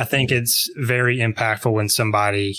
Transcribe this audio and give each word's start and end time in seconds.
I 0.00 0.04
think 0.04 0.32
it's 0.32 0.70
very 0.76 1.18
impactful 1.18 1.70
when 1.70 1.90
somebody 1.90 2.56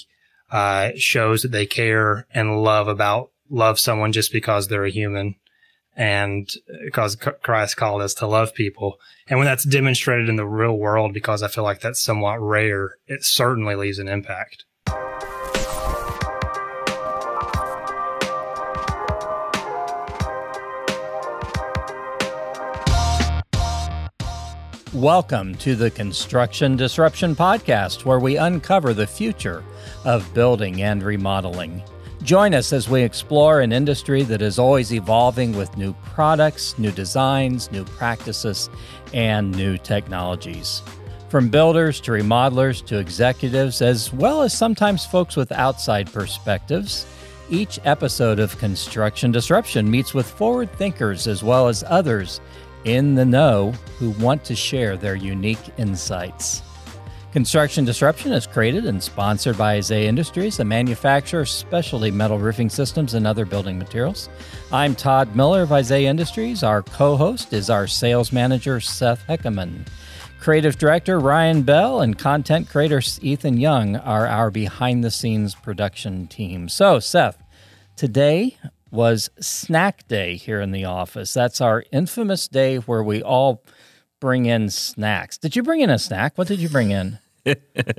uh, 0.51 0.91
shows 0.95 1.41
that 1.41 1.51
they 1.51 1.65
care 1.65 2.27
and 2.31 2.61
love 2.61 2.87
about 2.87 3.31
love 3.49 3.79
someone 3.79 4.11
just 4.11 4.31
because 4.31 4.67
they're 4.67 4.85
a 4.85 4.91
human 4.91 5.35
and 5.95 6.47
because 6.85 7.15
Christ 7.15 7.77
called 7.77 8.03
us 8.03 8.13
to 8.15 8.27
love 8.27 8.53
people. 8.53 8.99
And 9.27 9.39
when 9.39 9.47
that's 9.47 9.63
demonstrated 9.63 10.29
in 10.29 10.35
the 10.35 10.45
real 10.45 10.77
world, 10.77 11.13
because 11.13 11.41
I 11.41 11.47
feel 11.47 11.63
like 11.63 11.81
that's 11.81 11.99
somewhat 12.01 12.39
rare, 12.39 12.97
it 13.07 13.25
certainly 13.25 13.73
leaves 13.73 13.97
an 13.97 14.07
impact. 14.07 14.65
Welcome 24.93 25.55
to 25.59 25.73
the 25.77 25.89
Construction 25.89 26.75
Disruption 26.75 27.33
Podcast, 27.33 28.03
where 28.03 28.19
we 28.19 28.35
uncover 28.35 28.93
the 28.93 29.07
future 29.07 29.63
of 30.03 30.33
building 30.33 30.81
and 30.81 31.01
remodeling. 31.01 31.81
Join 32.23 32.53
us 32.53 32.73
as 32.73 32.89
we 32.89 33.01
explore 33.01 33.61
an 33.61 33.71
industry 33.71 34.23
that 34.23 34.41
is 34.41 34.59
always 34.59 34.91
evolving 34.91 35.55
with 35.55 35.77
new 35.77 35.93
products, 36.03 36.77
new 36.77 36.91
designs, 36.91 37.71
new 37.71 37.85
practices, 37.85 38.69
and 39.13 39.55
new 39.55 39.77
technologies. 39.77 40.81
From 41.29 41.47
builders 41.47 42.01
to 42.01 42.11
remodelers 42.11 42.85
to 42.87 42.97
executives, 42.97 43.81
as 43.81 44.11
well 44.11 44.41
as 44.41 44.53
sometimes 44.53 45.05
folks 45.05 45.37
with 45.37 45.53
outside 45.53 46.11
perspectives, 46.11 47.05
each 47.49 47.79
episode 47.85 48.39
of 48.39 48.57
Construction 48.57 49.31
Disruption 49.31 49.89
meets 49.89 50.13
with 50.13 50.29
forward 50.29 50.69
thinkers 50.73 51.27
as 51.27 51.43
well 51.43 51.69
as 51.69 51.81
others 51.87 52.41
in 52.85 53.15
the 53.15 53.25
know 53.25 53.71
who 53.97 54.11
want 54.11 54.43
to 54.45 54.55
share 54.55 54.97
their 54.97 55.15
unique 55.15 55.59
insights. 55.77 56.61
Construction 57.31 57.85
Disruption 57.85 58.33
is 58.33 58.45
created 58.45 58.85
and 58.85 59.01
sponsored 59.01 59.57
by 59.57 59.75
Isaiah 59.75 60.09
Industries, 60.09 60.59
a 60.59 60.65
manufacturer 60.65 61.41
of 61.41 61.49
specialty 61.49 62.11
metal 62.11 62.37
roofing 62.37 62.69
systems 62.69 63.13
and 63.13 63.25
other 63.25 63.45
building 63.45 63.77
materials. 63.77 64.27
I'm 64.69 64.95
Todd 64.95 65.33
Miller 65.33 65.61
of 65.61 65.71
Isaiah 65.71 66.09
Industries. 66.09 66.61
Our 66.61 66.81
co 66.81 67.15
host 67.15 67.53
is 67.53 67.69
our 67.69 67.87
sales 67.87 68.33
manager, 68.33 68.81
Seth 68.81 69.25
Heckerman. 69.27 69.87
Creative 70.41 70.77
director 70.77 71.21
Ryan 71.21 71.61
Bell 71.61 72.01
and 72.01 72.17
content 72.17 72.67
creator 72.67 73.01
Ethan 73.21 73.57
Young 73.57 73.95
are 73.95 74.27
our 74.27 74.51
behind 74.51 75.01
the 75.01 75.11
scenes 75.11 75.55
production 75.55 76.27
team. 76.27 76.67
So, 76.67 76.99
Seth, 76.99 77.41
today 77.95 78.57
was 78.91 79.29
snack 79.39 80.07
day 80.07 80.35
here 80.35 80.59
in 80.59 80.71
the 80.71 80.85
office. 80.85 81.33
That's 81.33 81.61
our 81.61 81.83
infamous 81.91 82.47
day 82.47 82.77
where 82.77 83.03
we 83.03 83.23
all 83.23 83.63
bring 84.19 84.45
in 84.45 84.69
snacks. 84.69 85.37
Did 85.37 85.55
you 85.55 85.63
bring 85.63 85.81
in 85.81 85.89
a 85.89 85.97
snack? 85.97 86.37
What 86.37 86.47
did 86.47 86.59
you 86.59 86.69
bring 86.69 86.91
in? 86.91 87.19
oh, 87.45 87.51
you 87.51 87.57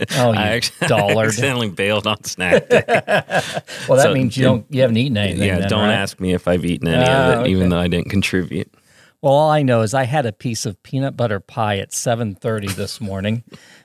I 0.11 0.49
actually, 0.51 0.93
I 0.93 1.25
accidentally 1.25 1.71
bailed 1.71 2.07
on 2.07 2.23
snack 2.25 2.69
day. 2.69 2.85
well, 2.87 3.97
that 3.97 4.03
so, 4.03 4.15
means 4.15 4.37
you 4.37 4.45
don't 4.45 4.67
you 4.71 4.83
haven't 4.83 4.97
eaten 4.97 5.17
anything. 5.17 5.49
Yeah, 5.49 5.59
then, 5.61 5.69
don't 5.69 5.89
right? 5.89 5.95
ask 5.95 6.21
me 6.21 6.33
if 6.33 6.47
I've 6.47 6.65
eaten 6.65 6.89
any 6.89 7.05
uh, 7.05 7.23
of 7.23 7.29
it, 7.29 7.41
okay. 7.43 7.51
even 7.51 7.71
though 7.71 7.81
I 7.81 7.89
didn't 7.89 8.11
contribute. 8.11 8.73
Well, 9.21 9.35
all 9.35 9.51
I 9.51 9.63
know 9.63 9.83
is 9.83 9.95
I 9.95 10.05
had 10.05 10.27
a 10.27 10.33
piece 10.33 10.67
of 10.67 10.83
peanut 10.83 11.17
butter 11.17 11.41
pie 11.41 11.79
at 11.79 11.93
seven 11.93 12.35
thirty 12.35 12.69
this 12.69 13.01
morning, 13.01 13.43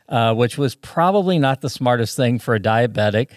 uh, 0.10 0.36
which 0.36 0.58
was 0.58 0.76
probably 0.76 1.40
not 1.40 1.62
the 1.62 1.70
smartest 1.70 2.16
thing 2.16 2.40
for 2.40 2.54
a 2.54 2.60
diabetic. 2.60 3.30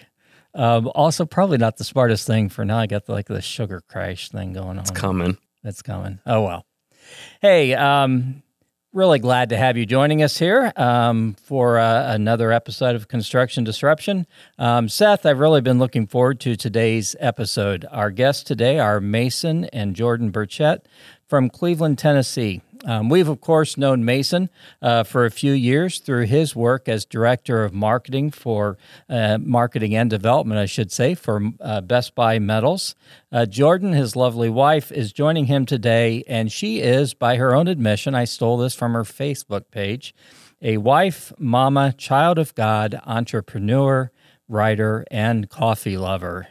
Um, 0.53 0.91
also, 0.95 1.25
probably 1.25 1.57
not 1.57 1.77
the 1.77 1.83
smartest 1.83 2.27
thing 2.27 2.49
for 2.49 2.65
now. 2.65 2.77
I 2.77 2.87
got 2.87 3.05
the, 3.05 3.13
like 3.13 3.27
the 3.27 3.41
sugar 3.41 3.81
crash 3.87 4.29
thing 4.29 4.53
going 4.53 4.77
on. 4.77 4.79
It's 4.79 4.91
coming. 4.91 5.37
It's 5.63 5.81
coming. 5.81 6.19
Oh 6.25 6.41
well. 6.41 6.65
Hey, 7.41 7.73
um, 7.73 8.43
really 8.93 9.19
glad 9.19 9.49
to 9.49 9.57
have 9.57 9.77
you 9.77 9.85
joining 9.85 10.21
us 10.21 10.37
here 10.37 10.73
um, 10.75 11.35
for 11.43 11.79
uh, 11.79 12.13
another 12.13 12.51
episode 12.51 12.95
of 12.95 13.07
Construction 13.07 13.63
Disruption. 13.63 14.27
Um, 14.59 14.89
Seth, 14.89 15.25
I've 15.25 15.39
really 15.39 15.61
been 15.61 15.79
looking 15.79 16.07
forward 16.07 16.39
to 16.41 16.55
today's 16.55 17.15
episode. 17.19 17.85
Our 17.89 18.11
guests 18.11 18.43
today 18.43 18.79
are 18.79 18.99
Mason 18.99 19.65
and 19.65 19.95
Jordan 19.95 20.31
Burchett 20.31 20.79
from 21.31 21.49
Cleveland, 21.49 21.97
Tennessee. 21.97 22.59
Um, 22.83 23.07
we've, 23.07 23.29
of 23.29 23.39
course, 23.39 23.77
known 23.77 24.03
Mason 24.03 24.49
uh, 24.81 25.03
for 25.03 25.23
a 25.23 25.31
few 25.31 25.53
years 25.53 25.99
through 25.99 26.25
his 26.25 26.57
work 26.57 26.89
as 26.89 27.05
director 27.05 27.63
of 27.63 27.73
marketing 27.73 28.31
for 28.31 28.77
uh, 29.09 29.37
marketing 29.37 29.95
and 29.95 30.09
development, 30.09 30.59
I 30.59 30.65
should 30.65 30.91
say, 30.91 31.15
for 31.15 31.41
uh, 31.61 31.79
Best 31.79 32.15
Buy 32.15 32.37
Metals. 32.37 32.95
Uh, 33.31 33.45
Jordan, 33.45 33.93
his 33.93 34.17
lovely 34.17 34.49
wife, 34.49 34.91
is 34.91 35.13
joining 35.13 35.45
him 35.45 35.65
today, 35.65 36.25
and 36.27 36.51
she 36.51 36.81
is, 36.81 37.13
by 37.13 37.37
her 37.37 37.55
own 37.55 37.69
admission, 37.69 38.13
I 38.13 38.25
stole 38.25 38.57
this 38.57 38.75
from 38.75 38.91
her 38.91 39.03
Facebook 39.03 39.71
page, 39.71 40.13
a 40.61 40.79
wife, 40.79 41.31
mama, 41.39 41.93
child 41.97 42.37
of 42.39 42.53
God, 42.55 42.99
entrepreneur, 43.05 44.11
writer, 44.49 45.05
and 45.09 45.49
coffee 45.49 45.97
lover. 45.97 46.49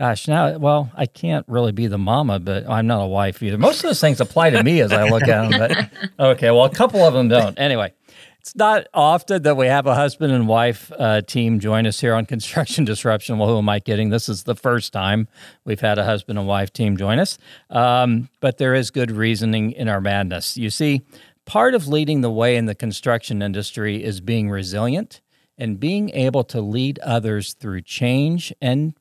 Gosh, 0.00 0.28
now, 0.28 0.56
well, 0.56 0.90
I 0.96 1.04
can't 1.04 1.44
really 1.46 1.72
be 1.72 1.86
the 1.86 1.98
mama, 1.98 2.38
but 2.38 2.66
I'm 2.66 2.86
not 2.86 3.02
a 3.02 3.06
wife 3.06 3.42
either. 3.42 3.58
Most 3.58 3.80
of 3.80 3.82
those 3.82 4.00
things 4.00 4.18
apply 4.18 4.48
to 4.48 4.64
me 4.64 4.80
as 4.80 4.92
I 4.92 5.06
look 5.10 5.28
at 5.28 5.50
them. 5.50 5.60
But 5.60 5.90
okay, 6.18 6.50
well, 6.50 6.64
a 6.64 6.70
couple 6.70 7.04
of 7.04 7.12
them 7.12 7.28
don't. 7.28 7.58
Anyway, 7.58 7.92
it's 8.38 8.56
not 8.56 8.86
often 8.94 9.42
that 9.42 9.58
we 9.58 9.66
have 9.66 9.86
a 9.86 9.94
husband 9.94 10.32
and 10.32 10.48
wife 10.48 10.90
uh, 10.98 11.20
team 11.20 11.60
join 11.60 11.86
us 11.86 12.00
here 12.00 12.14
on 12.14 12.24
Construction 12.24 12.86
Disruption. 12.86 13.36
Well, 13.36 13.50
who 13.50 13.58
am 13.58 13.68
I 13.68 13.78
kidding? 13.78 14.08
This 14.08 14.30
is 14.30 14.44
the 14.44 14.54
first 14.54 14.94
time 14.94 15.28
we've 15.66 15.82
had 15.82 15.98
a 15.98 16.04
husband 16.06 16.38
and 16.38 16.48
wife 16.48 16.72
team 16.72 16.96
join 16.96 17.18
us. 17.18 17.36
Um, 17.68 18.30
but 18.40 18.56
there 18.56 18.74
is 18.74 18.90
good 18.90 19.10
reasoning 19.10 19.72
in 19.72 19.86
our 19.86 20.00
madness. 20.00 20.56
You 20.56 20.70
see, 20.70 21.02
part 21.44 21.74
of 21.74 21.88
leading 21.88 22.22
the 22.22 22.30
way 22.30 22.56
in 22.56 22.64
the 22.64 22.74
construction 22.74 23.42
industry 23.42 24.02
is 24.02 24.22
being 24.22 24.48
resilient 24.48 25.20
and 25.58 25.78
being 25.78 26.08
able 26.14 26.42
to 26.44 26.62
lead 26.62 26.98
others 27.00 27.52
through 27.52 27.82
change 27.82 28.50
and 28.62 28.94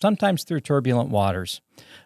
sometimes 0.00 0.44
through 0.44 0.60
turbulent 0.60 1.10
waters. 1.10 1.60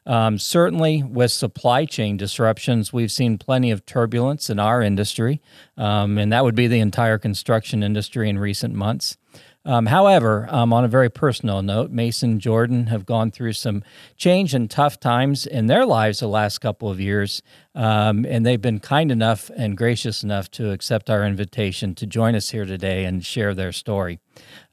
Um, 0.04 0.38
certainly, 0.38 1.02
with 1.02 1.30
supply 1.30 1.84
chain 1.84 2.16
disruptions, 2.16 2.92
we've 2.92 3.12
seen 3.12 3.38
plenty 3.38 3.70
of 3.70 3.86
turbulence 3.86 4.50
in 4.50 4.58
our 4.58 4.82
industry, 4.82 5.40
um, 5.76 6.18
and 6.18 6.32
that 6.32 6.44
would 6.44 6.54
be 6.56 6.66
the 6.66 6.80
entire 6.80 7.18
construction 7.18 7.82
industry 7.82 8.28
in 8.28 8.38
recent 8.38 8.74
months. 8.74 9.16
Um, 9.64 9.86
however, 9.86 10.48
um, 10.50 10.72
on 10.72 10.84
a 10.84 10.88
very 10.88 11.08
personal 11.08 11.62
note, 11.62 11.92
Mason 11.92 12.40
Jordan 12.40 12.88
have 12.88 13.06
gone 13.06 13.30
through 13.30 13.52
some 13.52 13.84
change 14.16 14.54
and 14.54 14.68
tough 14.68 14.98
times 14.98 15.46
in 15.46 15.66
their 15.66 15.86
lives 15.86 16.18
the 16.18 16.26
last 16.26 16.58
couple 16.58 16.90
of 16.90 16.98
years, 16.98 17.42
um, 17.76 18.26
and 18.28 18.44
they've 18.44 18.60
been 18.60 18.80
kind 18.80 19.12
enough 19.12 19.50
and 19.56 19.76
gracious 19.76 20.24
enough 20.24 20.50
to 20.52 20.72
accept 20.72 21.08
our 21.08 21.24
invitation 21.24 21.94
to 21.94 22.06
join 22.06 22.34
us 22.34 22.50
here 22.50 22.64
today 22.64 23.04
and 23.04 23.24
share 23.24 23.54
their 23.54 23.70
story. 23.70 24.18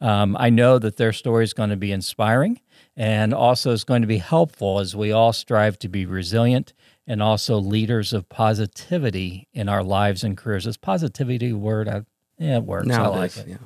Um, 0.01 0.35
I 0.39 0.49
know 0.49 0.79
that 0.79 0.97
their 0.97 1.13
story 1.13 1.43
is 1.43 1.53
going 1.53 1.69
to 1.69 1.77
be 1.77 1.91
inspiring 1.91 2.59
and 2.99 3.33
also 3.33 3.71
is 3.71 3.85
going 3.85 4.01
to 4.01 4.07
be 4.07 4.17
helpful 4.17 4.79
as 4.79 4.93
we 4.93 5.09
all 5.13 5.31
strive 5.31 5.79
to 5.79 5.87
be 5.87 6.05
resilient 6.05 6.73
and 7.07 7.23
also 7.23 7.57
leaders 7.57 8.11
of 8.11 8.27
positivity 8.27 9.47
in 9.53 9.69
our 9.69 9.81
lives 9.81 10.21
and 10.21 10.37
careers. 10.37 10.67
Is 10.67 10.75
positivity 10.75 11.51
a 11.51 11.57
word? 11.57 11.87
I, 11.87 12.01
yeah, 12.37 12.57
it 12.57 12.65
works. 12.65 12.91
I 12.91 13.07
like 13.07 13.37
it. 13.37 13.47
Yeah. 13.47 13.57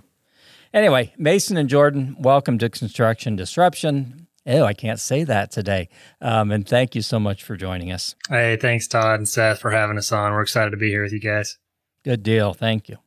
Anyway, 0.71 1.13
Mason 1.17 1.57
and 1.57 1.67
Jordan, 1.67 2.15
welcome 2.19 2.59
to 2.59 2.69
Construction 2.69 3.35
Disruption. 3.35 4.27
Oh, 4.45 4.65
I 4.65 4.73
can't 4.73 4.99
say 4.99 5.23
that 5.23 5.49
today. 5.49 5.89
Um, 6.21 6.51
and 6.51 6.67
thank 6.67 6.93
you 6.93 7.01
so 7.01 7.19
much 7.19 7.43
for 7.43 7.57
joining 7.57 7.91
us. 7.91 8.13
Hey, 8.29 8.55
thanks, 8.57 8.87
Todd 8.87 9.19
and 9.19 9.27
Seth, 9.27 9.59
for 9.59 9.71
having 9.71 9.97
us 9.97 10.11
on. 10.11 10.31
We're 10.31 10.43
excited 10.43 10.71
to 10.71 10.77
be 10.77 10.89
here 10.89 11.01
with 11.01 11.13
you 11.13 11.19
guys. 11.19 11.57
Good 12.03 12.21
deal. 12.21 12.53
Thank 12.53 12.87
you. 12.87 12.97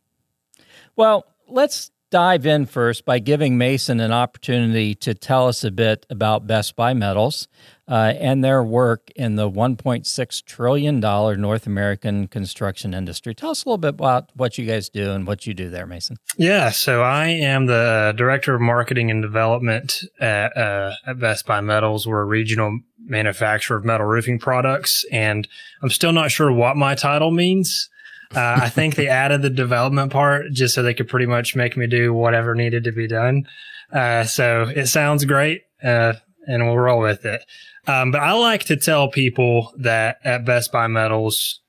Well, 0.96 1.24
let's 1.46 1.92
dive 2.10 2.46
in 2.46 2.66
first 2.66 3.04
by 3.04 3.18
giving 3.18 3.58
Mason 3.58 4.00
an 4.00 4.12
opportunity 4.12 4.94
to 4.94 5.14
tell 5.14 5.48
us 5.48 5.64
a 5.64 5.70
bit 5.70 6.06
about 6.08 6.46
Best 6.46 6.76
Buy 6.76 6.94
Metals 6.94 7.48
uh, 7.88 8.14
and 8.18 8.44
their 8.44 8.62
work 8.62 9.10
in 9.16 9.36
the 9.36 9.50
$1.6 9.50 10.44
trillion 10.44 11.00
North 11.00 11.66
American 11.66 12.28
construction 12.28 12.94
industry. 12.94 13.34
Tell 13.34 13.50
us 13.50 13.64
a 13.64 13.68
little 13.68 13.78
bit 13.78 13.90
about 13.90 14.30
what 14.34 14.58
you 14.58 14.66
guys 14.66 14.88
do 14.88 15.12
and 15.12 15.26
what 15.26 15.46
you 15.46 15.54
do 15.54 15.68
there, 15.68 15.86
Mason. 15.86 16.16
Yeah, 16.36 16.70
so 16.70 17.02
I 17.02 17.26
am 17.28 17.66
the 17.66 18.14
Director 18.16 18.54
of 18.54 18.60
Marketing 18.60 19.10
and 19.10 19.22
Development 19.22 20.02
at, 20.20 20.56
uh, 20.56 20.92
at 21.06 21.18
Best 21.18 21.46
Buy 21.46 21.60
Metals. 21.60 22.06
We're 22.06 22.22
a 22.22 22.24
regional 22.24 22.80
manufacturer 23.04 23.76
of 23.76 23.84
metal 23.84 24.06
roofing 24.06 24.38
products, 24.38 25.04
and 25.12 25.46
I'm 25.82 25.90
still 25.90 26.12
not 26.12 26.30
sure 26.30 26.52
what 26.52 26.76
my 26.76 26.94
title 26.94 27.30
means. 27.30 27.88
Uh, 28.34 28.58
I 28.62 28.68
think 28.68 28.94
they 28.94 29.08
added 29.08 29.42
the 29.42 29.50
development 29.50 30.12
part 30.12 30.52
just 30.52 30.74
so 30.74 30.82
they 30.82 30.94
could 30.94 31.08
pretty 31.08 31.26
much 31.26 31.56
make 31.56 31.76
me 31.76 31.86
do 31.86 32.12
whatever 32.12 32.54
needed 32.54 32.84
to 32.84 32.92
be 32.92 33.06
done. 33.06 33.46
Uh, 33.92 34.24
so 34.24 34.62
it 34.74 34.86
sounds 34.86 35.24
great, 35.24 35.62
uh, 35.82 36.14
and 36.46 36.66
we'll 36.66 36.78
roll 36.78 37.00
with 37.00 37.24
it. 37.24 37.42
Um, 37.86 38.10
but 38.10 38.20
I 38.20 38.32
like 38.32 38.64
to 38.64 38.76
tell 38.76 39.08
people 39.08 39.72
that 39.78 40.18
at 40.24 40.44
Best 40.44 40.72
Buy 40.72 40.88
Metals, 40.88 41.60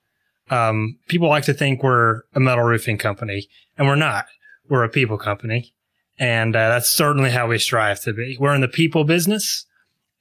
um, 0.49 0.97
people 1.07 1.29
like 1.29 1.43
to 1.45 1.53
think 1.53 1.83
we're 1.83 2.21
a 2.33 2.39
metal 2.39 2.63
roofing 2.63 2.97
company, 2.97 3.47
and 3.77 3.87
we're 3.87 3.95
not. 3.95 4.25
We're 4.69 4.83
a 4.83 4.89
people 4.89 5.17
company. 5.17 5.73
And 6.19 6.55
uh, 6.55 6.69
that's 6.69 6.89
certainly 6.89 7.29
how 7.29 7.47
we 7.47 7.59
strive 7.59 8.01
to 8.01 8.13
be. 8.13 8.37
We're 8.39 8.55
in 8.55 8.61
the 8.61 8.67
people 8.67 9.03
business. 9.03 9.65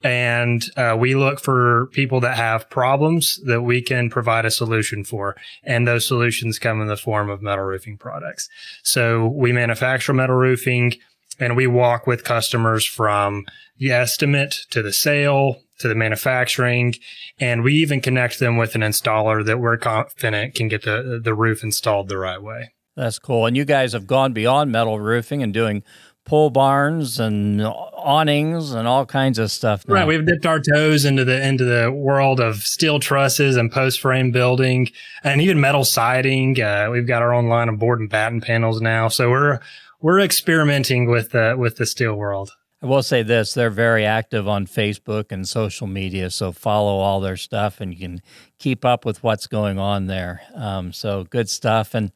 And 0.02 0.64
uh, 0.76 0.96
we 0.98 1.14
look 1.14 1.40
for 1.40 1.86
people 1.92 2.20
that 2.20 2.36
have 2.36 2.68
problems 2.70 3.40
that 3.44 3.62
we 3.62 3.80
can 3.80 4.10
provide 4.10 4.44
a 4.44 4.50
solution 4.50 5.04
for. 5.04 5.36
And 5.62 5.86
those 5.86 6.06
solutions 6.06 6.58
come 6.58 6.80
in 6.80 6.88
the 6.88 6.96
form 6.96 7.30
of 7.30 7.42
metal 7.42 7.64
roofing 7.64 7.96
products. 7.96 8.48
So 8.82 9.26
we 9.26 9.52
manufacture 9.52 10.12
metal 10.12 10.36
roofing 10.36 10.94
and 11.38 11.56
we 11.56 11.66
walk 11.66 12.06
with 12.06 12.24
customers 12.24 12.84
from 12.84 13.46
the 13.78 13.90
estimate 13.90 14.66
to 14.70 14.82
the 14.82 14.92
sale 14.92 15.62
to 15.78 15.88
the 15.88 15.94
manufacturing. 15.94 16.94
And 17.38 17.62
we 17.62 17.74
even 17.74 18.00
connect 18.00 18.38
them 18.38 18.56
with 18.56 18.74
an 18.74 18.80
installer 18.80 19.44
that 19.44 19.58
we're 19.58 19.76
confident 19.76 20.54
can 20.54 20.68
get 20.68 20.82
the, 20.82 21.20
the 21.22 21.34
roof 21.34 21.62
installed 21.62 22.08
the 22.08 22.18
right 22.18 22.42
way. 22.42 22.72
That's 22.96 23.18
cool. 23.18 23.44
And 23.44 23.56
you 23.56 23.66
guys 23.66 23.92
have 23.92 24.06
gone 24.06 24.32
beyond 24.32 24.72
metal 24.72 24.98
roofing 24.98 25.42
and 25.42 25.52
doing 25.52 25.82
pole 26.26 26.50
barns 26.50 27.18
and 27.18 27.62
awnings 27.62 28.72
and 28.72 28.86
all 28.86 29.06
kinds 29.06 29.38
of 29.38 29.50
stuff. 29.50 29.88
Now. 29.88 29.94
Right, 29.94 30.06
we've 30.06 30.26
dipped 30.26 30.44
our 30.44 30.60
toes 30.60 31.04
into 31.04 31.24
the 31.24 31.42
into 31.46 31.64
the 31.64 31.90
world 31.90 32.40
of 32.40 32.56
steel 32.56 33.00
trusses 33.00 33.56
and 33.56 33.72
post 33.72 34.00
frame 34.00 34.32
building 34.32 34.90
and 35.24 35.40
even 35.40 35.60
metal 35.60 35.84
siding. 35.84 36.60
Uh, 36.60 36.88
we've 36.90 37.06
got 37.06 37.22
our 37.22 37.32
own 37.32 37.48
line 37.48 37.70
of 37.70 37.78
board 37.78 38.00
and 38.00 38.10
batten 38.10 38.42
panels 38.42 38.80
now, 38.82 39.08
so 39.08 39.30
we're 39.30 39.60
we're 40.02 40.20
experimenting 40.20 41.08
with 41.08 41.34
uh, 41.34 41.54
with 41.56 41.76
the 41.76 41.86
steel 41.86 42.14
world. 42.14 42.50
I 42.82 42.86
will 42.86 43.02
say 43.02 43.22
this: 43.22 43.54
they're 43.54 43.70
very 43.70 44.04
active 44.04 44.46
on 44.46 44.66
Facebook 44.66 45.32
and 45.32 45.48
social 45.48 45.86
media, 45.86 46.28
so 46.30 46.52
follow 46.52 46.98
all 46.98 47.20
their 47.20 47.36
stuff 47.36 47.80
and 47.80 47.94
you 47.94 48.00
can 48.00 48.20
keep 48.58 48.84
up 48.84 49.04
with 49.04 49.22
what's 49.22 49.46
going 49.46 49.78
on 49.78 50.06
there. 50.06 50.42
Um, 50.54 50.92
so 50.92 51.24
good 51.24 51.48
stuff 51.48 51.94
and 51.94 52.12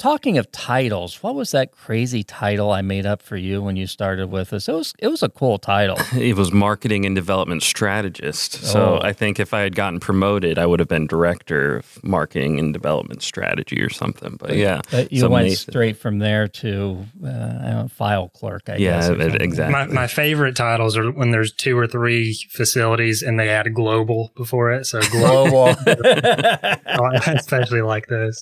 talking 0.00 0.38
of 0.38 0.50
titles, 0.50 1.22
what 1.22 1.34
was 1.34 1.50
that 1.50 1.72
crazy 1.72 2.24
title 2.24 2.72
I 2.72 2.80
made 2.80 3.04
up 3.04 3.20
for 3.20 3.36
you 3.36 3.62
when 3.62 3.76
you 3.76 3.86
started 3.86 4.30
with 4.30 4.52
us? 4.52 4.66
It 4.66 4.72
was 4.72 4.94
it 4.98 5.08
was 5.08 5.22
a 5.22 5.28
cool 5.28 5.58
title. 5.58 5.98
it 6.18 6.36
was 6.36 6.52
marketing 6.52 7.04
and 7.04 7.14
development 7.14 7.62
strategist. 7.62 8.64
So 8.64 8.98
oh. 9.00 9.06
I 9.06 9.12
think 9.12 9.38
if 9.38 9.54
I 9.54 9.60
had 9.60 9.76
gotten 9.76 10.00
promoted, 10.00 10.58
I 10.58 10.66
would 10.66 10.80
have 10.80 10.88
been 10.88 11.06
director 11.06 11.76
of 11.76 12.02
marketing 12.02 12.58
and 12.58 12.72
development 12.72 13.22
strategy 13.22 13.80
or 13.80 13.90
something. 13.90 14.36
But 14.38 14.56
yeah, 14.56 14.80
but 14.90 15.12
you 15.12 15.28
went 15.28 15.52
straight 15.52 15.98
from 15.98 16.18
there 16.18 16.48
to 16.48 17.04
uh, 17.22 17.28
know, 17.28 17.88
file 17.92 18.30
clerk. 18.30 18.68
I 18.68 18.76
yeah, 18.76 19.14
guess, 19.14 19.34
exactly. 19.34 19.72
My, 19.72 19.86
my 19.86 20.06
favorite 20.06 20.56
titles 20.56 20.96
are 20.96 21.10
when 21.12 21.30
there's 21.30 21.52
two 21.52 21.78
or 21.78 21.86
three 21.86 22.34
facilities 22.48 23.22
and 23.22 23.38
they 23.38 23.50
add 23.50 23.72
global 23.74 24.32
before 24.34 24.72
it. 24.72 24.86
So 24.86 25.00
global, 25.10 25.74
I 25.86 27.34
especially 27.36 27.82
like 27.82 28.06
those. 28.06 28.40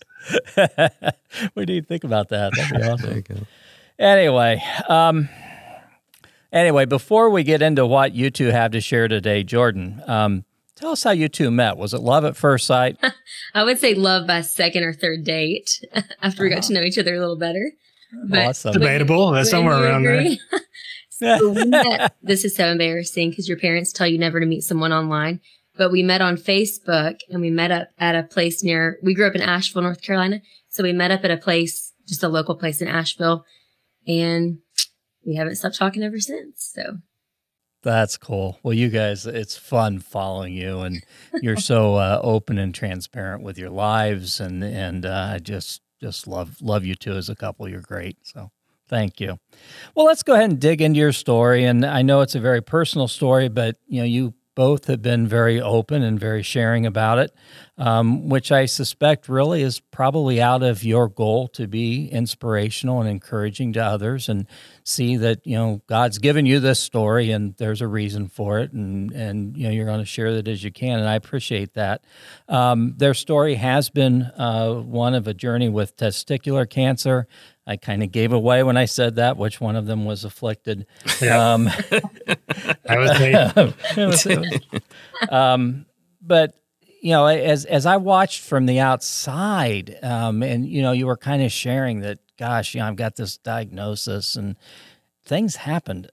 We 1.54 1.64
need 1.64 1.82
to 1.82 1.86
think 1.86 2.04
about 2.04 2.28
that. 2.28 2.52
That'd 2.54 2.80
be 2.80 2.82
awesome. 3.30 3.46
anyway, 3.98 4.62
um, 4.88 5.28
anyway, 6.52 6.84
before 6.84 7.30
we 7.30 7.42
get 7.44 7.62
into 7.62 7.86
what 7.86 8.12
you 8.14 8.30
two 8.30 8.46
have 8.46 8.72
to 8.72 8.80
share 8.80 9.08
today, 9.08 9.42
Jordan, 9.42 10.02
um, 10.06 10.44
tell 10.76 10.92
us 10.92 11.02
how 11.02 11.10
you 11.10 11.28
two 11.28 11.50
met. 11.50 11.76
Was 11.76 11.94
it 11.94 12.00
love 12.00 12.24
at 12.24 12.36
first 12.36 12.66
sight? 12.66 12.96
I 13.54 13.64
would 13.64 13.78
say 13.78 13.94
love 13.94 14.26
by 14.26 14.40
second 14.40 14.84
or 14.84 14.92
third 14.92 15.24
date 15.24 15.84
after 16.22 16.42
we 16.42 16.50
got 16.50 16.64
to 16.64 16.72
know 16.72 16.82
each 16.82 16.98
other 16.98 17.14
a 17.14 17.20
little 17.20 17.38
better. 17.38 17.72
But 18.28 18.46
awesome. 18.46 18.72
Debatable. 18.72 19.32
That's 19.32 19.50
somewhere 19.50 19.82
around 19.82 20.06
agree? 20.06 20.40
there. 20.50 21.38
so 21.38 21.52
met, 21.52 22.16
this 22.22 22.44
is 22.44 22.56
so 22.56 22.68
embarrassing 22.68 23.30
because 23.30 23.48
your 23.48 23.58
parents 23.58 23.92
tell 23.92 24.06
you 24.06 24.18
never 24.18 24.40
to 24.40 24.46
meet 24.46 24.62
someone 24.62 24.92
online 24.92 25.40
but 25.78 25.92
we 25.92 26.02
met 26.02 26.20
on 26.20 26.36
Facebook 26.36 27.20
and 27.30 27.40
we 27.40 27.50
met 27.50 27.70
up 27.70 27.88
at 27.98 28.16
a 28.16 28.24
place 28.24 28.62
near, 28.62 28.98
we 29.02 29.14
grew 29.14 29.26
up 29.26 29.34
in 29.34 29.40
Asheville, 29.40 29.82
North 29.82 30.02
Carolina. 30.02 30.42
So 30.78 30.84
we 30.84 30.92
met 30.92 31.10
up 31.10 31.25
at 31.25 31.32
a 31.32 31.36
place, 31.36 31.92
just 32.06 32.22
a 32.22 32.28
local 32.28 32.54
place 32.54 32.80
in 32.80 32.86
Asheville 32.86 33.44
and 34.06 34.58
we 35.26 35.34
haven't 35.34 35.56
stopped 35.56 35.76
talking 35.76 36.04
ever 36.04 36.20
since. 36.20 36.70
So 36.72 36.98
that's 37.82 38.16
cool. 38.16 38.60
Well, 38.62 38.75
you 38.75 38.88
guys, 38.88 39.26
it's 39.26 39.56
fun 39.56 39.98
following 39.98 40.54
you, 40.54 40.78
and 40.82 41.02
you're 41.42 41.56
so 41.56 41.94
uh, 41.96 42.20
open 42.22 42.58
and 42.58 42.72
transparent 42.72 43.42
with 43.42 43.58
your 43.58 43.70
lives, 43.70 44.38
and 44.38 44.62
and 44.62 45.04
uh, 45.04 45.32
I 45.34 45.38
just 45.40 45.82
just 46.00 46.28
love 46.28 46.62
love 46.62 46.84
you 46.84 46.94
two 46.94 47.14
as 47.14 47.28
a 47.28 47.34
couple. 47.34 47.69
You're 47.69 47.81
great. 47.81 48.19
So 48.22 48.52
thank 48.88 49.19
you. 49.19 49.40
Well, 49.96 50.06
let's 50.06 50.22
go 50.22 50.34
ahead 50.34 50.50
and 50.50 50.60
dig 50.60 50.81
into 50.81 51.00
your 51.00 51.12
story, 51.12 51.64
and 51.64 51.84
I 51.84 52.02
know 52.02 52.20
it's 52.20 52.36
a 52.36 52.40
very 52.40 52.62
personal 52.62 53.08
story, 53.08 53.48
but 53.48 53.74
you 53.88 54.00
know 54.00 54.06
you 54.06 54.34
both 54.58 54.88
have 54.88 55.00
been 55.00 55.25
very 55.25 55.60
open 55.60 56.02
and 56.02 56.19
very 56.19 56.43
sharing 56.43 56.84
about 56.84 57.16
it, 57.16 57.32
um, 57.76 58.28
which 58.28 58.50
I 58.50 58.66
suspect 58.66 59.28
really 59.28 59.62
is 59.62 59.78
probably 59.78 60.43
out 60.43 60.64
of 60.64 60.82
your 60.82 61.08
goal 61.08 61.46
to 61.50 61.69
be 61.69 62.08
inspirational 62.08 63.00
and 63.00 63.08
encouraging 63.08 63.72
to 63.75 63.84
others 63.84 64.28
and 64.28 64.49
see 64.82 65.16
that 65.19 65.46
you 65.46 65.55
know 65.55 65.81
God's 65.87 66.19
given 66.19 66.44
you 66.44 66.58
this 66.58 66.81
story 66.81 67.31
and 67.31 67.55
there's 67.58 67.81
a 67.81 67.87
reason 67.87 68.26
for 68.26 68.58
it, 68.58 68.72
and 68.72 69.12
and 69.12 69.56
you 69.56 69.62
know 69.62 69.70
you're 69.70 69.87
going 69.87 70.00
to 70.00 70.05
share 70.05 70.34
that 70.34 70.49
as 70.49 70.64
you 70.64 70.72
can, 70.72 70.99
and 70.99 71.08
I 71.08 71.14
appreciate 71.14 71.75
that. 71.75 72.02
Um, 72.49 72.94
their 72.96 73.14
story 73.14 73.55
has 73.55 73.90
been 73.90 74.22
uh, 74.22 74.75
one 74.75 75.14
of 75.14 75.28
a 75.28 75.34
journey 75.34 75.69
with 75.69 75.96
testicular 75.96 76.69
cancer. 76.69 77.28
I 77.69 77.76
kind 77.76 78.03
of 78.03 78.11
gave 78.11 78.32
away 78.32 78.62
when 78.62 78.79
I 78.79 78.87
said 78.87 79.17
that 79.17 79.37
which 79.37 79.61
one 79.61 79.76
of 79.76 79.85
them 79.85 80.06
was 80.06 80.25
afflicted. 80.25 80.87
Yeah. 81.20 81.53
Um, 81.53 81.69
I 82.88 82.99
was 82.99 84.26
um, 85.29 85.85
but 86.23 86.55
you 87.03 87.12
know, 87.12 87.26
as 87.26 87.67
as 87.67 87.85
I 87.85 87.99
watched 87.99 88.41
from 88.41 88.65
the 88.65 88.81
outside, 88.81 89.99
um, 90.03 90.43
and 90.43 90.67
you 90.67 90.81
know, 90.81 90.93
you 90.93 91.06
were 91.06 91.19
kind 91.19 91.43
of 91.43 91.53
sharing 91.53 92.00
that, 92.00 92.19
gosh, 92.38 92.75
you 92.75 92.81
know, 92.81 92.87
I've 92.87 92.97
got 92.97 93.17
this 93.17 93.37
diagnosis, 93.37 94.35
and 94.35 94.56
things 95.26 95.56
happened 95.56 96.11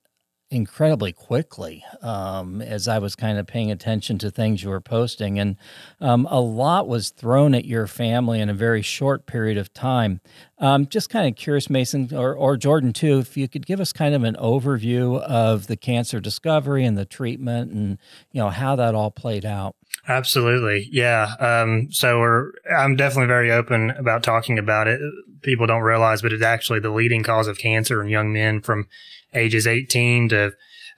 incredibly 0.51 1.11
quickly 1.11 1.83
um, 2.01 2.61
as 2.61 2.87
I 2.87 2.99
was 2.99 3.15
kind 3.15 3.37
of 3.39 3.47
paying 3.47 3.71
attention 3.71 4.17
to 4.19 4.29
things 4.29 4.61
you 4.63 4.69
were 4.69 4.79
posting. 4.81 5.39
And 5.39 5.57
um, 5.99 6.27
a 6.29 6.39
lot 6.39 6.87
was 6.87 7.09
thrown 7.09 7.55
at 7.55 7.65
your 7.65 7.87
family 7.87 8.39
in 8.39 8.49
a 8.49 8.53
very 8.53 8.81
short 8.81 9.25
period 9.25 9.57
of 9.57 9.73
time. 9.73 10.21
Um, 10.59 10.87
just 10.87 11.09
kind 11.09 11.27
of 11.27 11.35
curious, 11.35 11.69
Mason, 11.69 12.09
or, 12.13 12.33
or 12.33 12.57
Jordan, 12.57 12.93
too, 12.93 13.19
if 13.19 13.35
you 13.35 13.47
could 13.47 13.65
give 13.65 13.79
us 13.81 13.91
kind 13.91 14.13
of 14.13 14.23
an 14.23 14.35
overview 14.35 15.19
of 15.21 15.67
the 15.67 15.75
cancer 15.75 16.19
discovery 16.19 16.85
and 16.85 16.97
the 16.97 17.05
treatment 17.05 17.71
and, 17.71 17.97
you 18.31 18.39
know, 18.39 18.49
how 18.49 18.75
that 18.75 18.95
all 18.95 19.11
played 19.11 19.45
out. 19.45 19.75
Absolutely. 20.07 20.87
Yeah. 20.91 21.33
Um, 21.39 21.91
so 21.91 22.19
we're, 22.19 22.51
I'm 22.71 22.95
definitely 22.95 23.27
very 23.27 23.51
open 23.51 23.89
about 23.91 24.23
talking 24.23 24.59
about 24.59 24.87
it. 24.87 25.01
People 25.41 25.65
don't 25.67 25.81
realize, 25.81 26.21
but 26.21 26.31
it's 26.31 26.43
actually 26.43 26.79
the 26.79 26.91
leading 26.91 27.23
cause 27.23 27.47
of 27.47 27.57
cancer 27.57 28.01
in 28.01 28.09
young 28.09 28.31
men 28.31 28.61
from 28.61 28.87
ages 29.35 29.67
18 29.67 30.29
to 30.29 30.53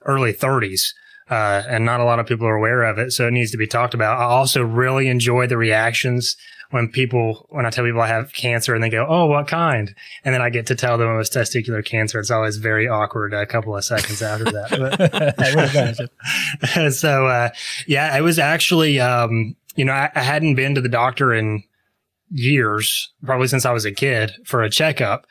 early 0.06 0.34
30s. 0.34 0.94
Uh, 1.30 1.62
and 1.68 1.84
not 1.84 2.00
a 2.00 2.06
lot 2.06 2.20
of 2.20 2.26
people 2.26 2.48
are 2.48 2.56
aware 2.56 2.84
of 2.84 2.98
it. 2.98 3.12
So 3.12 3.28
it 3.28 3.32
needs 3.32 3.52
to 3.52 3.58
be 3.58 3.68
talked 3.68 3.94
about. 3.94 4.18
I 4.18 4.24
also 4.24 4.64
really 4.64 5.10
enjoy 5.10 5.46
the 5.48 5.58
reactions 5.58 6.38
when 6.70 6.88
people, 6.90 7.48
when 7.50 7.66
I 7.66 7.70
tell 7.70 7.84
people 7.84 8.02
I 8.02 8.08
have 8.08 8.34
cancer 8.34 8.74
and 8.74 8.84
they 8.84 8.90
go, 8.90 9.06
Oh, 9.08 9.26
what 9.26 9.48
kind? 9.48 9.94
And 10.24 10.34
then 10.34 10.42
I 10.42 10.50
get 10.50 10.68
to 10.68 10.76
tell 10.76 10.98
them 10.98 11.10
it 11.10 11.18
was 11.18 11.30
testicular 11.30 11.84
cancer. 11.84 12.20
It's 12.20 12.32
always 12.32 12.58
very 12.58 12.88
awkward 12.88 13.34
a 13.34 13.46
couple 13.46 13.76
of 13.76 13.84
seconds 13.84 14.22
after 14.22 14.46
that. 14.46 16.10
So, 16.94 17.28
uh, 17.28 17.50
yeah, 17.88 18.18
it 18.18 18.22
was 18.22 18.40
actually, 18.40 19.00
um, 19.00 19.56
you 19.76 19.84
know, 19.86 19.94
I, 19.94 20.10
I 20.16 20.22
hadn't 20.22 20.56
been 20.56 20.76
to 20.76 20.82
the 20.82 20.90
doctor 20.90 21.34
in 21.34 21.64
years, 22.30 23.12
probably 23.24 23.48
since 23.48 23.66
I 23.66 23.72
was 23.72 23.86
a 23.86 23.92
kid 23.92 24.34
for 24.46 24.64
a 24.64 24.70
checkup. 24.70 25.26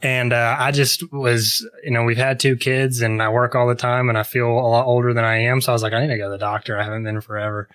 And 0.00 0.32
uh, 0.32 0.56
I 0.58 0.70
just 0.70 1.12
was, 1.12 1.68
you 1.82 1.90
know, 1.90 2.04
we've 2.04 2.16
had 2.16 2.38
two 2.38 2.56
kids 2.56 3.00
and 3.00 3.20
I 3.20 3.30
work 3.30 3.54
all 3.54 3.66
the 3.66 3.74
time 3.74 4.08
and 4.08 4.16
I 4.16 4.22
feel 4.22 4.46
a 4.46 4.68
lot 4.68 4.86
older 4.86 5.12
than 5.12 5.24
I 5.24 5.38
am. 5.38 5.60
So 5.60 5.72
I 5.72 5.74
was 5.74 5.82
like, 5.82 5.92
I 5.92 6.00
need 6.00 6.12
to 6.12 6.18
go 6.18 6.26
to 6.26 6.30
the 6.30 6.38
doctor. 6.38 6.78
I 6.78 6.84
haven't 6.84 7.02
been 7.02 7.20
forever. 7.20 7.68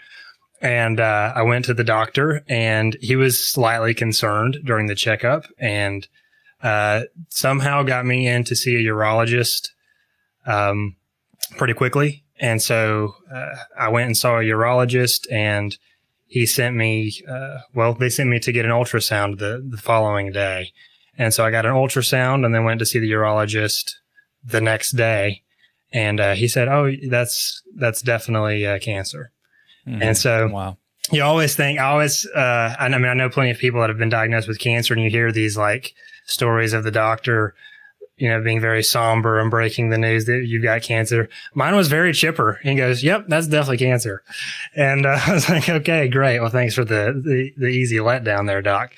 And 0.62 1.02
uh, 1.02 1.34
I 1.36 1.42
went 1.42 1.66
to 1.66 1.74
the 1.74 1.84
doctor 1.84 2.46
and 2.48 2.96
he 3.02 3.18
was 3.18 3.46
slightly 3.46 3.94
concerned 3.94 4.60
during 4.64 4.88
the 4.88 4.96
checkup 4.96 5.46
and 5.58 6.08
uh, 6.62 7.02
somehow 7.28 7.84
got 7.84 8.06
me 8.06 8.26
in 8.26 8.46
to 8.46 8.56
see 8.56 8.76
a 8.78 8.90
urologist 8.90 9.72
um, 10.46 10.96
pretty 11.58 11.74
quickly. 11.74 12.24
And 12.40 12.62
so 12.62 13.16
uh, 13.30 13.56
I 13.78 13.90
went 13.90 14.08
and 14.08 14.18
saw 14.18 14.38
a 14.38 14.44
urologist 14.44 15.30
and 15.30 15.78
he 16.26 16.46
sent 16.46 16.76
me, 16.76 17.14
uh, 17.28 17.58
well, 17.76 17.94
they 17.94 18.10
sent 18.10 18.30
me 18.30 18.40
to 18.40 18.54
get 18.54 18.64
an 18.64 18.72
ultrasound 18.72 19.40
the, 19.40 19.62
the 19.68 19.78
following 19.78 20.32
day. 20.32 20.72
And 21.18 21.34
so 21.34 21.46
I 21.46 21.52
got 21.52 21.66
an 21.66 21.74
ultrasound 21.74 22.46
and 22.46 22.54
then 22.54 22.64
went 22.64 22.80
to 22.80 22.86
see 22.86 23.00
the 23.00 23.12
urologist 23.12 23.96
the 24.44 24.62
next 24.62 24.92
day. 24.92 25.44
And 25.92 26.20
uh, 26.20 26.34
he 26.34 26.48
said, 26.48 26.68
"Oh, 26.68 26.92
that's 27.08 27.62
that's 27.76 28.02
definitely 28.02 28.66
uh, 28.66 28.80
cancer." 28.80 29.32
Mm-hmm. 29.88 30.02
And 30.02 30.18
so, 30.18 30.48
wow, 30.48 30.78
you 31.12 31.22
always 31.24 31.56
think, 31.56 31.80
I 31.80 31.84
always, 31.92 32.26
uh, 32.26 32.76
I 32.80 32.90
mean, 32.90 33.06
I 33.06 33.14
know 33.14 33.30
plenty 33.30 33.52
of 33.52 33.58
people 33.58 33.82
that 33.82 33.90
have 33.90 34.00
been 34.00 34.10
diagnosed 34.10 34.48
with 34.48 34.60
cancer, 34.60 34.94
and 34.94 35.04
you 35.04 35.10
hear 35.10 35.32
these 35.32 35.58
like 35.58 35.94
stories 36.26 36.74
of 36.74 36.84
the 36.84 36.92
doctor, 36.92 37.54
you 38.18 38.30
know, 38.30 38.42
being 38.42 38.62
very 38.62 38.82
somber 38.82 39.40
and 39.40 39.52
breaking 39.52 39.90
the 39.90 39.98
news 39.98 40.26
that 40.26 40.46
you've 40.48 40.64
got 40.64 40.82
cancer. 40.82 41.30
Mine 41.54 41.76
was 41.76 41.90
very 41.90 42.14
chipper. 42.14 42.60
He 42.64 42.76
goes, 42.76 43.04
"Yep, 43.04 43.26
that's 43.28 43.48
definitely 43.48 43.78
cancer," 43.78 44.24
and 44.76 45.06
uh, 45.06 45.20
I 45.28 45.34
was 45.34 45.50
like, 45.50 45.70
"Okay, 45.70 46.08
great. 46.08 46.40
Well, 46.40 46.50
thanks 46.50 46.74
for 46.74 46.86
the 46.86 47.22
the, 47.24 47.52
the 47.58 47.68
easy 47.68 47.98
letdown 47.98 48.48
there, 48.48 48.62
doc." 48.62 48.94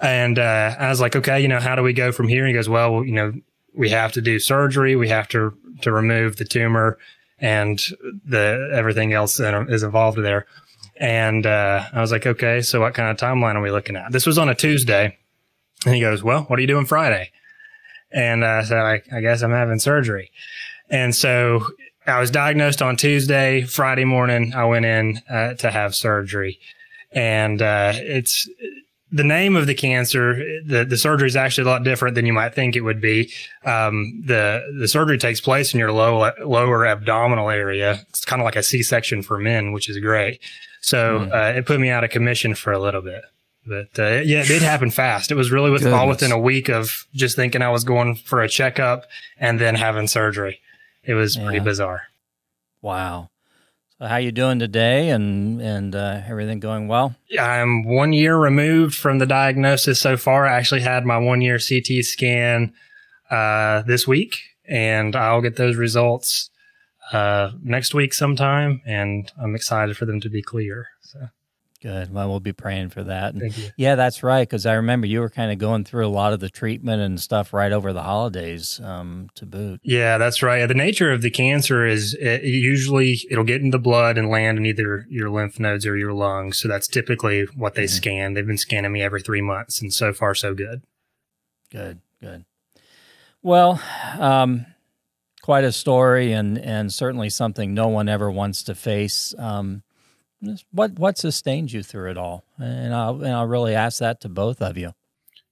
And 0.00 0.38
uh, 0.38 0.74
I 0.78 0.88
was 0.88 1.00
like, 1.00 1.14
okay, 1.16 1.40
you 1.40 1.48
know, 1.48 1.60
how 1.60 1.76
do 1.76 1.82
we 1.82 1.92
go 1.92 2.12
from 2.12 2.28
here? 2.28 2.44
And 2.44 2.48
he 2.48 2.54
goes, 2.54 2.68
well, 2.68 3.04
you 3.04 3.12
know, 3.12 3.32
we 3.74 3.90
have 3.90 4.12
to 4.12 4.20
do 4.20 4.38
surgery. 4.38 4.96
We 4.96 5.08
have 5.08 5.28
to 5.28 5.56
to 5.82 5.92
remove 5.92 6.36
the 6.36 6.44
tumor, 6.44 6.98
and 7.38 7.78
the 8.24 8.70
everything 8.72 9.12
else 9.12 9.36
that 9.38 9.68
is 9.68 9.82
involved 9.82 10.18
there. 10.18 10.46
And 10.96 11.46
uh, 11.46 11.84
I 11.92 12.00
was 12.00 12.12
like, 12.12 12.26
okay, 12.26 12.60
so 12.62 12.80
what 12.80 12.94
kind 12.94 13.10
of 13.10 13.16
timeline 13.16 13.54
are 13.54 13.62
we 13.62 13.70
looking 13.70 13.96
at? 13.96 14.12
This 14.12 14.26
was 14.26 14.38
on 14.38 14.48
a 14.48 14.54
Tuesday. 14.54 15.18
And 15.84 15.94
he 15.94 16.00
goes, 16.00 16.22
well, 16.22 16.42
what 16.42 16.58
are 16.58 16.62
you 16.62 16.68
doing 16.68 16.86
Friday? 16.86 17.32
And 18.12 18.44
I 18.44 18.62
said, 18.62 18.78
I, 18.78 19.02
I 19.12 19.20
guess 19.20 19.42
I'm 19.42 19.50
having 19.50 19.80
surgery. 19.80 20.30
And 20.90 21.14
so 21.14 21.66
I 22.06 22.20
was 22.20 22.30
diagnosed 22.30 22.82
on 22.82 22.96
Tuesday. 22.96 23.62
Friday 23.62 24.04
morning, 24.04 24.52
I 24.54 24.64
went 24.66 24.84
in 24.84 25.20
uh, 25.28 25.54
to 25.54 25.70
have 25.70 25.94
surgery. 25.94 26.60
And 27.10 27.60
uh, 27.60 27.92
it's 27.96 28.48
the 29.12 29.24
name 29.24 29.54
of 29.56 29.66
the 29.66 29.74
cancer, 29.74 30.36
the, 30.64 30.84
the 30.84 30.96
surgery 30.96 31.28
is 31.28 31.36
actually 31.36 31.68
a 31.68 31.70
lot 31.70 31.84
different 31.84 32.14
than 32.14 32.24
you 32.24 32.32
might 32.32 32.54
think 32.54 32.74
it 32.74 32.80
would 32.80 33.00
be. 33.00 33.30
Um, 33.64 34.22
the, 34.24 34.62
the 34.78 34.88
surgery 34.88 35.18
takes 35.18 35.40
place 35.40 35.74
in 35.74 35.78
your 35.78 35.92
low, 35.92 36.32
lower 36.44 36.86
abdominal 36.86 37.50
area. 37.50 38.04
It's 38.08 38.24
kind 38.24 38.40
of 38.40 38.44
like 38.44 38.56
a 38.56 38.62
C-section 38.62 39.22
for 39.22 39.38
men, 39.38 39.72
which 39.72 39.90
is 39.90 39.98
great. 39.98 40.40
So, 40.80 41.20
mm. 41.20 41.32
uh, 41.32 41.58
it 41.58 41.66
put 41.66 41.78
me 41.78 41.90
out 41.90 42.04
of 42.04 42.10
commission 42.10 42.54
for 42.54 42.72
a 42.72 42.78
little 42.78 43.02
bit. 43.02 43.22
But 43.64 43.98
uh, 43.98 44.22
yeah, 44.24 44.40
it 44.40 44.48
did 44.48 44.62
happen 44.62 44.90
fast. 44.90 45.30
It 45.30 45.36
was 45.36 45.52
really 45.52 45.70
with, 45.70 45.86
all 45.86 46.08
within 46.08 46.32
a 46.32 46.38
week 46.38 46.68
of 46.68 47.06
just 47.14 47.36
thinking 47.36 47.62
I 47.62 47.70
was 47.70 47.84
going 47.84 48.16
for 48.16 48.40
a 48.40 48.48
checkup 48.48 49.04
and 49.38 49.60
then 49.60 49.76
having 49.76 50.08
surgery. 50.08 50.58
It 51.04 51.14
was 51.14 51.36
yeah. 51.36 51.44
pretty 51.44 51.60
bizarre. 51.60 52.02
Wow. 52.80 53.28
How 54.02 54.16
you 54.16 54.32
doing 54.32 54.58
today 54.58 55.10
and 55.10 55.62
and 55.62 55.94
uh, 55.94 56.22
everything 56.26 56.58
going 56.58 56.88
well? 56.88 57.14
I'm 57.40 57.84
one 57.84 58.12
year 58.12 58.36
removed 58.36 58.96
from 58.96 59.18
the 59.18 59.26
diagnosis 59.26 60.00
so 60.00 60.16
far. 60.16 60.44
I 60.44 60.56
actually 60.56 60.80
had 60.80 61.04
my 61.06 61.18
one 61.18 61.40
year 61.40 61.58
CT 61.58 62.04
scan 62.04 62.72
uh, 63.30 63.82
this 63.82 64.06
week, 64.08 64.40
and 64.66 65.14
I'll 65.14 65.40
get 65.40 65.54
those 65.54 65.76
results 65.76 66.50
uh, 67.12 67.52
next 67.62 67.94
week 67.94 68.12
sometime, 68.12 68.82
and 68.84 69.30
I'm 69.40 69.54
excited 69.54 69.96
for 69.96 70.04
them 70.04 70.20
to 70.20 70.28
be 70.28 70.42
clear. 70.42 70.88
So. 71.02 71.28
Good. 71.82 72.14
Well, 72.14 72.28
we'll 72.28 72.38
be 72.38 72.52
praying 72.52 72.90
for 72.90 73.02
that. 73.02 73.34
Thank 73.34 73.58
you. 73.58 73.70
Yeah, 73.76 73.96
that's 73.96 74.22
right. 74.22 74.48
Because 74.48 74.66
I 74.66 74.74
remember 74.74 75.08
you 75.08 75.18
were 75.18 75.28
kind 75.28 75.50
of 75.50 75.58
going 75.58 75.82
through 75.82 76.06
a 76.06 76.08
lot 76.08 76.32
of 76.32 76.38
the 76.38 76.48
treatment 76.48 77.02
and 77.02 77.20
stuff 77.20 77.52
right 77.52 77.72
over 77.72 77.92
the 77.92 78.04
holidays 78.04 78.80
um, 78.84 79.30
to 79.34 79.46
boot. 79.46 79.80
Yeah, 79.82 80.16
that's 80.16 80.44
right. 80.44 80.64
The 80.64 80.74
nature 80.74 81.10
of 81.10 81.22
the 81.22 81.30
cancer 81.30 81.84
is 81.84 82.14
it 82.14 82.44
usually 82.44 83.18
it'll 83.28 83.42
get 83.42 83.62
in 83.62 83.70
the 83.70 83.80
blood 83.80 84.16
and 84.16 84.28
land 84.28 84.58
in 84.58 84.66
either 84.66 85.06
your 85.10 85.28
lymph 85.28 85.58
nodes 85.58 85.84
or 85.84 85.96
your 85.96 86.12
lungs. 86.12 86.60
So 86.60 86.68
that's 86.68 86.86
typically 86.86 87.46
what 87.56 87.74
they 87.74 87.84
mm-hmm. 87.84 87.96
scan. 87.96 88.34
They've 88.34 88.46
been 88.46 88.58
scanning 88.58 88.92
me 88.92 89.02
every 89.02 89.20
three 89.20 89.42
months, 89.42 89.82
and 89.82 89.92
so 89.92 90.12
far 90.12 90.36
so 90.36 90.54
good. 90.54 90.84
Good. 91.72 91.98
Good. 92.20 92.44
Well, 93.42 93.82
um, 94.20 94.66
quite 95.42 95.64
a 95.64 95.72
story, 95.72 96.30
and 96.30 96.56
and 96.58 96.92
certainly 96.92 97.28
something 97.28 97.74
no 97.74 97.88
one 97.88 98.08
ever 98.08 98.30
wants 98.30 98.62
to 98.64 98.76
face. 98.76 99.34
Um, 99.36 99.82
what 100.70 100.98
what 100.98 101.18
sustained 101.18 101.72
you 101.72 101.82
through 101.82 102.10
it 102.10 102.18
all? 102.18 102.44
And 102.58 102.94
I'll 102.94 103.22
and 103.22 103.32
I'll 103.32 103.46
really 103.46 103.74
ask 103.74 104.00
that 104.00 104.20
to 104.22 104.28
both 104.28 104.60
of 104.60 104.76
you. 104.76 104.92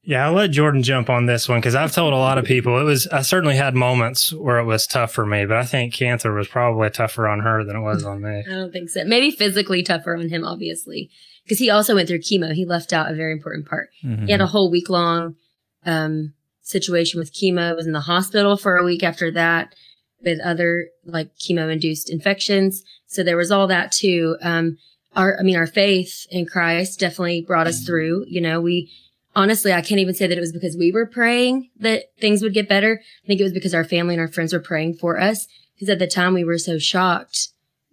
Yeah, 0.03 0.27
I'll 0.27 0.33
let 0.33 0.51
Jordan 0.51 0.83
jump 0.83 1.11
on 1.11 1.27
this 1.27 1.47
one 1.47 1.61
because 1.61 1.75
I've 1.75 1.93
told 1.93 2.15
a 2.15 2.17
lot 2.17 2.39
of 2.39 2.47
people 2.47 2.79
it 2.81 2.85
was. 2.85 3.07
I 3.09 3.21
certainly 3.21 3.57
had 3.57 3.75
moments 3.75 4.33
where 4.33 4.59
it 4.59 4.65
was 4.65 4.87
tough 4.87 5.13
for 5.13 5.27
me, 5.27 5.45
but 5.45 5.59
I 5.59 5.65
think 5.65 5.93
cancer 5.93 6.33
was 6.33 6.49
probably 6.49 6.89
tougher 6.89 7.29
on 7.29 7.41
her 7.41 7.65
than 7.65 7.77
it 7.77 7.81
was 7.81 8.05
on 8.05 8.23
me. 8.23 8.43
I 8.49 8.51
don't 8.51 8.73
think 8.73 8.89
so. 8.89 9.05
Maybe 9.05 9.31
physically 9.31 9.83
tougher 9.83 10.17
on 10.17 10.31
him, 10.31 10.45
obviously, 10.45 11.11
because 11.45 11.59
he 11.59 11.69
also 11.69 11.95
went 11.95 12.09
through 12.09 12.21
chemo. 12.21 12.53
He 12.55 12.65
left 12.65 12.95
out 12.95 13.11
a 13.11 13.15
very 13.15 13.33
important 13.33 13.69
part. 13.69 13.91
Mm-hmm. 14.03 14.27
He 14.27 14.33
had 14.33 14.41
a 14.41 14.47
whole 14.47 14.71
week 14.71 14.89
long 14.89 15.37
um, 15.85 16.33
situation 16.63 17.21
with 17.21 17.35
chemo. 17.35 17.77
Was 17.77 17.87
in 17.87 17.93
the 17.93 18.01
hospital 18.01 18.57
for 18.57 18.79
a 18.79 18.85
week 18.85 19.03
after 19.03 19.31
that 19.33 19.75
with 20.23 20.41
other 20.41 20.89
like 21.05 21.35
chemo 21.37 21.73
induced 21.73 22.11
infections. 22.11 22.83
So 23.07 23.23
there 23.23 23.37
was 23.37 23.51
all 23.51 23.67
that 23.69 23.93
too. 23.93 24.37
Um, 24.43 24.79
our, 25.17 25.39
I 25.39 25.43
mean, 25.43 25.57
our 25.57 25.67
faith 25.67 26.27
in 26.31 26.47
Christ 26.47 27.01
definitely 27.01 27.43
brought 27.43 27.67
us 27.67 27.83
through. 27.85 28.27
You 28.29 28.41
know, 28.41 28.61
we 28.61 28.91
honestly, 29.35 29.73
I 29.73 29.81
can't 29.81 30.01
even 30.01 30.15
say 30.15 30.27
that 30.27 30.37
it 30.37 30.41
was 30.41 30.53
because 30.53 30.77
we 30.77 30.93
were 30.93 31.07
praying 31.07 31.71
that 31.81 32.05
things 32.21 32.43
would 32.43 32.55
get 32.55 32.69
better. 32.69 33.01
I 33.25 33.27
think 33.27 33.41
it 33.41 33.45
was 33.45 33.53
because 33.53 33.75
our 33.75 33.85
family 33.85 34.15
and 34.15 34.21
our 34.21 34.29
friends 34.29 34.53
were 34.53 34.61
praying 34.61 34.95
for 34.95 35.21
us. 35.21 35.47
Because 35.75 35.89
at 35.89 35.99
the 35.99 36.07
time 36.07 36.35
we 36.35 36.45
were 36.45 36.59
so 36.59 36.79
shocked, 36.79 37.49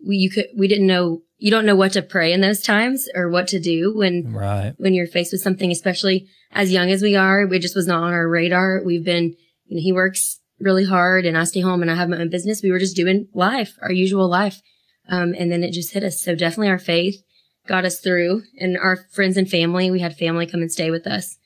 we 0.05 0.17
you 0.17 0.29
could 0.29 0.47
we 0.57 0.67
didn't 0.67 0.87
know 0.87 1.21
you 1.37 1.51
don't 1.51 1.65
know 1.65 1.75
what 1.75 1.93
to 1.93 2.01
pray 2.01 2.33
in 2.33 2.41
those 2.41 2.61
times 2.61 3.07
or 3.15 3.29
what 3.29 3.47
to 3.47 3.59
do 3.59 3.95
when 3.95 4.33
right. 4.33 4.73
when 4.77 4.93
you're 4.93 5.07
faced 5.07 5.31
with 5.31 5.41
something, 5.41 5.71
especially 5.71 6.27
as 6.51 6.71
young 6.71 6.91
as 6.91 7.01
we 7.01 7.15
are. 7.15 7.41
It 7.41 7.59
just 7.59 7.75
was 7.75 7.87
not 7.87 8.03
on 8.03 8.13
our 8.13 8.27
radar. 8.27 8.81
We've 8.83 9.05
been, 9.05 9.35
you 9.67 9.77
know, 9.77 9.81
he 9.81 9.93
works 9.93 10.39
really 10.59 10.85
hard 10.85 11.25
and 11.25 11.37
I 11.37 11.43
stay 11.43 11.61
home 11.61 11.81
and 11.81 11.91
I 11.91 11.95
have 11.95 12.09
my 12.09 12.17
own 12.17 12.29
business. 12.29 12.63
We 12.63 12.71
were 12.71 12.79
just 12.79 12.95
doing 12.95 13.27
life, 13.33 13.77
our 13.81 13.91
usual 13.91 14.27
life. 14.27 14.61
Um, 15.09 15.33
and 15.37 15.51
then 15.51 15.63
it 15.63 15.71
just 15.71 15.93
hit 15.93 16.03
us. 16.03 16.21
So 16.21 16.35
definitely 16.35 16.69
our 16.69 16.79
faith 16.79 17.23
got 17.67 17.85
us 17.85 17.99
through 17.99 18.43
and 18.59 18.77
our 18.77 18.97
friends 19.11 19.37
and 19.37 19.49
family, 19.49 19.91
we 19.91 19.99
had 19.99 20.15
family 20.15 20.45
come 20.45 20.61
and 20.61 20.71
stay 20.71 20.89
with 20.89 21.05
us 21.05 21.37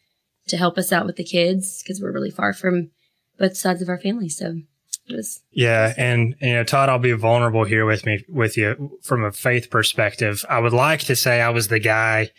to 0.47 0.57
help 0.57 0.77
us 0.77 0.91
out 0.91 1.05
with 1.05 1.15
the 1.15 1.23
kids 1.23 1.81
because 1.81 2.01
we're 2.01 2.11
really 2.11 2.31
far 2.31 2.53
from 2.53 2.91
both 3.37 3.57
sides 3.57 3.81
of 3.81 3.89
our 3.89 3.99
family. 3.99 4.29
So 4.29 4.61
it 5.07 5.15
was. 5.15 5.41
Yeah. 5.51 5.93
And, 5.97 6.35
you 6.41 6.53
know, 6.53 6.63
Todd, 6.63 6.89
I'll 6.89 6.99
be 6.99 7.11
vulnerable 7.11 7.63
here 7.63 7.85
with 7.85 8.05
me, 8.05 8.23
with 8.29 8.57
you 8.57 8.99
from 9.03 9.23
a 9.23 9.31
faith 9.31 9.69
perspective. 9.69 10.45
I 10.49 10.59
would 10.59 10.73
like 10.73 11.01
to 11.01 11.15
say 11.15 11.41
I 11.41 11.49
was 11.49 11.67
the 11.67 11.79
guy 11.79 12.29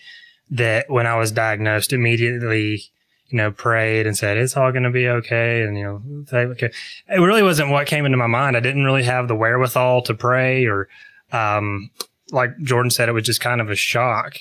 that 0.51 0.91
when 0.91 1.07
I 1.07 1.17
was 1.17 1.33
diagnosed 1.33 1.93
immediately 1.93 2.85
you 3.33 3.39
know, 3.39 3.51
prayed 3.51 4.07
and 4.07 4.17
said, 4.17 4.37
it's 4.37 4.59
all 4.59 4.71
going 4.73 4.83
to 4.83 4.91
be 4.91 5.09
okay. 5.09 5.63
And, 5.63 5.77
you 5.77 5.85
know, 5.85 6.25
okay. 6.35 6.71
It 7.09 7.19
really 7.19 7.43
wasn't 7.43 7.71
what 7.71 7.87
came 7.87 8.05
into 8.05 8.19
my 8.19 8.27
mind. 8.27 8.59
I 8.59 8.61
didn't 8.61 8.85
really 8.85 9.05
have 9.05 9.27
the 9.27 9.35
wherewithal 9.35 10.03
to 10.03 10.15
pray 10.15 10.67
or, 10.67 10.89
um, 11.33 11.91
like 12.31 12.57
Jordan 12.59 12.91
said, 12.91 13.09
it 13.09 13.13
was 13.13 13.25
just 13.25 13.41
kind 13.41 13.63
of 13.63 13.71
a 13.71 13.75
shock. 13.75 14.37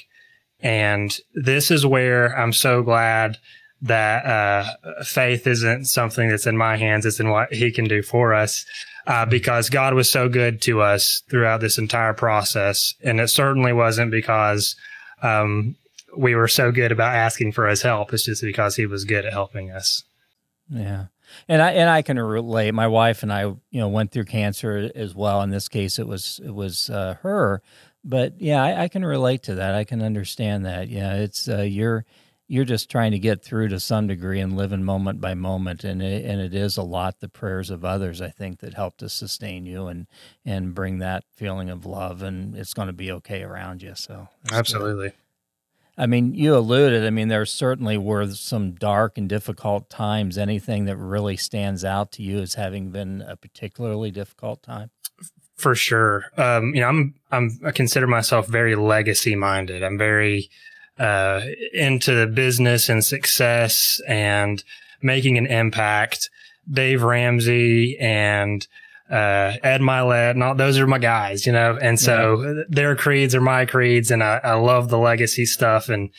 And 0.60 1.18
this 1.34 1.72
is 1.72 1.86
where 1.86 2.38
I'm 2.38 2.52
so 2.52 2.84
glad 2.84 3.38
that, 3.82 4.26
uh, 4.26 5.04
faith 5.04 5.48
isn't 5.48 5.86
something 5.86 6.30
that's 6.30 6.46
in 6.46 6.58
my 6.58 6.76
hands. 6.76 7.06
It's 7.06 7.22
in 7.22 7.30
what 7.30 7.54
he 7.54 7.72
can 7.72 7.86
do 7.86 8.04
for 8.04 8.34
us. 8.34 8.66
Uh, 9.08 9.26
because 9.26 9.70
God 9.70 9.94
was 9.94 10.12
so 10.12 10.30
good 10.30 10.62
to 10.64 10.82
us 10.82 11.24
throughout 11.30 11.62
this 11.62 11.78
entire 11.78 12.14
process. 12.14 12.94
And 13.02 13.20
it 13.22 13.30
certainly 13.30 13.74
wasn't 13.74 14.12
because, 14.12 14.76
um, 15.24 15.76
we 16.16 16.36
were 16.36 16.48
so 16.48 16.72
good 16.72 16.92
about 16.92 17.16
asking 17.16 17.52
for 17.52 17.68
his 17.68 17.82
help. 17.82 18.14
It's 18.14 18.26
just 18.26 18.42
because 18.42 18.76
he 18.76 18.86
was 18.86 19.06
good 19.06 19.26
at 19.26 19.34
helping 19.34 19.72
us. 19.72 20.04
Yeah. 20.70 21.06
And 21.48 21.62
I 21.62 21.72
and 21.72 21.90
I 21.90 22.02
can 22.02 22.20
relate. 22.20 22.74
My 22.74 22.88
wife 22.88 23.24
and 23.24 23.32
I, 23.32 23.44
you 23.44 23.60
know, 23.72 23.88
went 23.88 24.12
through 24.12 24.26
cancer 24.26 24.92
as 24.96 25.16
well. 25.16 25.42
In 25.42 25.50
this 25.50 25.70
case, 25.70 25.98
it 25.98 26.08
was 26.08 26.42
it 26.44 26.54
was 26.54 26.90
uh, 26.90 27.16
her, 27.22 27.62
but 28.04 28.40
yeah, 28.42 28.62
I, 28.64 28.84
I, 28.84 28.88
can 28.90 29.06
relate 29.06 29.44
to 29.44 29.56
that. 29.56 29.74
I 29.74 29.86
can 29.86 30.02
understand 30.02 30.66
that. 30.66 30.90
Yeah, 30.90 31.16
it's 31.16 31.48
uh, 31.48 31.62
you're 31.62 32.06
you're 32.48 32.66
just 32.66 32.92
trying 32.92 33.12
to 33.12 33.20
get 33.20 33.42
through 33.42 33.70
to 33.70 33.80
some 33.80 34.08
degree 34.08 34.42
and 34.42 34.58
living 34.58 34.84
moment 34.84 35.22
by 35.22 35.34
moment, 35.34 35.86
and 35.86 36.02
it, 36.02 36.26
and 36.26 36.42
it 36.42 36.54
is 36.54 36.76
a 36.76 36.84
lot 36.84 37.22
the 37.22 37.30
prayers 37.30 37.70
of 37.70 37.86
others. 37.86 38.22
I 38.22 38.30
think 38.30 38.60
that 38.60 38.74
help 38.74 38.98
to 38.98 39.08
sustain 39.08 39.66
you 39.66 39.88
and 39.88 40.08
and 40.46 40.76
bring 40.76 40.98
that 40.98 41.24
feeling 41.32 41.70
of 41.70 41.86
love, 41.86 42.22
and 42.22 42.58
it's 42.58 42.74
going 42.74 42.88
to 42.88 42.94
be 42.94 43.10
okay 43.10 43.44
around 43.44 43.82
you. 43.82 43.94
So 43.96 44.28
absolutely. 44.52 45.10
Good. 45.10 45.18
I 45.98 46.06
mean, 46.08 46.34
you 46.34 46.56
alluded, 46.56 47.06
I 47.06 47.10
mean, 47.10 47.28
there 47.28 47.46
certainly 47.46 47.98
were 47.98 48.28
some 48.32 48.72
dark 48.72 49.18
and 49.18 49.28
difficult 49.28 49.90
times. 49.90 50.38
Anything 50.38 50.86
that 50.86 50.98
really 50.98 51.38
stands 51.38 51.84
out 51.84 52.12
to 52.14 52.24
you 52.24 52.40
as 52.40 52.56
having 52.56 52.92
been 52.92 53.22
a 53.22 53.36
particularly 53.36 54.10
difficult 54.10 54.64
time? 54.64 54.90
For 55.58 55.76
sure. 55.76 56.26
Um, 56.38 56.74
you 56.74 56.82
know, 56.82 56.88
I'm, 56.88 57.16
I'm, 57.32 57.60
I 57.66 57.72
consider 57.72 58.08
myself 58.08 58.48
very 58.48 58.76
legacy 58.76 59.36
minded. 59.36 59.84
I'm 59.84 59.98
very, 59.98 60.50
uh, 60.98 61.42
into 61.74 62.16
the 62.16 62.28
business 62.28 62.90
and 62.90 63.04
success 63.04 64.02
and 64.08 64.64
making 65.02 65.38
an 65.38 65.46
impact. 65.46 66.30
Dave 66.72 67.04
Ramsey 67.04 67.98
and, 68.00 68.66
uh, 69.12 69.58
Ed 69.62 69.82
Mylett 69.82 70.32
and 70.32 70.44
all 70.44 70.56
those 70.56 70.80
are 70.80 70.88
my 70.88 70.98
guys, 70.98 71.46
you 71.46 71.52
know, 71.52 71.78
and 71.82 72.00
so 72.00 72.42
yeah. 72.42 72.64
their 72.70 72.96
creeds 72.96 73.36
are 73.36 73.42
my 73.42 73.66
creeds. 73.66 74.10
And 74.10 74.24
I, 74.24 74.40
I 74.42 74.54
love 74.54 74.90
the 74.90 74.98
legacy 74.98 75.46
stuff 75.46 75.90
and, 75.90 76.10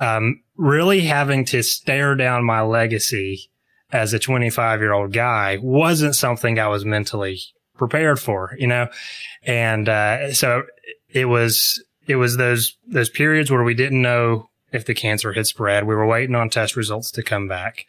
um, 0.00 0.42
really 0.56 1.00
having 1.00 1.44
to 1.46 1.62
stare 1.62 2.14
down 2.14 2.44
my 2.44 2.60
legacy 2.60 3.50
as 3.92 4.12
a 4.12 4.18
25 4.18 4.80
year 4.80 4.92
old 4.92 5.12
guy 5.12 5.58
wasn't 5.62 6.14
something 6.14 6.58
I 6.58 6.68
was 6.68 6.84
mentally 6.84 7.40
prepared 7.78 8.20
for, 8.20 8.54
you 8.58 8.66
know, 8.66 8.88
and, 9.44 9.88
uh, 9.88 10.34
so 10.34 10.64
it 11.08 11.24
was, 11.24 11.82
it 12.06 12.16
was 12.16 12.36
those, 12.36 12.76
those 12.86 13.08
periods 13.08 13.50
where 13.50 13.64
we 13.64 13.74
didn't 13.74 14.02
know 14.02 14.50
if 14.70 14.84
the 14.84 14.94
cancer 14.94 15.32
had 15.32 15.46
spread. 15.46 15.86
We 15.86 15.94
were 15.94 16.06
waiting 16.06 16.34
on 16.34 16.50
test 16.50 16.76
results 16.76 17.10
to 17.12 17.22
come 17.22 17.48
back. 17.48 17.86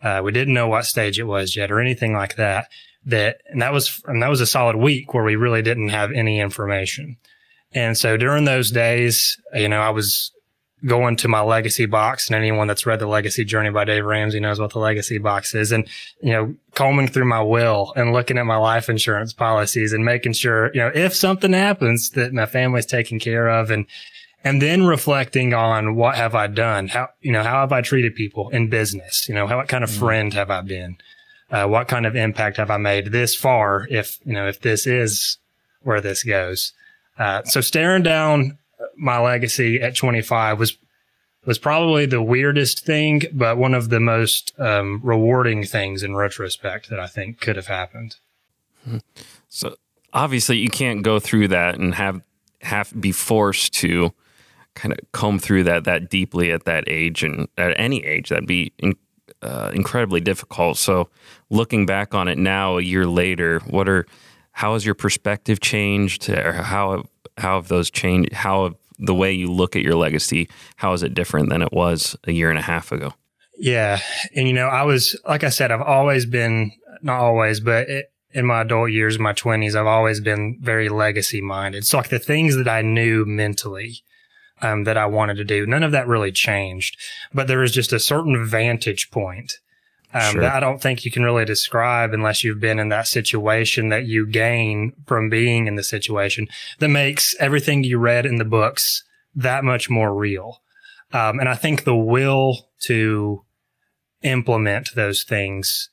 Uh, 0.00 0.22
we 0.24 0.32
didn't 0.32 0.54
know 0.54 0.66
what 0.66 0.86
stage 0.86 1.18
it 1.18 1.24
was 1.24 1.56
yet 1.56 1.70
or 1.70 1.78
anything 1.78 2.14
like 2.14 2.36
that 2.36 2.68
that, 3.06 3.40
and 3.46 3.62
that 3.62 3.72
was, 3.72 4.02
and 4.06 4.22
that 4.22 4.30
was 4.30 4.40
a 4.40 4.46
solid 4.46 4.76
week 4.76 5.14
where 5.14 5.24
we 5.24 5.36
really 5.36 5.62
didn't 5.62 5.88
have 5.88 6.12
any 6.12 6.40
information. 6.40 7.16
And 7.74 7.96
so 7.96 8.16
during 8.16 8.44
those 8.44 8.70
days, 8.70 9.40
you 9.54 9.68
know, 9.68 9.80
I 9.80 9.90
was 9.90 10.32
going 10.84 11.16
to 11.16 11.28
my 11.28 11.40
legacy 11.40 11.86
box 11.86 12.26
and 12.26 12.36
anyone 12.36 12.66
that's 12.66 12.86
read 12.86 12.98
the 12.98 13.06
legacy 13.06 13.44
journey 13.44 13.70
by 13.70 13.84
Dave 13.84 14.04
Ramsey 14.04 14.40
knows 14.40 14.58
what 14.58 14.72
the 14.72 14.80
legacy 14.80 15.18
box 15.18 15.54
is. 15.54 15.70
And, 15.70 15.88
you 16.20 16.32
know, 16.32 16.54
combing 16.74 17.08
through 17.08 17.26
my 17.26 17.40
will 17.40 17.92
and 17.94 18.12
looking 18.12 18.36
at 18.36 18.46
my 18.46 18.56
life 18.56 18.88
insurance 18.88 19.32
policies 19.32 19.92
and 19.92 20.04
making 20.04 20.32
sure, 20.32 20.72
you 20.74 20.80
know, 20.80 20.90
if 20.92 21.14
something 21.14 21.52
happens 21.52 22.10
that 22.10 22.32
my 22.32 22.46
family's 22.46 22.86
taken 22.86 23.20
care 23.20 23.48
of 23.48 23.70
and, 23.70 23.86
and 24.44 24.60
then 24.60 24.84
reflecting 24.84 25.54
on 25.54 25.94
what 25.94 26.16
have 26.16 26.34
I 26.34 26.48
done? 26.48 26.88
How, 26.88 27.08
you 27.20 27.30
know, 27.30 27.44
how 27.44 27.60
have 27.60 27.72
I 27.72 27.80
treated 27.80 28.16
people 28.16 28.48
in 28.50 28.68
business? 28.68 29.28
You 29.28 29.36
know, 29.36 29.46
how, 29.46 29.58
what 29.58 29.68
kind 29.68 29.84
of 29.84 29.90
mm-hmm. 29.90 30.00
friend 30.00 30.34
have 30.34 30.50
I 30.50 30.62
been? 30.62 30.96
Uh, 31.52 31.68
what 31.68 31.86
kind 31.86 32.06
of 32.06 32.16
impact 32.16 32.56
have 32.56 32.70
I 32.70 32.78
made 32.78 33.12
this 33.12 33.36
far? 33.36 33.86
If, 33.90 34.18
you 34.24 34.32
know, 34.32 34.48
if 34.48 34.60
this 34.60 34.86
is 34.86 35.38
where 35.82 36.00
this 36.00 36.24
goes. 36.24 36.72
Uh, 37.18 37.42
so 37.44 37.60
staring 37.60 38.02
down 38.02 38.58
my 38.96 39.18
legacy 39.18 39.80
at 39.80 39.94
25 39.94 40.58
was 40.58 40.78
was 41.44 41.58
probably 41.58 42.06
the 42.06 42.22
weirdest 42.22 42.84
thing, 42.84 43.22
but 43.32 43.58
one 43.58 43.74
of 43.74 43.90
the 43.90 43.98
most 43.98 44.52
um, 44.60 45.00
rewarding 45.02 45.64
things 45.64 46.04
in 46.04 46.14
retrospect 46.14 46.88
that 46.88 47.00
I 47.00 47.08
think 47.08 47.40
could 47.40 47.56
have 47.56 47.66
happened. 47.66 48.16
So 49.48 49.74
obviously, 50.12 50.58
you 50.58 50.70
can't 50.70 51.02
go 51.02 51.18
through 51.18 51.48
that 51.48 51.78
and 51.78 51.94
have 51.94 52.22
have 52.62 52.92
be 53.00 53.10
forced 53.10 53.74
to 53.74 54.12
kind 54.74 54.92
of 54.92 54.98
comb 55.10 55.38
through 55.38 55.64
that 55.64 55.84
that 55.84 56.08
deeply 56.08 56.52
at 56.52 56.64
that 56.64 56.84
age 56.86 57.24
and 57.24 57.48
at 57.58 57.78
any 57.78 58.04
age. 58.04 58.28
That'd 58.28 58.46
be 58.46 58.72
uh, 59.42 59.70
incredibly 59.74 60.20
difficult. 60.20 60.78
So, 60.78 61.08
looking 61.50 61.86
back 61.86 62.14
on 62.14 62.28
it 62.28 62.38
now, 62.38 62.78
a 62.78 62.82
year 62.82 63.06
later, 63.06 63.60
what 63.60 63.88
are 63.88 64.06
how 64.52 64.74
has 64.74 64.84
your 64.84 64.94
perspective 64.94 65.60
changed, 65.60 66.28
or 66.28 66.52
how 66.52 67.04
how 67.38 67.56
have 67.56 67.68
those 67.68 67.90
changed? 67.90 68.32
How 68.32 68.64
have 68.64 68.74
the 69.02 69.14
way 69.14 69.32
you 69.32 69.52
look 69.52 69.76
at 69.76 69.82
your 69.82 69.96
legacy, 69.96 70.48
how 70.76 70.92
is 70.92 71.02
it 71.02 71.12
different 71.12 71.50
than 71.50 71.60
it 71.60 71.72
was 71.72 72.16
a 72.24 72.32
year 72.32 72.50
and 72.50 72.58
a 72.58 72.62
half 72.62 72.92
ago? 72.92 73.12
Yeah. 73.58 74.00
And, 74.34 74.46
you 74.46 74.54
know, 74.54 74.68
I 74.68 74.82
was, 74.84 75.18
like 75.28 75.44
I 75.44 75.48
said, 75.50 75.70
I've 75.70 75.82
always 75.82 76.24
been, 76.24 76.72
not 77.02 77.20
always, 77.20 77.60
but 77.60 77.88
it, 77.88 78.12
in 78.30 78.46
my 78.46 78.62
adult 78.62 78.90
years, 78.90 79.18
my 79.18 79.34
20s, 79.34 79.74
I've 79.74 79.86
always 79.86 80.20
been 80.20 80.58
very 80.60 80.88
legacy 80.88 81.42
minded. 81.42 81.84
So, 81.84 81.98
like 81.98 82.08
the 82.08 82.18
things 82.18 82.56
that 82.56 82.68
I 82.68 82.80
knew 82.80 83.26
mentally, 83.26 84.02
um, 84.62 84.84
that 84.84 84.96
I 84.96 85.06
wanted 85.06 85.36
to 85.36 85.44
do, 85.44 85.66
none 85.66 85.82
of 85.82 85.92
that 85.92 86.06
really 86.06 86.32
changed. 86.32 86.96
But 87.34 87.48
there 87.48 87.58
was 87.58 87.72
just 87.72 87.92
a 87.92 88.00
certain 88.00 88.46
vantage 88.46 89.10
point 89.10 89.58
um, 90.14 90.32
sure. 90.32 90.40
that 90.42 90.54
I 90.54 90.60
don't 90.60 90.80
think 90.80 91.04
you 91.04 91.10
can 91.10 91.22
really 91.22 91.44
describe 91.44 92.12
unless 92.12 92.44
you've 92.44 92.60
been 92.60 92.78
in 92.78 92.88
that 92.90 93.06
situation 93.06 93.88
that 93.88 94.06
you 94.06 94.26
gain 94.26 94.92
from 95.06 95.28
being 95.28 95.66
in 95.66 95.74
the 95.74 95.82
situation 95.82 96.48
that 96.78 96.88
makes 96.88 97.34
everything 97.38 97.84
you 97.84 97.98
read 97.98 98.26
in 98.26 98.36
the 98.36 98.44
books 98.44 99.04
that 99.34 99.64
much 99.64 99.88
more 99.88 100.14
real. 100.14 100.62
Um, 101.12 101.40
and 101.40 101.48
I 101.48 101.54
think 101.54 101.84
the 101.84 101.96
will 101.96 102.68
to 102.82 103.44
implement 104.22 104.94
those 104.94 105.22
things 105.22 105.90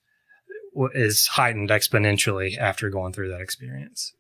is 0.94 1.28
heightened 1.28 1.70
exponentially 1.70 2.58
after 2.58 2.90
going 2.90 3.14
through 3.14 3.30
that 3.30 3.42
experience. 3.42 4.14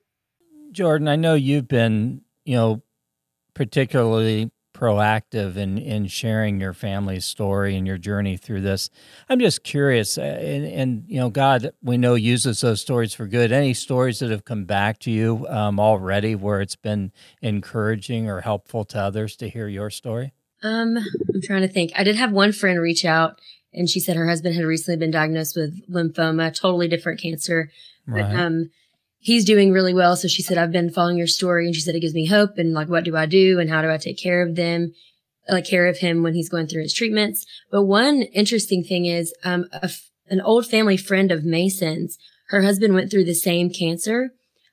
Jordan, 0.72 1.08
I 1.08 1.15
know 1.15 1.36
you've 1.36 1.68
been, 1.68 2.22
you 2.44 2.56
know, 2.56 2.82
particularly 3.60 4.50
proactive 4.74 5.58
in 5.58 5.78
in 5.78 6.08
sharing 6.08 6.62
your 6.62 6.72
family's 6.72 7.25
story 7.25 7.75
and 7.75 7.86
your 7.86 7.98
journey 7.98 8.38
through 8.38 8.62
this. 8.62 8.89
I'm 9.28 9.42
just 9.42 9.66
curious, 9.66 10.18
uh, 10.18 10.22
and, 10.22 10.66
and 10.66 11.04
you 11.10 11.20
know, 11.20 11.30
God, 11.30 11.72
we 11.84 11.98
know 11.98 12.16
uses 12.16 12.62
those 12.62 12.80
stories 12.80 13.13
for 13.13 13.28
good. 13.28 13.51
Any 13.51 13.74
stories 13.74 14.20
that 14.20 14.32
have 14.32 14.46
come 14.46 14.63
back 14.63 14.98
to 15.00 15.12
you 15.12 15.46
um, 15.50 15.78
already 15.78 16.36
where 16.36 16.62
it's 16.62 16.78
been 16.78 17.12
encouraging 17.42 18.30
or 18.30 18.39
helpful 18.39 18.86
to 18.86 18.98
others 18.98 19.36
to 19.38 19.50
hear 19.50 19.68
your 19.68 19.89
story? 19.89 20.32
Um, 20.63 20.98
I'm 20.98 21.42
trying 21.44 21.63
to 21.63 21.68
think. 21.68 21.92
I 21.98 22.06
did 22.06 22.16
have 22.16 22.32
one 22.32 22.54
friend 22.54 22.80
reach 22.80 23.04
out, 23.04 23.42
and 23.74 23.89
she 23.89 24.00
said 24.00 24.16
her 24.16 24.30
husband 24.30 24.56
had 24.56 24.63
recently 24.63 24.98
been 24.98 25.12
diagnosed 25.12 25.58
with 25.58 25.86
lymphoma, 25.89 26.56
totally 26.56 26.88
different 26.88 27.20
cancer. 27.22 27.70
Right. 28.08 28.22
But, 28.22 28.39
um, 28.39 28.70
he's 29.19 29.45
doing 29.45 29.71
really 29.71 29.93
well. 29.93 30.15
So 30.15 30.27
she 30.27 30.41
said, 30.41 30.57
I've 30.57 30.71
been 30.71 30.89
following 30.89 31.17
your 31.17 31.27
story. 31.27 31.65
And 31.65 31.75
she 31.75 31.81
said, 31.81 31.95
it 31.95 31.99
gives 31.99 32.13
me 32.13 32.25
hope. 32.25 32.57
And 32.57 32.73
like, 32.73 32.89
what 32.89 33.03
do 33.03 33.15
I 33.15 33.25
do? 33.25 33.59
And 33.59 33.69
how 33.69 33.81
do 33.81 33.91
I 33.91 33.97
take 33.97 34.17
care 34.17 34.41
of 34.41 34.55
them? 34.55 34.93
Like 35.47 35.65
care 35.65 35.88
of 35.88 35.97
him 35.97 36.23
when 36.23 36.35
he's 36.35 36.49
going 36.49 36.67
through 36.67 36.83
his 36.83 36.93
treatments. 36.93 37.45
But 37.71 37.83
one 37.83 38.21
interesting 38.21 38.83
thing 38.83 39.05
is, 39.05 39.33
um, 39.43 39.65
an 40.29 40.41
old 40.41 40.67
family 40.67 40.95
friend 40.95 41.31
of 41.31 41.43
Mason's, 41.43 42.17
her 42.49 42.61
husband 42.61 42.93
went 42.93 43.09
through 43.09 43.25
the 43.25 43.33
same 43.33 43.71
cancer, 43.71 44.29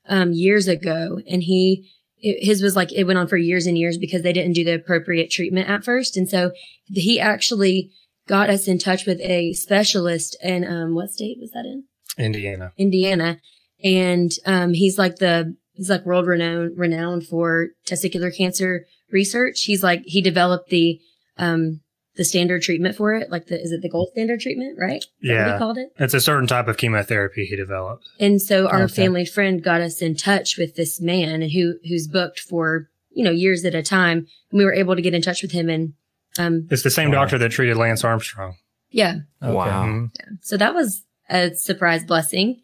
um, 0.07 0.31
years 0.31 0.67
ago. 0.67 1.19
And 1.27 1.43
he, 1.43 1.91
it, 2.19 2.45
his 2.45 2.61
was 2.61 2.75
like, 2.75 2.93
it 2.93 3.05
went 3.05 3.17
on 3.17 3.27
for 3.27 3.37
years 3.37 3.65
and 3.65 3.77
years 3.77 3.97
because 3.97 4.21
they 4.21 4.33
didn't 4.33 4.53
do 4.53 4.63
the 4.63 4.75
appropriate 4.75 5.31
treatment 5.31 5.67
at 5.67 5.83
first. 5.83 6.15
And 6.15 6.29
so 6.29 6.51
he 6.85 7.19
actually 7.19 7.91
got 8.27 8.49
us 8.49 8.67
in 8.67 8.77
touch 8.77 9.05
with 9.05 9.19
a 9.21 9.53
specialist 9.53 10.37
in, 10.43 10.63
um, 10.63 10.93
what 10.93 11.09
state 11.09 11.37
was 11.39 11.51
that 11.51 11.65
in? 11.65 11.85
Indiana. 12.17 12.71
Indiana 12.77 13.39
and 13.83 14.31
um, 14.45 14.73
he's 14.73 14.97
like 14.97 15.17
the 15.17 15.55
he's 15.73 15.89
like 15.89 16.05
world 16.05 16.27
renowned 16.27 16.77
renowned 16.77 17.25
for 17.25 17.69
testicular 17.85 18.35
cancer 18.35 18.85
research. 19.11 19.63
He's 19.63 19.83
like 19.83 20.03
he 20.05 20.21
developed 20.21 20.69
the 20.69 20.99
um 21.37 21.81
the 22.15 22.25
standard 22.25 22.63
treatment 22.63 22.95
for 22.95 23.13
it, 23.13 23.29
like 23.29 23.45
the 23.47 23.61
is 23.61 23.71
it 23.71 23.81
the 23.81 23.89
gold 23.89 24.09
standard 24.11 24.41
treatment, 24.41 24.77
right? 24.79 25.03
Is 25.03 25.07
yeah, 25.21 25.53
he 25.53 25.59
called 25.59 25.77
it. 25.77 25.89
It's 25.97 26.15
a 26.15 26.21
certain 26.21 26.47
type 26.47 26.67
of 26.67 26.77
chemotherapy 26.77 27.45
he 27.45 27.55
developed. 27.55 28.05
And 28.19 28.41
so 28.41 28.67
our 28.67 28.83
okay. 28.83 28.93
family 28.93 29.25
friend 29.25 29.63
got 29.63 29.81
us 29.81 30.01
in 30.01 30.15
touch 30.15 30.57
with 30.57 30.75
this 30.75 30.99
man 30.99 31.41
who 31.49 31.75
who's 31.87 32.07
booked 32.07 32.39
for 32.39 32.89
you 33.11 33.23
know 33.23 33.31
years 33.31 33.63
at 33.65 33.75
a 33.75 33.83
time, 33.83 34.27
and 34.51 34.57
we 34.57 34.65
were 34.65 34.73
able 34.73 34.95
to 34.95 35.01
get 35.01 35.13
in 35.13 35.21
touch 35.21 35.41
with 35.41 35.51
him. 35.51 35.69
And 35.69 35.93
um, 36.39 36.67
it's 36.71 36.83
the 36.83 36.91
same 36.91 37.11
wow. 37.11 37.21
doctor 37.21 37.37
that 37.37 37.49
treated 37.49 37.77
Lance 37.77 38.03
Armstrong. 38.03 38.55
Yeah. 38.89 39.17
Okay. 39.43 39.53
Wow. 39.53 39.85
Mm-hmm. 39.85 40.05
Yeah. 40.19 40.37
So 40.41 40.57
that 40.57 40.73
was 40.73 41.03
a 41.29 41.53
surprise 41.53 42.03
blessing 42.03 42.55
that 42.55 42.57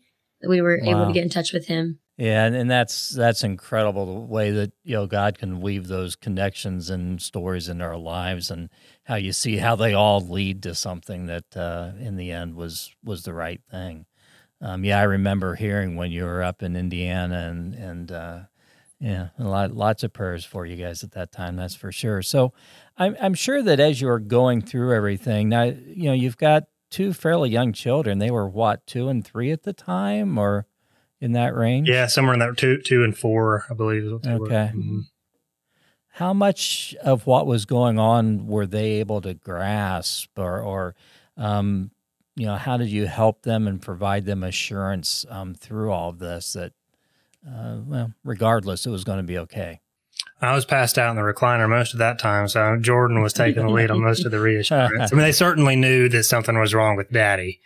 we 0.47 0.61
were 0.61 0.79
wow. 0.81 0.91
able 0.91 1.07
to 1.07 1.13
get 1.13 1.23
in 1.23 1.29
touch 1.29 1.53
with 1.53 1.67
him. 1.67 1.99
Yeah, 2.17 2.45
and, 2.45 2.55
and 2.55 2.69
that's 2.69 3.09
that's 3.09 3.43
incredible 3.43 4.05
the 4.05 4.33
way 4.33 4.51
that 4.51 4.71
you 4.83 4.93
know 4.93 5.07
God 5.07 5.39
can 5.39 5.61
weave 5.61 5.87
those 5.87 6.15
connections 6.15 6.91
and 6.91 7.19
stories 7.19 7.69
into 7.69 7.83
our 7.83 7.97
lives, 7.97 8.51
and 8.51 8.69
how 9.05 9.15
you 9.15 9.33
see 9.33 9.57
how 9.57 9.75
they 9.75 9.93
all 9.93 10.21
lead 10.21 10.61
to 10.63 10.75
something 10.75 11.25
that 11.25 11.57
uh, 11.57 11.91
in 11.99 12.15
the 12.15 12.31
end 12.31 12.55
was 12.55 12.93
was 13.03 13.23
the 13.23 13.33
right 13.33 13.61
thing. 13.69 14.05
Um, 14.61 14.85
yeah, 14.85 14.99
I 14.99 15.03
remember 15.03 15.55
hearing 15.55 15.95
when 15.95 16.11
you 16.11 16.23
were 16.25 16.43
up 16.43 16.61
in 16.61 16.75
Indiana, 16.75 17.49
and 17.49 17.73
and 17.73 18.11
uh, 18.11 18.39
yeah, 18.99 19.29
a 19.39 19.43
lot 19.43 19.71
lots 19.71 20.03
of 20.03 20.13
prayers 20.13 20.45
for 20.45 20.67
you 20.67 20.75
guys 20.75 21.03
at 21.03 21.13
that 21.13 21.31
time. 21.31 21.55
That's 21.55 21.75
for 21.75 21.91
sure. 21.91 22.21
So, 22.21 22.53
I'm 22.95 23.17
I'm 23.19 23.33
sure 23.33 23.63
that 23.63 23.79
as 23.79 23.99
you're 23.99 24.19
going 24.19 24.61
through 24.61 24.93
everything 24.93 25.49
now, 25.49 25.63
you 25.63 26.03
know 26.03 26.13
you've 26.13 26.37
got 26.37 26.65
two 26.93 27.11
fairly 27.11 27.49
young 27.49 27.73
children. 27.73 28.19
They 28.19 28.29
were 28.29 28.47
what, 28.47 28.85
two 28.85 29.09
and 29.09 29.25
three 29.25 29.51
at 29.51 29.63
the 29.63 29.73
time, 29.73 30.37
or 30.37 30.67
in 31.19 31.31
that 31.31 31.55
range? 31.55 31.89
Yeah, 31.89 32.05
somewhere 32.05 32.35
in 32.35 32.39
that 32.39 32.55
two, 32.55 32.79
two 32.81 33.03
and 33.03 33.17
four, 33.17 33.65
I 33.69 33.73
believe. 33.73 34.03
okay. 34.13 34.71
Mm-hmm. 34.73 34.99
How 36.09 36.33
much 36.33 36.95
of 37.03 37.25
what 37.25 37.47
was 37.47 37.65
going 37.65 37.97
on 37.97 38.45
were 38.45 38.67
they 38.67 38.99
able 38.99 39.21
to 39.21 39.33
grasp, 39.33 40.37
or, 40.37 40.61
or 40.61 40.95
um, 41.35 41.89
you 42.35 42.45
know, 42.45 42.55
how 42.55 42.77
did 42.77 42.89
you 42.89 43.07
help 43.07 43.41
them 43.41 43.67
and 43.67 43.81
provide 43.81 44.25
them 44.25 44.43
assurance 44.43 45.25
um, 45.29 45.55
through 45.55 45.91
all 45.91 46.09
of 46.09 46.19
this 46.19 46.53
that, 46.53 46.73
uh, 47.47 47.77
well, 47.83 48.13
regardless, 48.23 48.85
it 48.85 48.91
was 48.91 49.03
going 49.03 49.17
to 49.17 49.23
be 49.23 49.39
okay? 49.39 49.79
I 50.43 50.53
was 50.53 50.65
passed 50.65 50.97
out 50.97 51.09
in 51.09 51.15
the 51.15 51.21
recliner 51.21 51.69
most 51.69 51.93
of 51.93 51.99
that 51.99 52.19
time, 52.19 52.47
so 52.47 52.77
Jordan 52.79 53.21
was 53.21 53.33
taking 53.33 53.63
the 53.63 53.71
lead 53.71 53.89
on 53.89 54.01
most 54.01 54.25
of 54.25 54.31
the 54.31 54.39
reassurance. 54.39 55.11
I 55.11 55.15
mean, 55.15 55.23
they 55.23 55.31
certainly 55.31 55.75
knew 55.75 56.09
that 56.09 56.23
something 56.23 56.59
was 56.59 56.73
wrong 56.73 56.97
with 56.97 57.09
Daddy, 57.11 57.61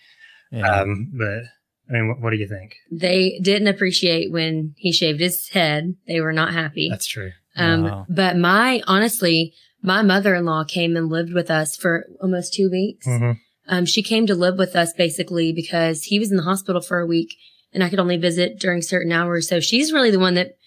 yeah. 0.52 0.82
um, 0.82 1.12
but 1.18 1.44
I 1.90 1.94
mean, 1.94 2.10
what, 2.10 2.22
what, 2.22 2.30
do 2.30 2.38
you 2.38 2.48
think? 2.48 2.76
They 2.92 3.40
didn't 3.42 3.68
appreciate 3.68 4.32
when 4.32 4.76
he 4.78 4.92
shaved 4.92 5.20
his 5.20 5.50
head. 5.50 5.96
They 6.08 6.22
were 6.22 6.34
not 6.34 6.54
happy. 6.54 6.88
That's 6.90 7.08
true. 7.08 7.32
Um, 7.56 7.84
wow. 7.84 8.06
but 8.08 8.38
my 8.38 8.84
honestly, 8.86 9.54
my 9.82 10.04
mother-in-law 10.04 10.66
came 10.66 10.96
and 10.96 11.10
lived 11.10 11.34
with 11.34 11.50
us 11.50 11.76
for 11.76 12.06
almost 12.22 12.54
two 12.54 12.70
weeks. 12.70 13.08
Mm-hmm. 13.08 13.32
Um, 13.70 13.86
she 13.86 14.04
came 14.04 14.28
to 14.28 14.36
live 14.36 14.58
with 14.58 14.76
us 14.76 14.94
basically 14.94 15.52
because 15.52 16.04
he 16.04 16.20
was 16.20 16.30
in 16.30 16.38
the 16.38 16.44
hospital 16.44 16.82
for 16.82 17.00
a 17.00 17.08
week 17.08 17.34
and 17.74 17.84
I 17.84 17.90
could 17.90 18.00
only 18.00 18.18
visit 18.18 18.60
during 18.60 18.82
certain 18.82 19.12
hours. 19.12 19.48
So 19.48 19.60
she's 19.60 19.92
really 19.92 20.12
the 20.12 20.20
one 20.20 20.36
that 20.36 20.58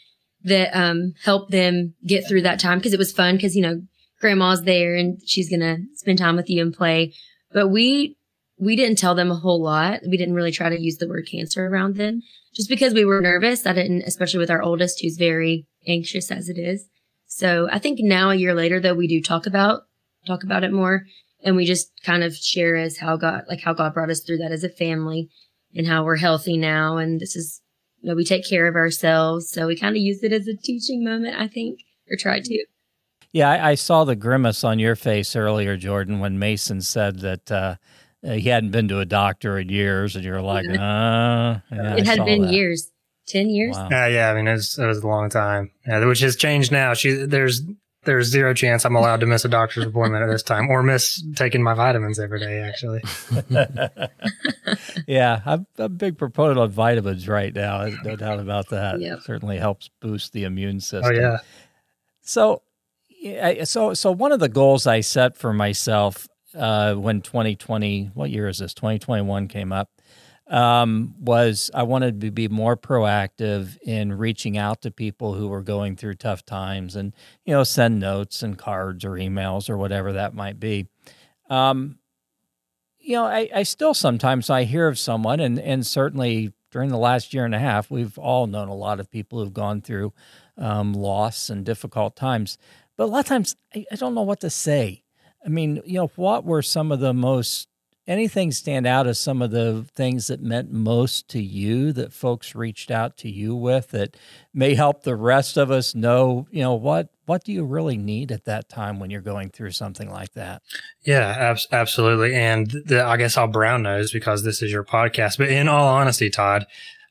that 0.44 0.70
um 0.76 1.12
helped 1.24 1.50
them 1.50 1.94
get 2.06 2.26
through 2.26 2.42
that 2.42 2.60
time 2.60 2.78
because 2.78 2.92
it 2.92 2.98
was 2.98 3.12
fun 3.12 3.36
because 3.36 3.54
you 3.54 3.62
know 3.62 3.82
grandma's 4.20 4.62
there 4.62 4.94
and 4.94 5.20
she's 5.26 5.50
gonna 5.50 5.78
spend 5.94 6.18
time 6.18 6.36
with 6.36 6.50
you 6.50 6.62
and 6.62 6.74
play. 6.74 7.14
But 7.52 7.68
we 7.68 8.16
we 8.58 8.76
didn't 8.76 8.98
tell 8.98 9.14
them 9.14 9.30
a 9.30 9.36
whole 9.36 9.62
lot. 9.62 10.00
We 10.06 10.18
didn't 10.18 10.34
really 10.34 10.52
try 10.52 10.68
to 10.68 10.80
use 10.80 10.98
the 10.98 11.08
word 11.08 11.26
cancer 11.30 11.66
around 11.66 11.96
them 11.96 12.20
just 12.54 12.68
because 12.68 12.92
we 12.92 13.04
were 13.04 13.20
nervous. 13.20 13.66
I 13.66 13.72
didn't, 13.72 14.02
especially 14.02 14.38
with 14.38 14.50
our 14.50 14.62
oldest 14.62 15.00
who's 15.00 15.16
very 15.16 15.66
anxious 15.86 16.30
as 16.30 16.48
it 16.48 16.58
is. 16.58 16.86
So 17.26 17.68
I 17.72 17.78
think 17.78 18.00
now 18.00 18.30
a 18.30 18.34
year 18.34 18.54
later 18.54 18.80
though, 18.80 18.94
we 18.94 19.06
do 19.06 19.22
talk 19.22 19.46
about, 19.46 19.82
talk 20.26 20.44
about 20.44 20.64
it 20.64 20.72
more 20.72 21.04
and 21.42 21.56
we 21.56 21.64
just 21.64 21.90
kind 22.04 22.22
of 22.22 22.34
share 22.34 22.76
as 22.76 22.98
how 22.98 23.16
God, 23.16 23.44
like 23.48 23.60
how 23.60 23.72
God 23.72 23.94
brought 23.94 24.10
us 24.10 24.20
through 24.20 24.38
that 24.38 24.52
as 24.52 24.64
a 24.64 24.68
family 24.68 25.28
and 25.74 25.86
how 25.86 26.04
we're 26.04 26.16
healthy 26.16 26.58
now. 26.58 26.98
And 26.98 27.20
this 27.20 27.36
is 27.36 27.59
you 28.00 28.08
know, 28.08 28.16
we 28.16 28.24
take 28.24 28.48
care 28.48 28.66
of 28.66 28.74
ourselves. 28.74 29.50
So 29.50 29.66
we 29.66 29.76
kind 29.76 29.96
of 29.96 30.02
use 30.02 30.22
it 30.22 30.32
as 30.32 30.46
a 30.46 30.56
teaching 30.56 31.04
moment, 31.04 31.36
I 31.38 31.48
think, 31.48 31.80
or 32.10 32.16
try 32.16 32.40
to. 32.40 32.64
Yeah, 33.32 33.48
I, 33.48 33.70
I, 33.70 33.74
saw 33.76 34.04
the 34.04 34.16
grimace 34.16 34.64
on 34.64 34.80
your 34.80 34.96
face 34.96 35.36
earlier, 35.36 35.76
Jordan, 35.76 36.18
when 36.18 36.40
Mason 36.40 36.80
said 36.80 37.20
that 37.20 37.52
uh, 37.52 37.76
he 38.22 38.48
hadn't 38.48 38.72
been 38.72 38.88
to 38.88 38.98
a 38.98 39.04
doctor 39.04 39.56
in 39.56 39.68
years, 39.68 40.16
and 40.16 40.24
you're 40.24 40.42
like, 40.42 40.66
uh, 40.68 40.72
yeah, 40.72 41.60
it 41.70 42.06
had 42.06 42.24
been 42.24 42.42
that. 42.42 42.52
years. 42.52 42.90
10 43.28 43.48
years? 43.48 43.76
Wow. 43.76 43.86
Uh, 43.86 44.06
yeah, 44.06 44.30
I 44.30 44.34
mean, 44.34 44.48
it 44.48 44.52
was, 44.52 44.76
it 44.76 44.86
was 44.86 44.98
a 44.98 45.06
long 45.06 45.30
time, 45.30 45.70
yeah, 45.86 46.04
which 46.04 46.18
has 46.20 46.34
changed 46.34 46.72
now. 46.72 46.94
She, 46.94 47.12
there's, 47.12 47.62
there's 48.04 48.28
zero 48.28 48.54
chance 48.54 48.84
I'm 48.84 48.96
allowed 48.96 49.20
to 49.20 49.26
miss 49.26 49.44
a 49.44 49.48
doctor's 49.48 49.84
appointment 49.84 50.24
at 50.24 50.30
this 50.30 50.42
time 50.42 50.70
or 50.70 50.82
miss 50.82 51.22
taking 51.36 51.62
my 51.62 51.74
vitamins 51.74 52.18
every 52.18 52.40
day, 52.40 52.60
actually. 52.60 53.02
yeah, 55.06 55.42
I'm 55.44 55.66
a 55.78 55.88
big 55.88 56.16
proponent 56.16 56.58
of 56.58 56.72
vitamins 56.72 57.28
right 57.28 57.54
now. 57.54 57.86
No 58.04 58.16
doubt 58.16 58.40
about 58.40 58.70
that. 58.70 59.00
Yep. 59.00 59.20
certainly 59.22 59.58
helps 59.58 59.90
boost 60.00 60.32
the 60.32 60.44
immune 60.44 60.80
system. 60.80 61.14
Oh, 61.14 61.18
yeah. 61.18 61.38
So, 62.22 62.62
yeah, 63.08 63.64
so, 63.64 63.92
so 63.92 64.12
one 64.12 64.32
of 64.32 64.40
the 64.40 64.48
goals 64.48 64.86
I 64.86 65.00
set 65.00 65.36
for 65.36 65.52
myself 65.52 66.26
uh, 66.54 66.94
when 66.94 67.20
2020, 67.20 68.12
what 68.14 68.30
year 68.30 68.48
is 68.48 68.58
this? 68.58 68.72
2021 68.72 69.48
came 69.48 69.72
up 69.72 69.90
um, 70.50 71.14
was 71.20 71.70
I 71.72 71.84
wanted 71.84 72.20
to 72.22 72.30
be 72.32 72.48
more 72.48 72.76
proactive 72.76 73.78
in 73.82 74.12
reaching 74.12 74.58
out 74.58 74.82
to 74.82 74.90
people 74.90 75.34
who 75.34 75.48
were 75.48 75.62
going 75.62 75.96
through 75.96 76.14
tough 76.14 76.44
times 76.44 76.96
and, 76.96 77.14
you 77.44 77.54
know, 77.54 77.62
send 77.62 78.00
notes 78.00 78.42
and 78.42 78.58
cards 78.58 79.04
or 79.04 79.12
emails 79.12 79.70
or 79.70 79.78
whatever 79.78 80.12
that 80.12 80.34
might 80.34 80.58
be. 80.58 80.88
Um, 81.48 81.98
you 82.98 83.14
know, 83.14 83.24
I, 83.24 83.48
I 83.54 83.62
still 83.62 83.94
sometimes 83.94 84.50
I 84.50 84.64
hear 84.64 84.88
of 84.88 84.98
someone 84.98 85.38
and, 85.38 85.58
and 85.58 85.86
certainly 85.86 86.52
during 86.72 86.90
the 86.90 86.98
last 86.98 87.32
year 87.32 87.44
and 87.44 87.54
a 87.54 87.58
half, 87.58 87.90
we've 87.90 88.18
all 88.18 88.46
known 88.46 88.68
a 88.68 88.74
lot 88.74 89.00
of 89.00 89.10
people 89.10 89.38
who've 89.38 89.54
gone 89.54 89.80
through 89.80 90.12
um, 90.58 90.92
loss 90.92 91.48
and 91.48 91.64
difficult 91.64 92.16
times. 92.16 92.58
But 92.96 93.04
a 93.04 93.06
lot 93.06 93.20
of 93.20 93.26
times 93.26 93.56
I, 93.74 93.86
I 93.90 93.94
don't 93.94 94.14
know 94.14 94.22
what 94.22 94.40
to 94.40 94.50
say. 94.50 95.04
I 95.44 95.48
mean, 95.48 95.80
you 95.86 95.94
know, 95.94 96.10
what 96.16 96.44
were 96.44 96.62
some 96.62 96.92
of 96.92 97.00
the 97.00 97.14
most 97.14 97.68
anything 98.06 98.50
stand 98.50 98.86
out 98.86 99.06
as 99.06 99.18
some 99.18 99.42
of 99.42 99.50
the 99.50 99.86
things 99.94 100.26
that 100.26 100.40
meant 100.40 100.72
most 100.72 101.28
to 101.28 101.40
you 101.40 101.92
that 101.92 102.12
folks 102.12 102.54
reached 102.54 102.90
out 102.90 103.16
to 103.18 103.30
you 103.30 103.54
with 103.54 103.90
that 103.90 104.16
may 104.52 104.74
help 104.74 105.02
the 105.02 105.16
rest 105.16 105.56
of 105.56 105.70
us 105.70 105.94
know, 105.94 106.46
you 106.50 106.62
know, 106.62 106.74
what 106.74 107.08
what 107.26 107.44
do 107.44 107.52
you 107.52 107.64
really 107.64 107.96
need 107.96 108.32
at 108.32 108.44
that 108.46 108.68
time 108.68 108.98
when 108.98 109.08
you're 109.08 109.20
going 109.20 109.50
through 109.50 109.70
something 109.70 110.10
like 110.10 110.32
that? 110.32 110.62
Yeah, 111.02 111.28
ab- 111.38 111.58
absolutely. 111.70 112.34
And 112.34 112.68
the, 112.68 113.04
I 113.04 113.16
guess 113.18 113.36
I'll 113.36 113.46
brown 113.46 113.84
nose 113.84 114.10
because 114.10 114.42
this 114.42 114.62
is 114.62 114.72
your 114.72 114.82
podcast. 114.82 115.38
But 115.38 115.48
in 115.48 115.68
all 115.68 115.86
honesty, 115.86 116.28
Todd, 116.28 116.66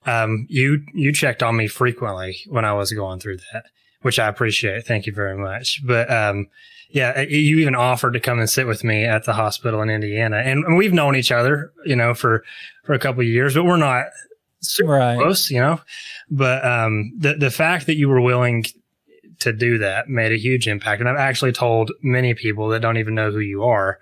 um, 0.05 0.45
you 0.49 0.83
you 0.93 1.13
checked 1.13 1.41
on 1.41 1.55
me 1.55 1.67
frequently 1.67 2.39
when 2.47 2.65
I 2.65 2.73
was 2.73 2.91
going 2.91 3.19
through 3.21 3.37
that, 3.53 3.65
which 4.01 4.19
I 4.19 4.27
appreciate. 4.27 4.85
Thank 4.85 5.05
you 5.05 5.13
very 5.13 5.37
much. 5.37 5.81
But 5.85 6.11
um, 6.11 6.47
yeah, 6.89 7.13
uh, 7.15 7.21
you 7.21 7.59
even 7.59 7.75
offered 7.75 8.13
to 8.13 8.19
come 8.19 8.39
and 8.39 8.49
sit 8.49 8.65
with 8.65 8.83
me 8.83 9.05
at 9.05 9.25
the 9.25 9.33
hospital 9.33 9.81
in 9.81 9.89
Indiana, 9.89 10.37
and, 10.37 10.77
we've 10.77 10.93
known 10.93 11.15
each 11.15 11.31
other, 11.31 11.71
you 11.85 11.95
know, 11.95 12.13
for 12.13 12.43
for 12.83 12.93
a 12.93 12.99
couple 12.99 13.21
of 13.21 13.27
years, 13.27 13.53
but 13.53 13.63
we're 13.63 13.77
not 13.77 14.07
super 14.61 14.93
right. 14.93 15.17
close, 15.17 15.51
you 15.51 15.59
know. 15.59 15.79
But 16.31 16.65
um, 16.65 17.13
the 17.17 17.35
the 17.35 17.51
fact 17.51 17.85
that 17.85 17.95
you 17.95 18.09
were 18.09 18.21
willing 18.21 18.65
to 19.39 19.53
do 19.53 19.77
that 19.77 20.09
made 20.09 20.31
a 20.31 20.37
huge 20.37 20.67
impact, 20.67 20.99
and 20.99 21.07
I've 21.07 21.17
actually 21.17 21.51
told 21.51 21.91
many 22.01 22.33
people 22.33 22.69
that 22.69 22.81
don't 22.81 22.97
even 22.97 23.15
know 23.15 23.31
who 23.31 23.39
you 23.39 23.63
are. 23.63 23.99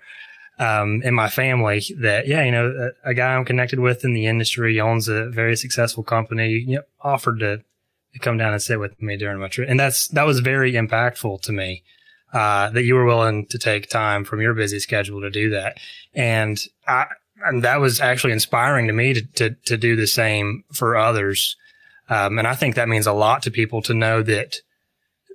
Um, 0.60 1.02
in 1.04 1.14
my 1.14 1.28
family 1.28 1.84
that, 1.98 2.26
yeah, 2.26 2.42
you 2.42 2.50
know, 2.50 2.90
a, 3.04 3.10
a, 3.10 3.14
guy 3.14 3.36
I'm 3.36 3.44
connected 3.44 3.78
with 3.78 4.04
in 4.04 4.12
the 4.12 4.26
industry 4.26 4.80
owns 4.80 5.06
a 5.06 5.30
very 5.30 5.54
successful 5.54 6.02
company, 6.02 6.48
you 6.48 6.76
know, 6.78 6.82
offered 7.00 7.38
to, 7.38 7.58
to 7.58 8.18
come 8.18 8.38
down 8.38 8.52
and 8.52 8.60
sit 8.60 8.80
with 8.80 9.00
me 9.00 9.16
during 9.16 9.38
my 9.38 9.46
trip. 9.46 9.70
And 9.70 9.78
that's, 9.78 10.08
that 10.08 10.26
was 10.26 10.40
very 10.40 10.72
impactful 10.72 11.42
to 11.42 11.52
me 11.52 11.84
uh, 12.32 12.70
that 12.70 12.84
you 12.84 12.94
were 12.94 13.06
willing 13.06 13.46
to 13.46 13.58
take 13.58 13.88
time 13.88 14.24
from 14.24 14.40
your 14.40 14.54
busy 14.54 14.78
schedule 14.78 15.20
to 15.20 15.30
do 15.30 15.50
that. 15.50 15.78
And 16.14 16.58
I, 16.86 17.06
and 17.44 17.62
that 17.62 17.80
was 17.80 18.00
actually 18.00 18.32
inspiring 18.32 18.86
to 18.88 18.92
me 18.92 19.14
to, 19.14 19.22
to, 19.22 19.50
to 19.66 19.76
do 19.76 19.96
the 19.96 20.06
same 20.06 20.64
for 20.72 20.96
others. 20.96 21.56
Um, 22.08 22.38
and 22.38 22.48
I 22.48 22.54
think 22.54 22.74
that 22.74 22.88
means 22.88 23.06
a 23.06 23.12
lot 23.12 23.42
to 23.42 23.50
people 23.50 23.82
to 23.82 23.94
know 23.94 24.22
that 24.22 24.56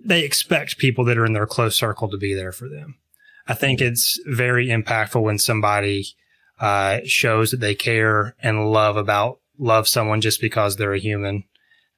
they 0.03 0.23
expect 0.23 0.77
people 0.77 1.06
that 1.06 1.17
are 1.17 1.25
in 1.25 1.34
their 1.34 1.45
close 1.45 1.75
circle 1.75 2.10
to 2.10 2.17
be 2.17 2.34
there 2.34 2.51
for 2.51 2.67
them. 2.67 2.95
I 3.47 3.53
think 3.53 3.79
it's 3.79 4.19
very 4.25 4.67
impactful 4.67 5.21
when 5.21 5.39
somebody, 5.39 6.08
uh, 6.60 6.99
shows 7.06 7.51
that 7.51 7.60
they 7.60 7.75
care 7.75 8.36
and 8.41 8.71
love 8.71 8.97
about, 8.97 9.39
love 9.58 9.88
someone 9.88 10.21
just 10.21 10.41
because 10.41 10.75
they're 10.75 10.93
a 10.93 10.99
human 10.99 11.43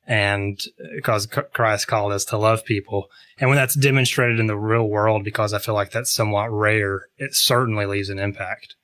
and 0.08 0.62
because 0.96 1.26
Christ 1.26 1.88
called 1.88 2.12
us 2.12 2.26
to 2.26 2.38
love 2.38 2.64
people. 2.64 3.10
And 3.38 3.50
when 3.50 3.58
that's 3.58 3.76
demonstrated 3.76 4.40
in 4.40 4.48
the 4.48 4.58
real 4.58 4.88
world, 4.88 5.24
because 5.24 5.54
I 5.54 5.60
feel 5.60 5.76
like 5.76 5.92
that's 5.92 6.14
somewhat 6.14 6.52
rare, 6.52 7.08
it 7.18 7.36
certainly 7.36 7.86
leaves 7.86 8.10
an 8.10 8.20
impact. 8.20 8.76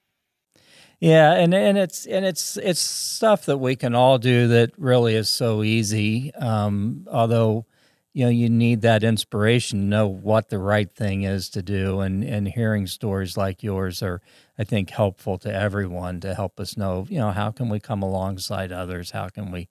Yeah, 0.99 1.33
and 1.33 1.53
and 1.53 1.79
it's 1.79 2.05
and 2.05 2.23
it's 2.23 2.57
it's 2.57 2.79
stuff 2.79 3.45
that 3.45 3.57
we 3.57 3.75
can 3.75 3.95
all 3.95 4.19
do 4.19 4.47
that 4.49 4.71
really 4.77 5.15
is 5.15 5.29
so 5.29 5.63
easy. 5.63 6.31
Um, 6.35 7.07
although, 7.11 7.65
you 8.13 8.25
know, 8.25 8.29
you 8.29 8.49
need 8.49 8.81
that 8.81 9.03
inspiration 9.03 9.79
to 9.79 9.85
know 9.85 10.07
what 10.07 10.49
the 10.49 10.59
right 10.59 10.93
thing 10.93 11.23
is 11.23 11.49
to 11.49 11.63
do, 11.63 12.01
and 12.01 12.23
and 12.23 12.47
hearing 12.47 12.85
stories 12.85 13.35
like 13.35 13.63
yours 13.63 14.03
are, 14.03 14.21
I 14.59 14.63
think, 14.63 14.91
helpful 14.91 15.39
to 15.39 15.51
everyone 15.51 16.19
to 16.19 16.35
help 16.35 16.59
us 16.59 16.77
know, 16.77 17.07
you 17.09 17.17
know, 17.17 17.31
how 17.31 17.49
can 17.49 17.67
we 17.69 17.79
come 17.79 18.03
alongside 18.03 18.71
others? 18.71 19.09
How 19.09 19.27
can 19.29 19.51
we 19.51 19.69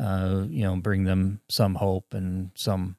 uh, 0.00 0.46
you 0.48 0.62
know, 0.62 0.76
bring 0.76 1.04
them 1.04 1.40
some 1.48 1.74
hope 1.74 2.14
and 2.14 2.50
some. 2.54 2.96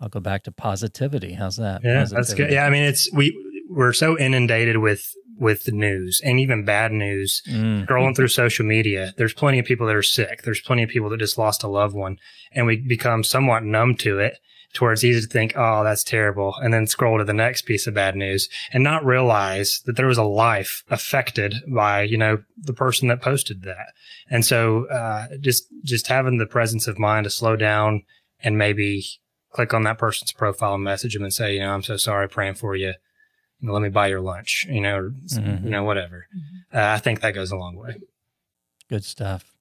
I'll 0.00 0.08
go 0.08 0.20
back 0.20 0.44
to 0.44 0.52
positivity. 0.52 1.34
How's 1.34 1.56
that? 1.56 1.82
Yeah, 1.84 2.00
positivity. 2.00 2.14
that's 2.14 2.34
good. 2.34 2.50
Yeah, 2.52 2.66
I 2.66 2.70
mean, 2.70 2.84
it's 2.84 3.12
we 3.12 3.36
we're 3.70 3.92
so 3.92 4.18
inundated 4.18 4.78
with 4.78 5.14
with 5.38 5.64
the 5.64 5.72
news 5.72 6.20
and 6.22 6.38
even 6.38 6.66
bad 6.66 6.92
news. 6.92 7.42
Mm. 7.48 7.86
Scrolling 7.86 8.14
through 8.14 8.28
social 8.28 8.66
media, 8.66 9.14
there's 9.16 9.32
plenty 9.32 9.58
of 9.58 9.64
people 9.64 9.86
that 9.86 9.96
are 9.96 10.02
sick. 10.02 10.42
There's 10.42 10.60
plenty 10.60 10.82
of 10.82 10.90
people 10.90 11.08
that 11.08 11.18
just 11.18 11.38
lost 11.38 11.62
a 11.62 11.68
loved 11.68 11.94
one, 11.94 12.18
and 12.52 12.66
we 12.66 12.76
become 12.76 13.24
somewhat 13.24 13.64
numb 13.64 13.94
to 13.96 14.18
it 14.18 14.38
to 14.72 14.84
where 14.84 14.92
it's 14.92 15.02
easy 15.02 15.20
to 15.20 15.26
think, 15.26 15.52
oh, 15.56 15.82
that's 15.82 16.04
terrible. 16.04 16.54
And 16.62 16.72
then 16.72 16.86
scroll 16.86 17.18
to 17.18 17.24
the 17.24 17.32
next 17.32 17.62
piece 17.62 17.86
of 17.86 17.94
bad 17.94 18.14
news 18.14 18.48
and 18.72 18.84
not 18.84 19.04
realize 19.04 19.80
that 19.86 19.96
there 19.96 20.06
was 20.06 20.18
a 20.18 20.22
life 20.22 20.84
affected 20.90 21.56
by, 21.66 22.02
you 22.02 22.16
know, 22.16 22.44
the 22.56 22.72
person 22.72 23.08
that 23.08 23.20
posted 23.20 23.62
that. 23.62 23.94
And 24.28 24.44
so, 24.44 24.86
uh, 24.86 25.26
just, 25.40 25.66
just 25.82 26.06
having 26.06 26.38
the 26.38 26.46
presence 26.46 26.86
of 26.86 27.00
mind 27.00 27.24
to 27.24 27.30
slow 27.30 27.56
down 27.56 28.04
and 28.44 28.56
maybe 28.56 29.04
click 29.52 29.74
on 29.74 29.82
that 29.82 29.98
person's 29.98 30.32
profile 30.32 30.74
and 30.74 30.84
message 30.84 31.14
them 31.14 31.24
and 31.24 31.34
say, 31.34 31.54
you 31.54 31.60
know, 31.60 31.72
I'm 31.72 31.82
so 31.82 31.96
sorry, 31.96 32.28
praying 32.28 32.54
for 32.54 32.76
you. 32.76 32.94
You 33.60 33.68
know, 33.68 33.72
let 33.72 33.82
me 33.82 33.88
buy 33.88 34.06
your 34.08 34.20
lunch, 34.20 34.66
you 34.68 34.80
know, 34.80 34.96
or, 34.96 35.10
mm-hmm. 35.10 35.64
you 35.64 35.70
know, 35.70 35.84
whatever. 35.84 36.26
Mm-hmm. 36.34 36.76
Uh, 36.76 36.94
I 36.94 36.98
think 36.98 37.20
that 37.20 37.34
goes 37.34 37.50
a 37.52 37.56
long 37.56 37.76
way. 37.76 37.96
Good 38.88 39.04
stuff. 39.04 39.54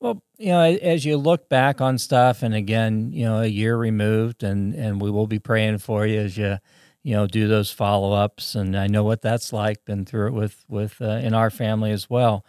Well, 0.00 0.22
you 0.38 0.48
know, 0.48 0.60
as 0.60 1.04
you 1.04 1.16
look 1.16 1.48
back 1.48 1.80
on 1.80 1.98
stuff, 1.98 2.42
and 2.42 2.54
again, 2.54 3.10
you 3.12 3.24
know, 3.24 3.40
a 3.40 3.46
year 3.46 3.76
removed, 3.76 4.42
and 4.42 4.74
and 4.74 5.00
we 5.00 5.10
will 5.10 5.26
be 5.26 5.38
praying 5.38 5.78
for 5.78 6.06
you 6.06 6.20
as 6.20 6.36
you, 6.36 6.58
you 7.02 7.14
know, 7.14 7.26
do 7.26 7.48
those 7.48 7.70
follow 7.70 8.12
ups. 8.12 8.54
And 8.54 8.76
I 8.76 8.86
know 8.86 9.02
what 9.02 9.22
that's 9.22 9.52
like. 9.52 9.84
Been 9.86 10.04
through 10.04 10.28
it 10.28 10.32
with 10.32 10.64
with 10.68 11.00
uh, 11.00 11.20
in 11.22 11.32
our 11.32 11.48
family 11.48 11.90
as 11.90 12.10
well. 12.10 12.44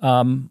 Um, 0.00 0.50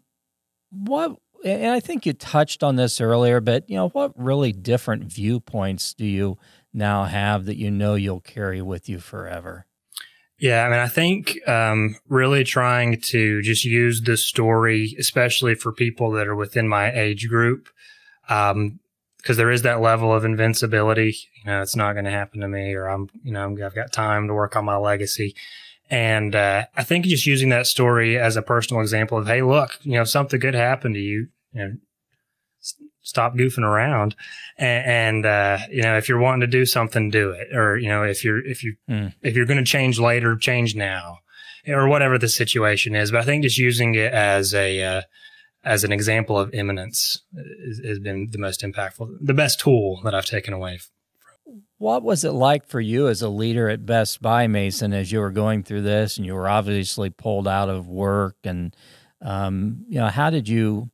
what 0.70 1.16
and 1.44 1.72
I 1.72 1.80
think 1.80 2.06
you 2.06 2.12
touched 2.12 2.62
on 2.62 2.76
this 2.76 3.00
earlier, 3.00 3.40
but 3.40 3.68
you 3.68 3.76
know, 3.76 3.88
what 3.90 4.12
really 4.16 4.52
different 4.52 5.04
viewpoints 5.04 5.94
do 5.94 6.06
you 6.06 6.38
now 6.76 7.04
have 7.04 7.46
that 7.46 7.56
you 7.56 7.70
know 7.70 7.94
you'll 7.94 8.20
carry 8.20 8.62
with 8.62 8.88
you 8.88 9.00
forever? 9.00 9.66
Yeah, 10.38 10.66
I 10.66 10.68
mean, 10.68 10.80
I 10.80 10.88
think 10.88 11.48
um, 11.48 11.96
really 12.08 12.44
trying 12.44 13.00
to 13.00 13.40
just 13.40 13.64
use 13.64 14.02
this 14.02 14.22
story, 14.22 14.94
especially 14.98 15.54
for 15.54 15.72
people 15.72 16.10
that 16.12 16.28
are 16.28 16.36
within 16.36 16.68
my 16.68 16.92
age 16.92 17.26
group, 17.28 17.70
because 18.20 18.52
um, 18.52 18.78
there 19.24 19.50
is 19.50 19.62
that 19.62 19.80
level 19.80 20.12
of 20.12 20.26
invincibility. 20.26 21.16
You 21.38 21.50
know, 21.50 21.62
it's 21.62 21.74
not 21.74 21.94
going 21.94 22.04
to 22.04 22.10
happen 22.10 22.40
to 22.40 22.48
me, 22.48 22.74
or 22.74 22.86
I'm, 22.86 23.08
you 23.22 23.32
know, 23.32 23.56
I've 23.64 23.74
got 23.74 23.92
time 23.92 24.28
to 24.28 24.34
work 24.34 24.56
on 24.56 24.66
my 24.66 24.76
legacy. 24.76 25.34
And 25.88 26.34
uh, 26.34 26.66
I 26.76 26.82
think 26.82 27.06
just 27.06 27.26
using 27.26 27.48
that 27.50 27.66
story 27.66 28.18
as 28.18 28.36
a 28.36 28.42
personal 28.42 28.82
example 28.82 29.16
of, 29.16 29.26
hey, 29.28 29.40
look, 29.40 29.78
you 29.82 29.92
know, 29.92 30.04
something 30.04 30.40
good 30.40 30.54
happened 30.54 30.96
to 30.96 31.00
you. 31.00 31.28
You 31.52 31.60
know, 31.60 31.76
stop 33.06 33.34
goofing 33.34 33.62
around 33.62 34.14
and, 34.58 35.24
and 35.24 35.26
uh, 35.26 35.58
you 35.70 35.82
know 35.82 35.96
if 35.96 36.08
you're 36.08 36.18
wanting 36.18 36.40
to 36.40 36.46
do 36.46 36.66
something 36.66 37.08
do 37.08 37.30
it 37.30 37.54
or 37.54 37.76
you 37.76 37.88
know 37.88 38.02
if 38.02 38.24
you're 38.24 38.44
if 38.44 38.64
you 38.64 38.76
mm. 38.90 39.12
if 39.22 39.36
you're 39.36 39.46
going 39.46 39.62
to 39.62 39.64
change 39.64 39.98
later 39.98 40.36
change 40.36 40.74
now 40.74 41.18
or 41.68 41.88
whatever 41.88 42.18
the 42.18 42.28
situation 42.28 42.94
is 42.94 43.10
but 43.10 43.20
i 43.20 43.24
think 43.24 43.42
just 43.42 43.58
using 43.58 43.94
it 43.94 44.12
as 44.12 44.54
a 44.54 44.82
uh, 44.82 45.02
as 45.64 45.84
an 45.84 45.92
example 45.92 46.38
of 46.38 46.52
imminence 46.52 47.22
has 47.84 47.98
been 48.00 48.28
the 48.30 48.38
most 48.38 48.62
impactful 48.62 49.08
the 49.20 49.34
best 49.34 49.60
tool 49.60 50.00
that 50.02 50.14
i've 50.14 50.26
taken 50.26 50.52
away 50.52 50.78
from. 50.78 51.62
what 51.78 52.02
was 52.02 52.24
it 52.24 52.32
like 52.32 52.66
for 52.66 52.80
you 52.80 53.06
as 53.08 53.22
a 53.22 53.28
leader 53.28 53.68
at 53.68 53.84
Best 53.84 54.22
Buy, 54.22 54.46
Mason, 54.46 54.92
as 54.92 55.12
you 55.12 55.20
were 55.20 55.30
going 55.30 55.62
through 55.62 55.82
this 55.82 56.16
and 56.16 56.24
you 56.24 56.34
were 56.34 56.48
obviously 56.48 57.10
pulled 57.10 57.46
out 57.46 57.68
of 57.68 57.86
work? 57.86 58.36
And, 58.44 58.74
um, 59.20 59.84
you 59.86 59.98
know, 59.98 60.08
how 60.08 60.30
did 60.30 60.48
you 60.48 60.90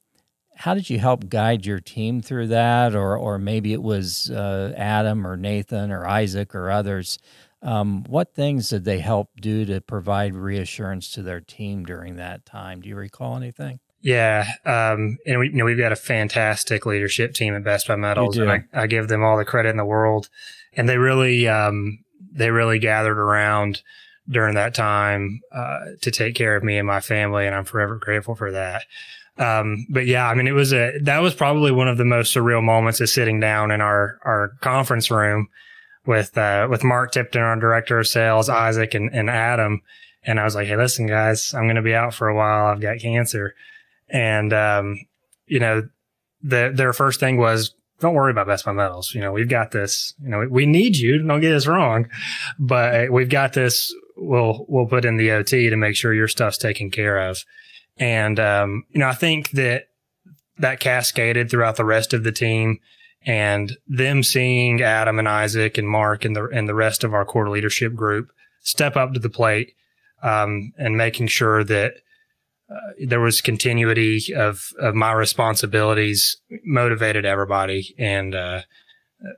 how 0.63 0.75
did 0.75 0.89
you 0.89 1.01
help 1.01 1.29
guide 1.29 1.67
your 1.67 1.81
team 1.81 2.23
through 2.23 2.47
that, 2.47 2.95
or 2.95 3.17
or 3.17 3.37
maybe 3.37 3.73
it 3.73 3.83
was 3.83 4.31
uh, 4.31 4.73
Adam 4.77 5.27
or 5.27 5.37
Nathan 5.37 5.91
or 5.91 6.07
Isaac 6.07 6.55
or 6.55 6.71
others? 6.71 7.19
Um, 7.63 8.05
what 8.05 8.33
things 8.33 8.69
did 8.69 8.85
they 8.85 9.01
help 9.01 9.31
do 9.41 9.65
to 9.65 9.81
provide 9.81 10.37
reassurance 10.37 11.11
to 11.13 11.23
their 11.23 11.41
team 11.41 11.85
during 11.85 12.15
that 12.17 12.47
time? 12.47 12.81
Do 12.81 12.89
you 12.89 12.95
recall 12.95 13.37
anything? 13.37 13.81
Yeah, 14.03 14.47
um, 14.65 15.19
and 15.27 15.41
we 15.41 15.49
you 15.49 15.55
know 15.55 15.65
we've 15.65 15.77
got 15.77 15.91
a 15.91 15.97
fantastic 15.97 16.87
leadership 16.87 17.35
team 17.35 17.57
at 17.57 17.65
Best 17.65 17.89
Buy 17.89 17.97
Metals, 17.97 18.37
and 18.37 18.49
I, 18.49 18.65
I, 18.73 18.87
give 18.87 19.09
them 19.09 19.25
all 19.25 19.37
the 19.37 19.45
credit 19.45 19.71
in 19.71 19.79
the 19.79 19.85
world. 19.85 20.29
And 20.75 20.89
they 20.89 20.97
really 20.97 21.49
um, 21.49 22.05
they 22.33 22.53
really 22.53 22.79
gathered 22.79 23.19
around 23.19 23.83
during 24.29 24.55
that 24.55 24.77
time 24.77 25.41
uh, 25.51 25.81
to 26.03 26.13
take 26.13 26.37
care 26.37 26.55
of 26.55 26.63
me 26.63 26.79
and 26.79 26.87
my 26.87 27.01
family, 27.01 27.49
and 27.49 27.57
I'm 27.57 27.65
forever 27.65 27.97
grateful 27.97 28.37
for 28.37 28.53
that. 28.53 28.85
Um, 29.39 29.87
but 29.89 30.07
yeah, 30.07 30.29
I 30.29 30.35
mean, 30.35 30.47
it 30.47 30.53
was 30.53 30.73
a 30.73 30.99
that 31.03 31.21
was 31.21 31.35
probably 31.35 31.73
one 31.73 31.89
of 31.89 31.99
the 31.99 32.05
most 32.05 32.35
surreal 32.35 32.63
moments 32.63 33.01
of 33.01 33.09
sitting 33.09 33.41
down 33.41 33.71
in 33.71 33.81
our 33.81 34.19
our 34.25 34.49
conference 34.61 35.11
room 35.11 35.49
with 36.07 36.37
uh, 36.37 36.69
with 36.71 36.85
Mark 36.85 37.13
Tipton, 37.13 37.41
our 37.41 37.57
director 37.57 37.99
of 37.99 38.07
sales, 38.07 38.49
Isaac, 38.49 38.95
and, 38.95 39.11
and 39.13 39.31
Adam. 39.31 39.81
And 40.25 40.39
I 40.39 40.45
was 40.45 40.55
like, 40.55 40.67
"Hey, 40.67 40.77
listen, 40.77 41.07
guys, 41.07 41.55
I'm 41.55 41.65
going 41.65 41.77
to 41.77 41.83
be 41.83 41.95
out 41.95 42.15
for 42.15 42.29
a 42.29 42.37
while. 42.37 42.67
I've 42.67 42.81
got 42.81 42.99
cancer." 42.99 43.55
And, 44.13 44.53
um, 44.53 45.07
you 45.47 45.59
know, 45.59 45.89
the, 46.43 46.71
their 46.75 46.93
first 46.93 47.19
thing 47.19 47.39
was, 47.39 47.75
don't 48.01 48.15
worry 48.15 48.31
about 48.31 48.47
Best 48.47 48.65
Buy 48.65 48.73
Metals. 48.73 49.15
You 49.15 49.23
know, 49.23 49.33
we've 49.33 49.49
got 49.49 49.71
this, 49.71 50.15
you 50.23 50.29
know, 50.29 50.47
we 50.49 50.67
need 50.67 50.97
you. 50.97 51.23
Don't 51.23 51.41
get 51.41 51.55
us 51.55 51.67
wrong, 51.67 52.09
but 52.59 53.11
we've 53.11 53.29
got 53.29 53.55
this. 53.55 53.93
We'll, 54.17 54.67
we'll 54.69 54.87
put 54.87 55.05
in 55.05 55.17
the 55.17 55.31
OT 55.33 55.71
to 55.71 55.77
make 55.77 55.97
sure 55.97 56.13
your 56.13 56.29
stuff's 56.29 56.59
taken 56.59 56.91
care 56.91 57.19
of. 57.19 57.45
And, 57.97 58.41
um, 58.41 58.85
you 58.91 59.01
know, 59.01 59.09
I 59.09 59.15
think 59.15 59.51
that 59.51 59.89
that 60.59 60.81
cascaded 60.81 61.51
throughout 61.51 61.77
the 61.77 61.85
rest 61.85 62.15
of 62.15 62.25
the 62.25 62.33
team 62.33 62.79
and 63.25 63.77
them 63.87 64.23
seeing 64.23 64.83
Adam 64.83 65.19
and 65.19 65.29
Isaac 65.29 65.79
and 65.79 65.89
Mark 65.89 66.25
and 66.25 66.35
the, 66.35 66.45
and 66.47 66.69
the 66.69 66.75
rest 66.75 67.05
of 67.05 67.15
our 67.15 67.25
core 67.25 67.49
leadership 67.49 67.95
group 67.95 68.33
step 68.61 68.97
up 68.97 69.13
to 69.13 69.21
the 69.21 69.31
plate, 69.31 69.75
um, 70.23 70.73
and 70.79 70.97
making 70.97 71.27
sure 71.27 71.65
that, 71.65 71.95
uh, 72.71 72.93
there 73.07 73.21
was 73.21 73.41
continuity 73.41 74.35
of, 74.35 74.69
of 74.79 74.95
my 74.95 75.13
responsibilities 75.13 76.37
motivated 76.65 77.25
everybody. 77.25 77.95
And, 77.99 78.35
uh, 78.35 78.63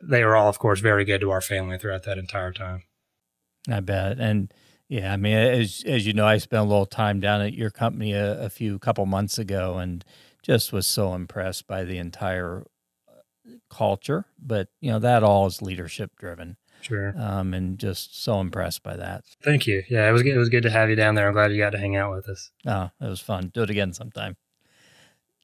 they 0.02 0.24
were 0.24 0.36
all, 0.36 0.48
of 0.48 0.58
course, 0.58 0.80
very 0.80 1.04
good 1.04 1.20
to 1.20 1.30
our 1.30 1.42
family 1.42 1.78
throughout 1.78 2.04
that 2.04 2.18
entire 2.18 2.52
time. 2.52 2.84
I 3.70 3.80
bet. 3.80 4.18
And 4.18 4.52
yeah, 4.88 5.12
I 5.12 5.16
mean, 5.16 5.36
as, 5.36 5.82
as 5.86 6.06
you 6.06 6.12
know, 6.12 6.26
I 6.26 6.38
spent 6.38 6.60
a 6.60 6.68
little 6.68 6.86
time 6.86 7.20
down 7.20 7.40
at 7.40 7.54
your 7.54 7.70
company 7.70 8.12
a, 8.12 8.40
a 8.42 8.50
few 8.50 8.78
couple 8.78 9.06
months 9.06 9.38
ago 9.38 9.78
and 9.78 10.04
just 10.42 10.72
was 10.72 10.86
so 10.86 11.14
impressed 11.14 11.66
by 11.66 11.84
the 11.84 11.98
entire 11.98 12.64
uh, 13.08 13.52
culture. 13.70 14.26
But, 14.38 14.68
you 14.80 14.90
know, 14.90 14.98
that 14.98 15.22
all 15.22 15.46
is 15.46 15.62
leadership 15.62 16.12
driven. 16.16 16.56
Sure. 16.82 17.14
Um, 17.16 17.54
and 17.54 17.78
just 17.78 18.22
so 18.22 18.40
impressed 18.40 18.82
by 18.82 18.96
that. 18.96 19.24
Thank 19.42 19.66
you. 19.66 19.82
Yeah, 19.88 20.06
it 20.06 20.12
was 20.12 20.22
good. 20.22 20.34
It 20.34 20.38
was 20.38 20.50
good 20.50 20.64
to 20.64 20.70
have 20.70 20.90
you 20.90 20.96
down 20.96 21.14
there. 21.14 21.26
I'm 21.26 21.32
glad 21.32 21.50
you 21.50 21.56
got 21.56 21.70
to 21.70 21.78
hang 21.78 21.96
out 21.96 22.14
with 22.14 22.28
us. 22.28 22.50
Oh, 22.66 22.90
it 23.00 23.08
was 23.08 23.20
fun. 23.20 23.50
Do 23.54 23.62
it 23.62 23.70
again 23.70 23.94
sometime. 23.94 24.36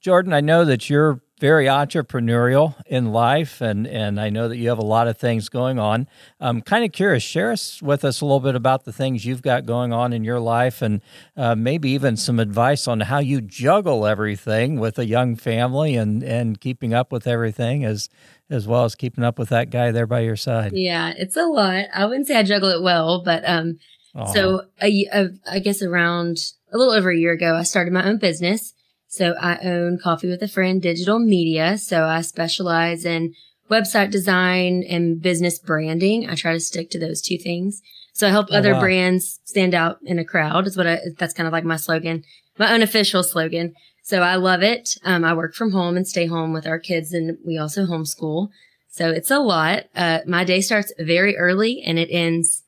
Jordan, 0.01 0.33
I 0.33 0.41
know 0.41 0.65
that 0.65 0.89
you're 0.89 1.21
very 1.39 1.65
entrepreneurial 1.65 2.75
in 2.87 3.11
life, 3.11 3.61
and, 3.61 3.85
and 3.85 4.19
I 4.19 4.29
know 4.29 4.47
that 4.47 4.57
you 4.57 4.69
have 4.69 4.79
a 4.79 4.83
lot 4.85 5.07
of 5.07 5.17
things 5.17 5.47
going 5.47 5.77
on. 5.77 6.07
I'm 6.39 6.61
kind 6.61 6.83
of 6.83 6.91
curious, 6.91 7.21
share 7.21 7.51
us 7.51 7.81
with 7.83 8.03
us 8.03 8.19
a 8.19 8.25
little 8.25 8.39
bit 8.39 8.55
about 8.55 8.85
the 8.85 8.91
things 8.91 9.25
you've 9.25 9.43
got 9.43 9.65
going 9.67 9.93
on 9.93 10.11
in 10.11 10.23
your 10.23 10.39
life, 10.39 10.81
and 10.81 11.01
uh, 11.37 11.53
maybe 11.53 11.91
even 11.91 12.17
some 12.17 12.39
advice 12.39 12.87
on 12.87 13.01
how 13.01 13.19
you 13.19 13.41
juggle 13.41 14.07
everything 14.07 14.79
with 14.79 14.97
a 14.97 15.05
young 15.05 15.35
family 15.35 15.95
and, 15.95 16.23
and 16.23 16.59
keeping 16.59 16.95
up 16.95 17.11
with 17.11 17.27
everything 17.27 17.85
as 17.85 18.09
as 18.49 18.67
well 18.67 18.83
as 18.83 18.95
keeping 18.95 19.23
up 19.23 19.39
with 19.39 19.47
that 19.47 19.69
guy 19.69 19.91
there 19.91 20.05
by 20.05 20.19
your 20.19 20.35
side. 20.35 20.73
Yeah, 20.73 21.13
it's 21.15 21.37
a 21.37 21.45
lot. 21.45 21.85
I 21.93 22.05
wouldn't 22.05 22.27
say 22.27 22.35
I 22.35 22.43
juggle 22.43 22.67
it 22.69 22.81
well, 22.81 23.23
but 23.23 23.47
um, 23.47 23.79
Aww. 24.13 24.33
so 24.33 24.65
a, 24.81 25.07
a, 25.13 25.29
I 25.49 25.59
guess 25.59 25.81
around 25.81 26.37
a 26.73 26.77
little 26.77 26.93
over 26.93 27.11
a 27.11 27.17
year 27.17 27.31
ago, 27.31 27.55
I 27.55 27.63
started 27.63 27.93
my 27.93 28.05
own 28.05 28.17
business. 28.17 28.73
So 29.11 29.33
I 29.33 29.57
own 29.57 29.99
Coffee 29.99 30.29
with 30.29 30.41
a 30.41 30.47
Friend 30.47 30.81
digital 30.81 31.19
media. 31.19 31.77
So 31.77 32.05
I 32.05 32.21
specialize 32.21 33.03
in 33.03 33.35
website 33.69 34.09
design 34.09 34.85
and 34.87 35.21
business 35.21 35.59
branding. 35.59 36.29
I 36.29 36.35
try 36.35 36.53
to 36.53 36.61
stick 36.61 36.89
to 36.91 36.99
those 36.99 37.21
two 37.21 37.37
things. 37.37 37.81
So 38.13 38.25
I 38.25 38.31
help 38.31 38.47
oh, 38.51 38.55
other 38.55 38.73
wow. 38.73 38.79
brands 38.79 39.41
stand 39.43 39.73
out 39.75 39.99
in 40.05 40.17
a 40.17 40.23
crowd 40.23 40.65
is 40.65 40.77
what 40.77 40.87
I, 40.87 40.99
that's 41.17 41.33
kind 41.33 41.45
of 41.45 41.51
like 41.51 41.65
my 41.65 41.75
slogan, 41.75 42.23
my 42.57 42.67
unofficial 42.67 43.21
slogan. 43.21 43.75
So 44.01 44.21
I 44.21 44.35
love 44.35 44.63
it. 44.63 44.95
Um, 45.03 45.25
I 45.25 45.33
work 45.33 45.55
from 45.55 45.73
home 45.73 45.97
and 45.97 46.07
stay 46.07 46.25
home 46.25 46.53
with 46.53 46.65
our 46.65 46.79
kids 46.79 47.11
and 47.11 47.37
we 47.45 47.57
also 47.57 47.85
homeschool. 47.85 48.47
So 48.91 49.09
it's 49.09 49.29
a 49.29 49.39
lot. 49.39 49.87
Uh, 49.93 50.19
my 50.25 50.45
day 50.45 50.61
starts 50.61 50.93
very 50.97 51.35
early 51.35 51.81
and 51.81 51.99
it 51.99 52.07
ends 52.11 52.63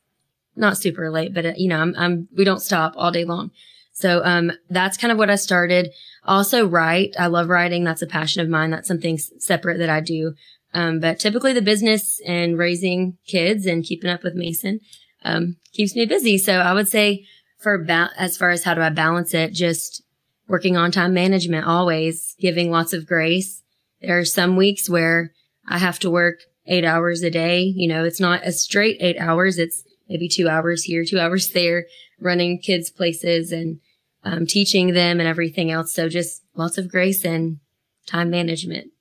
not 0.58 0.78
super 0.78 1.10
late, 1.10 1.34
but 1.34 1.46
uh, 1.46 1.54
you 1.56 1.70
know, 1.70 1.80
I'm, 1.80 1.96
I'm, 1.98 2.28
we 2.36 2.44
don't 2.44 2.62
stop 2.62 2.96
all 2.98 3.12
day 3.12 3.24
long. 3.24 3.52
So, 3.94 4.26
um, 4.26 4.52
that's 4.70 4.98
kind 4.98 5.12
of 5.12 5.18
what 5.18 5.30
I 5.30 5.36
started. 5.36 5.92
Also 6.26 6.68
write. 6.68 7.16
I 7.20 7.28
love 7.28 7.50
writing. 7.50 7.84
That's 7.84 8.02
a 8.02 8.08
passion 8.08 8.42
of 8.42 8.50
mine. 8.50 8.72
That's 8.72 8.88
something 8.88 9.18
separate 9.18 9.78
that 9.80 9.90
I 9.90 10.00
do. 10.00 10.34
Um, 10.74 11.00
but 11.00 11.20
typically 11.20 11.54
the 11.54 11.62
business 11.62 12.20
and 12.26 12.58
raising 12.58 13.18
kids 13.28 13.66
and 13.66 13.84
keeping 13.84 14.10
up 14.10 14.24
with 14.24 14.34
Mason, 14.34 14.80
um, 15.24 15.58
keeps 15.74 15.96
me 15.96 16.06
busy. 16.06 16.38
So 16.38 16.60
I 16.60 16.74
would 16.74 16.88
say 16.88 17.26
for 17.60 17.78
ba- 17.78 18.12
as 18.18 18.38
far 18.38 18.50
as 18.50 18.64
how 18.64 18.74
do 18.74 18.82
I 18.82 18.90
balance 18.90 19.34
it, 19.34 19.54
just 19.54 20.02
working 20.48 20.76
on 20.76 20.92
time 20.92 21.14
management, 21.14 21.68
always 21.68 22.36
giving 22.40 22.72
lots 22.72 22.94
of 22.94 23.06
grace. 23.06 23.62
There 24.02 24.18
are 24.18 24.26
some 24.26 24.56
weeks 24.56 24.90
where 24.90 25.32
I 25.68 25.78
have 25.78 26.00
to 26.00 26.10
work 26.10 26.40
eight 26.66 26.86
hours 26.86 27.22
a 27.24 27.30
day. 27.30 27.62
You 27.62 27.88
know, 27.88 28.04
it's 28.04 28.20
not 28.20 28.46
a 28.46 28.52
straight 28.52 28.98
eight 29.00 29.18
hours. 29.20 29.58
It's 29.58 29.84
maybe 30.10 30.28
two 30.28 30.50
hours 30.50 30.84
here, 30.84 31.06
two 31.06 31.20
hours 31.20 31.52
there, 31.52 31.86
running 32.20 32.60
kids 32.60 32.90
places 32.90 33.52
and 33.52 33.80
um, 34.24 34.46
teaching 34.46 34.94
them 34.94 35.20
and 35.20 35.28
everything 35.28 35.72
else. 35.72 35.94
So 35.94 36.10
just 36.10 36.44
lots 36.56 36.78
of 36.78 36.90
grace 36.90 37.26
and 37.26 37.60
time 38.06 38.30
management, 38.30 38.92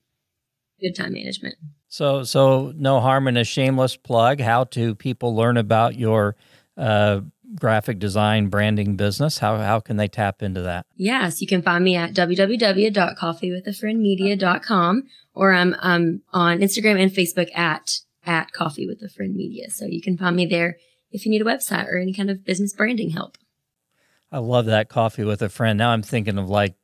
good 0.81 0.95
time 0.95 1.13
management. 1.13 1.57
So, 1.89 2.23
so 2.23 2.73
no 2.77 3.01
harm 3.01 3.29
in 3.29 3.37
a 3.37 3.45
shameless 3.45 3.97
plug. 3.97 4.41
How 4.41 4.65
do 4.65 4.95
people 4.95 5.37
learn 5.37 5.57
about 5.57 5.97
your 5.97 6.37
uh, 6.77 7.21
graphic 7.55 7.99
design 7.99 8.49
branding 8.49 8.97
business, 8.97 9.39
how, 9.39 9.57
how 9.59 9.81
can 9.81 9.97
they 9.97 10.09
tap 10.09 10.43
into 10.43 10.61
that? 10.63 10.85
Yes, 10.97 11.41
you 11.41 11.47
can 11.47 11.63
find 11.63 11.85
me 11.85 11.95
at 11.97 12.13
www.coffeewithafriendmedia.com 12.15 15.03
or 15.35 15.53
I'm 15.53 15.75
um, 15.81 16.21
on 16.33 16.59
Instagram 16.59 17.01
and 17.01 17.11
Facebook 17.11 17.49
at, 17.57 18.01
at 18.25 18.53
Coffee 18.53 18.87
with 18.87 19.03
a 19.03 19.09
Friend 19.09 19.35
Media. 19.35 19.71
So 19.71 19.87
you 19.87 20.01
can 20.01 20.17
find 20.17 20.37
me 20.37 20.47
there 20.47 20.77
if 21.11 21.27
you 21.27 21.31
need 21.31 21.43
a 21.43 21.45
website 21.45 21.89
or 21.89 21.99
any 21.99 22.15
kind 22.15 22.31
of 22.31 22.45
business 22.45 22.73
branding 22.73 23.11
help. 23.11 23.37
I 24.33 24.39
love 24.39 24.67
that 24.67 24.89
Coffee 24.89 25.25
with 25.25 25.43
a 25.43 25.51
Friend. 25.51 25.79
Now 25.79 25.91
I'm 25.91 26.03
thinking 26.03 26.39
of 26.39 26.49
like 26.49 26.75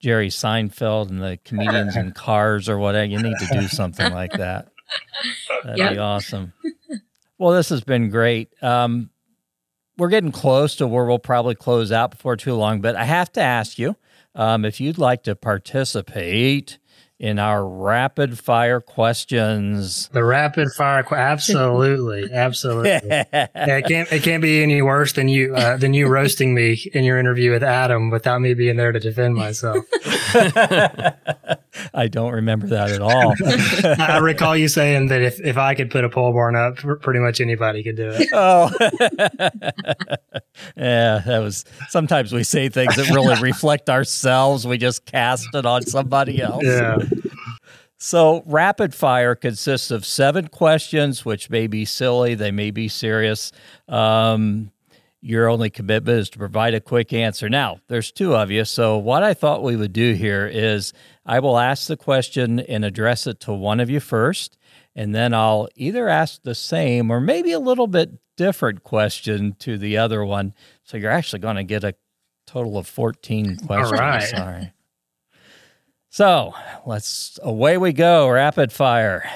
Jerry 0.00 0.28
Seinfeld 0.28 1.08
and 1.08 1.22
the 1.22 1.38
comedians 1.44 1.96
in 1.96 2.12
cars 2.14 2.68
or 2.68 2.78
whatever. 2.78 3.06
You 3.06 3.22
need 3.22 3.38
to 3.38 3.60
do 3.60 3.68
something 3.68 4.12
like 4.12 4.32
that. 4.38 4.68
That'd 5.62 5.78
yep. 5.78 5.92
be 5.92 5.98
awesome. 5.98 6.52
Well, 7.38 7.52
this 7.52 7.68
has 7.68 7.82
been 7.82 8.10
great. 8.10 8.50
Um, 8.62 9.10
we're 9.96 10.08
getting 10.08 10.32
close 10.32 10.76
to 10.76 10.86
where 10.86 11.04
we'll 11.04 11.18
probably 11.18 11.54
close 11.54 11.92
out 11.92 12.10
before 12.10 12.36
too 12.36 12.54
long, 12.54 12.80
but 12.80 12.96
I 12.96 13.04
have 13.04 13.32
to 13.32 13.40
ask 13.40 13.78
you 13.78 13.96
um, 14.34 14.64
if 14.64 14.80
you'd 14.80 14.98
like 14.98 15.22
to 15.24 15.34
participate 15.34 16.78
in 17.18 17.38
our 17.38 17.66
rapid 17.66 18.38
fire 18.38 18.80
questions. 18.80 20.08
The 20.08 20.24
rapid 20.24 20.68
fire, 20.72 21.04
absolutely, 21.14 22.30
absolutely. 22.32 22.90
yeah, 23.08 23.26
it 23.54 23.86
can't 23.86 24.12
it 24.12 24.22
can't 24.22 24.42
be 24.42 24.62
any 24.62 24.82
worse 24.82 25.14
than 25.14 25.28
you 25.28 25.54
uh, 25.54 25.76
than 25.76 25.94
you 25.94 26.08
roasting 26.08 26.54
me 26.54 26.90
in 26.92 27.04
your 27.04 27.18
interview 27.18 27.52
with 27.52 27.62
Adam 27.62 28.10
without 28.10 28.40
me 28.40 28.54
being 28.54 28.76
there 28.76 28.92
to 28.92 29.00
defend 29.00 29.34
myself. 29.34 29.84
I 31.94 32.08
don't 32.08 32.32
remember 32.32 32.66
that 32.68 32.90
at 32.90 33.00
all. 33.00 33.34
I 34.02 34.18
recall 34.18 34.56
you 34.56 34.68
saying 34.68 35.08
that 35.08 35.22
if, 35.22 35.40
if 35.40 35.56
I 35.56 35.74
could 35.74 35.90
put 35.90 36.04
a 36.04 36.08
pole 36.08 36.32
barn 36.32 36.56
up, 36.56 36.76
pretty 37.00 37.20
much 37.20 37.40
anybody 37.40 37.82
could 37.82 37.96
do 37.96 38.10
it. 38.14 38.28
Oh, 38.32 38.70
yeah, 40.76 41.22
that 41.26 41.38
was. 41.38 41.64
Sometimes 41.88 42.32
we 42.32 42.44
say 42.44 42.68
things 42.68 42.96
that 42.96 43.08
really 43.10 43.40
reflect 43.40 43.90
ourselves. 43.90 44.66
We 44.66 44.78
just 44.78 45.04
cast 45.06 45.54
it 45.54 45.66
on 45.66 45.82
somebody 45.82 46.40
else. 46.40 46.64
Yeah. 46.64 46.98
So, 47.98 48.42
rapid 48.44 48.94
fire 48.94 49.34
consists 49.34 49.90
of 49.90 50.04
seven 50.04 50.48
questions, 50.48 51.24
which 51.24 51.48
may 51.48 51.66
be 51.66 51.84
silly, 51.86 52.34
they 52.34 52.50
may 52.50 52.70
be 52.70 52.88
serious. 52.88 53.52
Um, 53.88 54.70
your 55.22 55.48
only 55.48 55.70
commitment 55.70 56.18
is 56.18 56.30
to 56.30 56.38
provide 56.38 56.74
a 56.74 56.80
quick 56.80 57.12
answer. 57.12 57.48
Now, 57.48 57.80
there's 57.88 58.12
two 58.12 58.36
of 58.36 58.50
you. 58.50 58.64
So, 58.66 58.98
what 58.98 59.22
I 59.22 59.32
thought 59.32 59.62
we 59.62 59.76
would 59.76 59.94
do 59.94 60.12
here 60.12 60.46
is 60.46 60.92
I 61.24 61.40
will 61.40 61.58
ask 61.58 61.88
the 61.88 61.96
question 61.96 62.60
and 62.60 62.84
address 62.84 63.26
it 63.26 63.40
to 63.40 63.52
one 63.52 63.80
of 63.80 63.88
you 63.88 64.00
first, 64.00 64.58
and 64.94 65.14
then 65.14 65.32
I'll 65.32 65.68
either 65.74 66.06
ask 66.06 66.42
the 66.42 66.54
same 66.54 67.10
or 67.10 67.20
maybe 67.20 67.52
a 67.52 67.58
little 67.58 67.86
bit 67.86 68.10
different 68.36 68.82
question 68.84 69.56
to 69.60 69.78
the 69.78 69.96
other 69.96 70.24
one. 70.24 70.54
So, 70.84 70.96
you're 70.96 71.10
actually 71.10 71.40
going 71.40 71.56
to 71.56 71.64
get 71.64 71.84
a 71.84 71.94
total 72.46 72.78
of 72.78 72.86
14 72.86 73.56
questions. 73.58 73.92
All 73.92 73.98
right. 73.98 74.22
Sorry. 74.22 74.72
So 76.16 76.54
let's 76.86 77.38
away 77.42 77.76
we 77.76 77.92
go, 77.92 78.26
rapid 78.26 78.72
fire. 78.72 79.28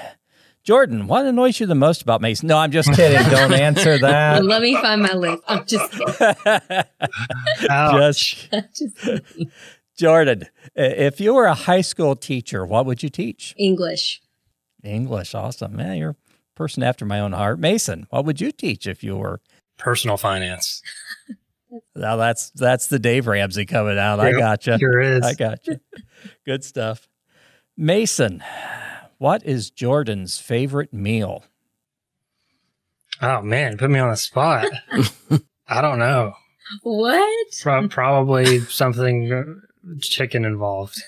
Jordan, 0.63 1.07
what 1.07 1.27
annoys 1.27 1.61
you 1.61 1.67
the 1.67 1.75
most 1.75 2.01
about 2.01 2.23
Mason? 2.23 2.47
No, 2.47 2.57
I'm 2.57 2.71
just 2.71 2.91
kidding. 2.95 3.29
Don't 3.31 3.53
answer 3.53 3.99
that. 3.99 4.43
Let 4.43 4.63
me 4.63 4.75
find 4.77 5.03
my 5.03 5.13
list. 5.13 5.43
I'm 5.47 5.67
just 5.67 5.93
kidding. 5.93 6.85
Ouch. 7.69 8.49
just 8.51 8.75
just 8.75 8.97
kidding. 8.99 9.51
Jordan, 9.99 10.47
if 10.75 11.21
you 11.21 11.35
were 11.35 11.45
a 11.45 11.53
high 11.55 11.83
school 11.83 12.17
teacher, 12.17 12.65
what 12.65 12.87
would 12.87 13.03
you 13.03 13.11
teach? 13.11 13.55
English. 13.59 14.23
English. 14.83 15.35
Awesome. 15.35 15.77
Man, 15.77 15.99
you're 15.99 16.11
a 16.11 16.17
person 16.61 16.83
after 16.83 17.07
my 17.07 17.19
own 17.19 17.33
heart. 17.33 17.59
Mason, 17.59 18.07
what 18.11 18.27
would 18.27 18.39
you 18.39 18.53
teach 18.53 18.87
if 18.87 19.03
you 19.03 19.17
were 19.17 19.41
Personal 19.79 20.19
finance. 20.19 20.83
now 21.97 22.17
that's 22.17 22.51
that's 22.51 22.89
the 22.89 22.99
Dave 22.99 23.27
Ramsey 23.27 23.65
coming 23.65 23.99
out. 23.99 24.21
I 24.21 24.33
Yep, 24.33 24.39
gotcha. 24.39 24.79
Sure 24.79 25.01
is. 25.01 25.25
I 25.25 25.33
gotcha. 25.33 25.81
Good 26.45 26.63
stuff. 26.63 27.09
Mason, 27.79 28.45
what 29.17 29.43
is 29.47 29.71
Jordan's 29.71 30.39
favorite 30.39 30.93
meal? 30.93 31.45
Oh 33.23 33.41
man, 33.41 33.79
put 33.79 33.89
me 33.89 33.99
on 33.99 34.11
the 34.11 34.17
spot. 34.19 34.67
I 35.67 35.81
don't 35.81 35.99
know. 35.99 36.35
What? 36.83 37.47
Pro- 37.63 37.89
probably 37.89 38.61
something 38.61 39.33
uh, 39.33 39.95
chicken 40.03 40.45
involved. 40.45 41.03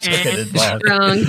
Chicken 0.00 0.40
involved. 0.40 0.82
Wrong. 0.88 1.24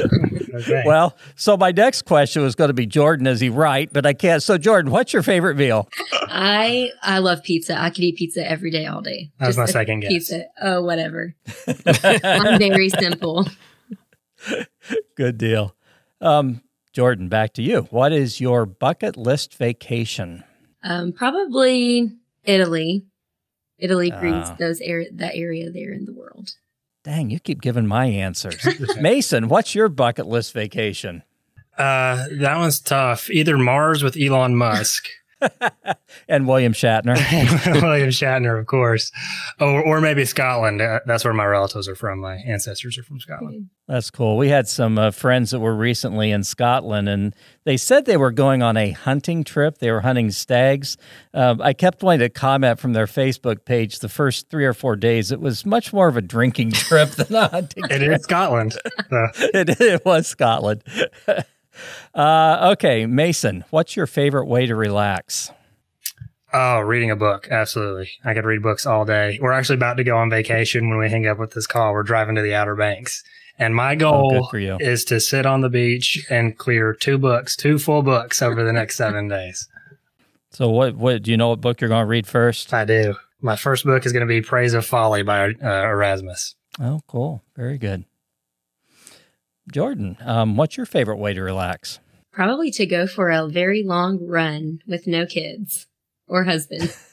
Okay. 0.54 0.84
Well, 0.86 1.16
so 1.36 1.56
my 1.56 1.72
next 1.72 2.04
question 2.04 2.42
was 2.42 2.56
going 2.56 2.68
to 2.70 2.74
be 2.74 2.86
Jordan, 2.86 3.26
is 3.28 3.40
he 3.40 3.50
right? 3.50 3.92
But 3.92 4.06
I 4.06 4.14
can't. 4.14 4.42
So 4.44 4.58
Jordan, 4.58 4.92
what's 4.92 5.14
your 5.14 5.24
favorite 5.24 5.56
meal? 5.58 5.88
I 6.28 6.92
I 7.02 7.20
love 7.20 7.44
pizza. 7.44 7.80
I 7.80 7.90
could 7.90 8.04
eat 8.04 8.18
pizza 8.18 8.50
every 8.50 8.70
day, 8.72 8.86
all 8.86 9.02
day. 9.02 9.32
That 9.40 9.48
was 9.48 9.58
my 9.58 9.64
a 9.64 9.68
second 9.68 10.02
guess. 10.02 10.10
Pizza. 10.10 10.44
Oh, 10.62 10.82
whatever. 10.84 11.34
I'm 11.68 12.60
very 12.60 12.90
simple. 12.90 13.48
Good 15.16 15.38
deal. 15.38 15.76
Um, 16.20 16.62
Jordan, 16.94 17.30
back 17.30 17.54
to 17.54 17.62
you. 17.62 17.88
What 17.92 18.12
is 18.12 18.42
your 18.42 18.66
bucket 18.66 19.16
list 19.18 19.56
vacation? 19.56 20.44
Um, 20.84 21.14
probably 21.14 22.12
Italy. 22.44 23.06
Italy 23.78 24.12
Greece, 24.12 24.34
Ah. 24.48 24.56
those 24.60 24.80
area 24.82 25.10
that 25.14 25.36
area 25.36 25.72
there 25.72 25.92
in 25.92 26.06
the 26.06 26.14
world. 26.14 26.52
Dang, 27.04 27.30
you 27.32 27.40
keep 27.40 27.62
giving 27.62 27.88
my 27.88 28.06
answers. 28.06 28.68
Mason, 29.00 29.48
what's 29.48 29.74
your 29.74 29.90
bucket 29.90 30.28
list 30.28 30.54
vacation? 30.54 31.24
Uh, 31.78 32.28
that 32.34 32.58
one's 32.58 32.80
tough. 32.80 33.30
Either 33.30 33.58
Mars 33.58 34.04
with 34.04 34.16
Elon 34.20 34.56
Musk, 34.56 35.08
And 36.28 36.48
William 36.48 36.74
Shatner. 36.74 37.16
William 37.82 38.10
Shatner, 38.10 38.60
of 38.60 38.66
course, 38.66 39.12
or 39.60 39.82
or 39.82 40.02
maybe 40.02 40.26
Scotland. 40.26 40.82
Uh, 40.82 41.00
that's 41.06 41.24
where 41.24 41.34
my 41.34 41.46
relatives 41.46 41.88
are 41.88 41.96
from. 41.96 42.20
My 42.20 42.36
ancestors 42.36 42.98
are 42.98 43.04
from 43.04 43.20
Scotland. 43.20 43.70
That's 43.88 44.10
cool. 44.10 44.38
We 44.38 44.50
had 44.50 44.68
some 44.68 44.98
uh, 44.98 45.12
friends 45.12 45.52
that 45.52 45.60
were 45.60 45.76
recently 45.76 46.32
in 46.32 46.44
Scotland, 46.44 47.10
and 47.10 47.36
they 47.66 47.78
said 47.78 48.06
they 48.06 48.18
were 48.18 48.32
going 48.32 48.62
on 48.62 48.78
a 48.78 48.92
hunting 48.92 49.44
trip. 49.44 49.80
They 49.80 49.92
were 49.92 50.02
hunting 50.02 50.32
stags. 50.32 50.98
Um, 51.34 51.62
I 51.62 51.74
kept 51.74 52.04
wanting 52.04 52.20
to 52.20 52.30
comment 52.30 52.80
from 52.80 52.94
their 52.94 53.08
Facebook 53.08 53.66
page 53.66 54.00
the 54.00 54.10
first 54.10 54.50
three 54.50 54.66
or 54.66 54.74
four 54.74 54.96
days. 54.96 55.32
It 55.32 55.42
was 55.42 55.66
much 55.66 55.92
more 55.92 56.08
of 56.08 56.18
a 56.18 56.22
drinking 56.22 56.72
trip 56.74 57.10
than 57.12 57.36
a 57.36 57.48
hunting 57.48 57.84
trip. 57.84 58.02
It 58.02 58.12
is 58.12 58.24
Scotland. 58.24 58.74
So, 58.74 59.28
it, 59.54 59.82
it 59.82 60.06
was 60.06 60.28
Scotland. 60.28 60.84
Uh, 62.16 62.70
okay, 62.74 63.06
Mason, 63.06 63.64
what's 63.70 63.96
your 63.96 64.08
favorite 64.08 64.46
way 64.48 64.66
to 64.66 64.76
relax? 64.76 65.52
oh, 66.54 66.80
reading 66.82 67.10
a 67.12 67.16
book. 67.16 67.48
Absolutely. 67.50 68.10
I 68.26 68.34
could 68.34 68.44
read 68.44 68.62
books 68.62 68.86
all 68.86 69.06
day. 69.06 69.40
We're 69.42 69.54
actually 69.54 69.76
about 69.78 69.96
to 69.98 70.04
go 70.04 70.18
on 70.18 70.30
vacation 70.30 70.90
when 70.90 71.00
we 71.00 71.10
hang 71.10 71.26
up 71.26 71.40
with 71.40 71.52
this 71.54 71.66
call. 71.66 71.94
We're 71.94 72.04
driving 72.04 72.36
to 72.36 72.42
the 72.42 72.54
Outer 72.54 72.76
Banks. 72.76 73.24
And 73.58 73.74
my 73.74 73.94
Oh, 73.94 73.96
goal 73.96 74.50
you. 74.54 74.76
is 74.82 75.06
to 75.06 75.22
sit 75.22 75.46
on 75.46 75.62
the 75.62 75.70
beach 75.70 76.26
and 76.30 76.58
clear 76.58 76.94
two 76.94 77.18
books, 77.18 77.56
two 77.56 77.80
full 77.80 78.02
books 78.02 78.42
over 78.42 78.64
the 78.66 78.74
next 78.74 78.98
seven 78.98 79.30
days. 79.30 79.70
So, 80.50 80.70
what, 80.70 80.96
what 80.98 81.24
do 81.24 81.32
you 81.32 81.38
know 81.38 81.50
what 81.50 81.62
book 81.62 81.80
you're 81.80 81.88
going 81.88 82.04
to 82.04 82.10
read 82.10 82.28
first? 82.28 82.74
I 82.74 82.84
do. 82.84 83.16
My 83.40 83.56
first 83.56 83.86
book 83.86 84.06
is 84.06 84.12
going 84.12 84.22
to 84.22 84.28
be 84.28 84.42
Praise 84.42 84.74
of 84.74 84.86
Folly 84.86 85.24
by 85.24 85.52
uh, 85.64 85.84
Erasmus. 85.86 86.56
Oh, 86.82 87.00
cool. 87.08 87.44
Very 87.56 87.78
good. 87.78 88.04
Jordan, 89.72 90.18
um, 90.22 90.58
what's 90.58 90.78
your 90.78 90.86
favorite 90.86 91.18
way 91.18 91.34
to 91.34 91.42
relax? 91.42 92.00
Probably 92.32 92.72
to 92.72 92.86
go 92.86 93.08
for 93.08 93.30
a 93.30 93.48
very 93.48 93.84
long 93.84 94.26
run 94.26 94.80
with 94.86 95.08
no 95.08 95.26
kids 95.26 95.88
or 96.28 96.44
husband. 96.44 96.96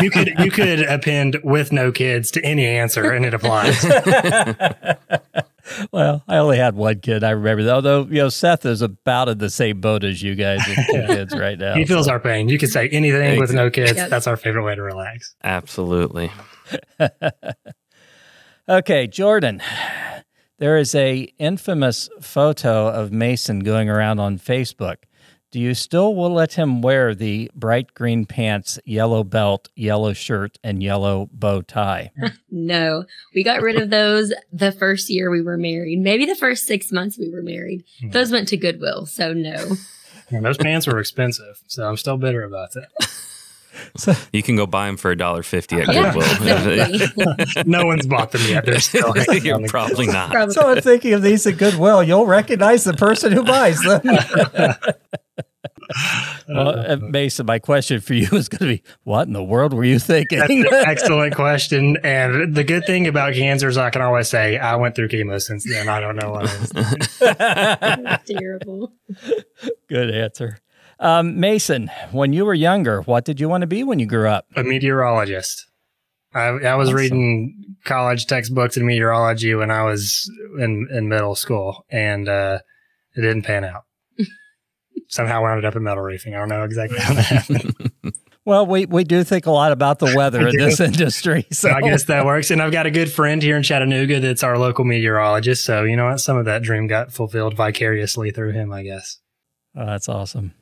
You 0.00 0.08
could 0.08 0.34
you 0.38 0.52
could 0.52 0.82
append 0.82 1.38
with 1.42 1.72
no 1.72 1.90
kids 1.90 2.30
to 2.30 2.44
any 2.44 2.64
answer 2.64 3.10
and 3.10 3.24
it 3.24 3.34
applies. 3.34 3.84
well, 5.92 6.22
I 6.28 6.36
only 6.36 6.58
had 6.58 6.76
one 6.76 7.00
kid. 7.00 7.24
I 7.24 7.30
remember 7.30 7.64
that. 7.64 7.74
Although, 7.74 8.04
you 8.04 8.18
know, 8.18 8.28
Seth 8.28 8.64
is 8.64 8.82
about 8.82 9.28
in 9.28 9.38
the 9.38 9.50
same 9.50 9.80
boat 9.80 10.04
as 10.04 10.22
you 10.22 10.36
guys 10.36 10.60
with 10.68 10.76
two 10.86 11.06
kids 11.08 11.36
right 11.36 11.58
now. 11.58 11.74
He 11.74 11.84
feels 11.84 12.06
our 12.06 12.20
pain. 12.20 12.48
You 12.48 12.56
could 12.56 12.68
say 12.68 12.88
anything 12.90 13.40
with 13.40 13.52
no 13.52 13.68
kids. 13.68 13.96
Yep. 13.96 14.10
That's 14.10 14.28
our 14.28 14.36
favorite 14.36 14.62
way 14.62 14.76
to 14.76 14.82
relax. 14.82 15.34
Absolutely. 15.42 16.30
Okay, 18.68 19.08
Jordan. 19.08 19.60
There 20.62 20.76
is 20.76 20.94
a 20.94 21.22
infamous 21.40 22.08
photo 22.20 22.86
of 22.86 23.10
Mason 23.10 23.64
going 23.64 23.88
around 23.88 24.20
on 24.20 24.38
Facebook. 24.38 24.98
Do 25.50 25.58
you 25.58 25.74
still 25.74 26.14
will 26.14 26.30
let 26.30 26.52
him 26.52 26.82
wear 26.82 27.16
the 27.16 27.50
bright 27.52 27.94
green 27.94 28.26
pants, 28.26 28.78
yellow 28.84 29.24
belt, 29.24 29.70
yellow 29.74 30.12
shirt, 30.12 30.60
and 30.62 30.80
yellow 30.80 31.28
bow 31.32 31.62
tie? 31.62 32.12
No, 32.48 33.06
we 33.34 33.42
got 33.42 33.60
rid 33.60 33.74
of 33.74 33.90
those 33.90 34.32
the 34.52 34.70
first 34.70 35.10
year 35.10 35.32
we 35.32 35.42
were 35.42 35.58
married. 35.58 35.98
Maybe 35.98 36.26
the 36.26 36.36
first 36.36 36.64
six 36.64 36.92
months 36.92 37.18
we 37.18 37.28
were 37.28 37.42
married. 37.42 37.82
Hmm. 38.00 38.10
Those 38.10 38.30
went 38.30 38.46
to 38.48 38.56
Goodwill. 38.56 39.06
So 39.06 39.32
no. 39.32 39.72
And 40.30 40.44
those 40.44 40.58
pants 40.58 40.86
were 40.86 41.00
expensive, 41.00 41.60
so 41.66 41.88
I'm 41.88 41.96
still 41.96 42.18
bitter 42.18 42.44
about 42.44 42.70
that. 42.74 42.88
You 44.32 44.42
can 44.42 44.56
go 44.56 44.66
buy 44.66 44.86
them 44.86 44.96
for 44.96 45.10
a 45.10 45.16
dollar 45.16 45.42
fifty 45.42 45.80
at 45.80 45.92
Yeah, 45.92 46.12
Goodwill. 46.12 46.30
exactly. 46.30 47.62
No 47.66 47.86
one's 47.86 48.06
bought 48.06 48.32
them 48.32 48.42
yet. 48.48 48.64
They're 48.66 48.80
still 48.80 49.12
You're 49.32 49.66
probably 49.68 50.06
not. 50.06 50.30
Probably. 50.30 50.54
So 50.54 50.70
I'm 50.70 50.80
thinking 50.80 51.14
of 51.14 51.22
these 51.22 51.46
at 51.46 51.58
Goodwill. 51.58 52.02
You'll 52.02 52.26
recognize 52.26 52.84
the 52.84 52.94
person 52.94 53.32
who 53.32 53.44
buys 53.44 53.80
them. 53.80 54.00
well, 56.48 56.92
uh, 56.92 56.96
Mason, 56.96 57.46
my 57.46 57.58
question 57.58 58.00
for 58.00 58.14
you 58.14 58.28
is 58.32 58.48
going 58.48 58.58
to 58.60 58.66
be: 58.78 58.82
What 59.04 59.26
in 59.26 59.32
the 59.32 59.42
world 59.42 59.72
were 59.74 59.84
you 59.84 59.98
thinking? 59.98 60.38
That's 60.38 60.50
an 60.50 60.66
excellent 60.72 61.34
question. 61.34 61.96
And 62.02 62.54
the 62.54 62.64
good 62.64 62.84
thing 62.86 63.06
about 63.06 63.34
cancer 63.34 63.68
is 63.68 63.76
I 63.76 63.90
can 63.90 64.02
always 64.02 64.28
say 64.28 64.58
I 64.58 64.76
went 64.76 64.94
through 64.94 65.08
chemo 65.08 65.40
since 65.40 65.64
then. 65.68 65.88
I 65.88 66.00
don't 66.00 66.16
know 66.16 66.30
what 66.32 66.48
I 66.48 66.56
was. 68.16 68.18
Terrible. 68.26 68.92
Good 69.88 70.10
answer. 70.14 70.58
Um, 71.02 71.38
Mason, 71.40 71.90
when 72.12 72.32
you 72.32 72.44
were 72.44 72.54
younger, 72.54 73.02
what 73.02 73.24
did 73.24 73.40
you 73.40 73.48
want 73.48 73.62
to 73.62 73.66
be 73.66 73.82
when 73.84 73.98
you 73.98 74.06
grew 74.06 74.28
up? 74.28 74.46
A 74.56 74.62
meteorologist. 74.62 75.66
I, 76.34 76.44
I 76.46 76.74
was 76.76 76.88
Awesome. 76.88 76.96
reading 76.96 77.76
college 77.84 78.26
textbooks 78.26 78.76
in 78.76 78.86
meteorology 78.86 79.54
when 79.54 79.70
I 79.70 79.82
was 79.82 80.30
in, 80.58 80.88
in 80.90 81.08
middle 81.08 81.34
school, 81.34 81.84
and 81.90 82.28
uh, 82.28 82.60
it 83.16 83.20
didn't 83.20 83.42
pan 83.42 83.64
out. 83.64 83.82
Somehow 85.08 85.42
wound 85.42 85.64
up 85.64 85.76
in 85.76 85.82
metal 85.82 86.02
roofing. 86.02 86.34
I 86.34 86.38
don't 86.38 86.48
know 86.48 86.62
exactly 86.62 86.98
how 86.98 87.14
that 87.14 87.24
happened. 87.26 87.74
Well, 88.44 88.66
we, 88.66 88.86
we 88.86 89.04
do 89.04 89.24
think 89.24 89.46
a 89.46 89.50
lot 89.50 89.72
about 89.72 89.98
the 89.98 90.14
weather 90.16 90.46
in 90.48 90.56
this 90.56 90.80
industry. 90.80 91.46
So 91.50 91.68
So 91.68 91.74
I 91.74 91.80
guess 91.82 92.04
that 92.04 92.24
works. 92.24 92.50
And 92.50 92.62
I've 92.62 92.72
got 92.72 92.86
a 92.86 92.90
good 92.90 93.10
friend 93.12 93.42
here 93.42 93.56
in 93.56 93.62
Chattanooga 93.62 94.20
that's 94.20 94.42
our 94.42 94.56
local 94.56 94.84
meteorologist. 94.84 95.64
So, 95.64 95.84
you 95.84 95.96
know 95.96 96.06
what? 96.06 96.18
Some 96.20 96.36
of 96.38 96.44
that 96.46 96.62
dream 96.62 96.86
got 96.86 97.12
fulfilled 97.12 97.54
vicariously 97.54 98.30
through 98.30 98.52
him, 98.52 98.72
I 98.72 98.82
guess. 98.84 99.18
Oh, 99.76 99.86
that's 99.86 100.08
awesome. 100.08 100.54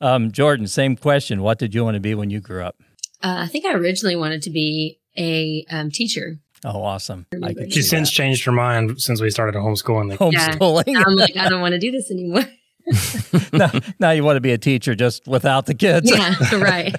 Um, 0.00 0.32
Jordan, 0.32 0.66
same 0.66 0.96
question. 0.96 1.42
What 1.42 1.58
did 1.58 1.74
you 1.74 1.84
want 1.84 1.94
to 1.94 2.00
be 2.00 2.14
when 2.14 2.30
you 2.30 2.40
grew 2.40 2.62
up? 2.64 2.76
Uh, 3.22 3.36
I 3.40 3.46
think 3.48 3.66
I 3.66 3.74
originally 3.74 4.16
wanted 4.16 4.42
to 4.42 4.50
be 4.50 4.98
a 5.16 5.64
um, 5.70 5.90
teacher. 5.90 6.38
Oh, 6.64 6.82
awesome. 6.82 7.26
I 7.42 7.54
could 7.54 7.72
She's 7.72 7.84
see 7.84 7.96
since 7.96 8.10
changed 8.10 8.44
her 8.44 8.52
mind 8.52 9.00
since 9.00 9.20
we 9.20 9.30
started 9.30 9.54
homeschooling. 9.54 10.10
that. 10.10 10.18
The 10.18 10.58
homeschooling. 10.58 11.04
I'm 11.06 11.16
like, 11.16 11.36
I 11.36 11.48
don't 11.48 11.60
want 11.66 11.72
to 11.72 11.78
do 11.78 11.90
this 11.90 12.10
anymore. 12.10 12.44
now, 13.52 13.70
now 13.98 14.10
you 14.10 14.24
want 14.24 14.36
to 14.36 14.40
be 14.40 14.52
a 14.52 14.58
teacher 14.58 14.94
just 14.94 15.26
without 15.26 15.66
the 15.66 15.74
kids. 15.74 16.10
yeah, 16.10 16.34
right. 16.56 16.94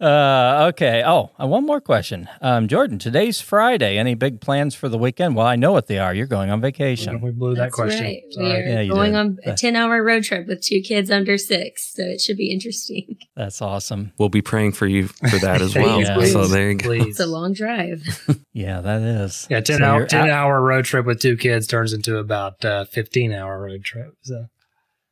Uh, 0.00 0.68
okay. 0.70 1.02
Oh, 1.04 1.30
uh, 1.38 1.46
one 1.46 1.66
more 1.66 1.80
question. 1.80 2.26
Um, 2.40 2.68
Jordan, 2.68 2.98
today's 2.98 3.40
Friday. 3.42 3.98
Any 3.98 4.14
big 4.14 4.40
plans 4.40 4.74
for 4.74 4.88
the 4.88 4.96
weekend? 4.96 5.36
Well, 5.36 5.46
I 5.46 5.56
know 5.56 5.72
what 5.72 5.88
they 5.88 5.98
are. 5.98 6.14
You're 6.14 6.26
going 6.26 6.48
on 6.48 6.62
vacation. 6.62 7.20
We 7.20 7.32
blew 7.32 7.54
that 7.56 7.64
That's 7.64 7.74
question. 7.74 8.04
Right. 8.04 8.22
We 8.38 8.50
are 8.50 8.60
Yeah, 8.82 8.84
going 8.86 9.12
did. 9.12 9.18
on 9.18 9.38
a 9.44 9.54
10 9.54 9.76
hour 9.76 10.02
road 10.02 10.24
trip 10.24 10.46
with 10.46 10.62
two 10.62 10.80
kids 10.80 11.10
under 11.10 11.36
six. 11.36 11.92
So 11.94 12.02
it 12.02 12.20
should 12.22 12.38
be 12.38 12.50
interesting. 12.50 13.18
That's 13.36 13.60
awesome. 13.60 14.12
We'll 14.16 14.30
be 14.30 14.40
praying 14.40 14.72
for 14.72 14.86
you 14.86 15.08
for 15.08 15.38
that 15.40 15.60
as 15.60 15.74
well. 15.76 16.00
Yeah. 16.00 16.24
So 16.24 16.46
there 16.46 16.70
you 16.70 16.76
go. 16.78 16.86
Please. 16.88 17.06
It's 17.08 17.20
a 17.20 17.26
long 17.26 17.52
drive. 17.52 18.02
Yeah, 18.52 18.80
that 18.80 19.00
is. 19.02 19.46
Yeah, 19.48 19.60
10 19.60 19.78
So 19.78 19.84
hour 19.84 20.06
10 20.06 20.22
out- 20.22 20.28
hour 20.30 20.60
road 20.60 20.84
trip 20.84 21.06
with 21.06 21.20
two 21.20 21.36
kids 21.36 21.68
turns 21.68 21.92
into 21.92 22.16
about 22.18 22.64
uh, 22.64 22.84
15 22.84 23.32
hour 23.32 23.60
road 23.62 23.84
trip. 23.84 24.16
So 24.22 24.46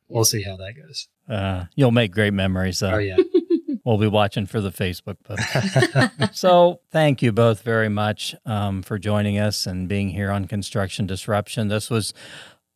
we'll 0.09 0.25
see 0.25 0.43
how 0.43 0.57
that 0.57 0.73
goes. 0.75 1.07
Uh, 1.27 1.65
you'll 1.73 1.91
make 1.91 2.11
great 2.11 2.33
memories, 2.33 2.79
though. 2.79 2.95
Oh, 2.95 2.97
yeah. 2.97 3.15
We'll 3.83 3.97
be 3.97 4.07
watching 4.07 4.45
for 4.45 4.61
the 4.61 4.71
Facebook 4.71 5.17
post. 5.23 6.35
so, 6.37 6.81
thank 6.91 7.21
you 7.21 7.31
both 7.31 7.61
very 7.61 7.89
much 7.89 8.35
um, 8.45 8.81
for 8.81 8.97
joining 8.97 9.37
us 9.37 9.65
and 9.65 9.87
being 9.87 10.09
here 10.09 10.31
on 10.31 10.45
Construction 10.45 11.05
Disruption. 11.05 11.67
This 11.67 11.89
was 11.89 12.13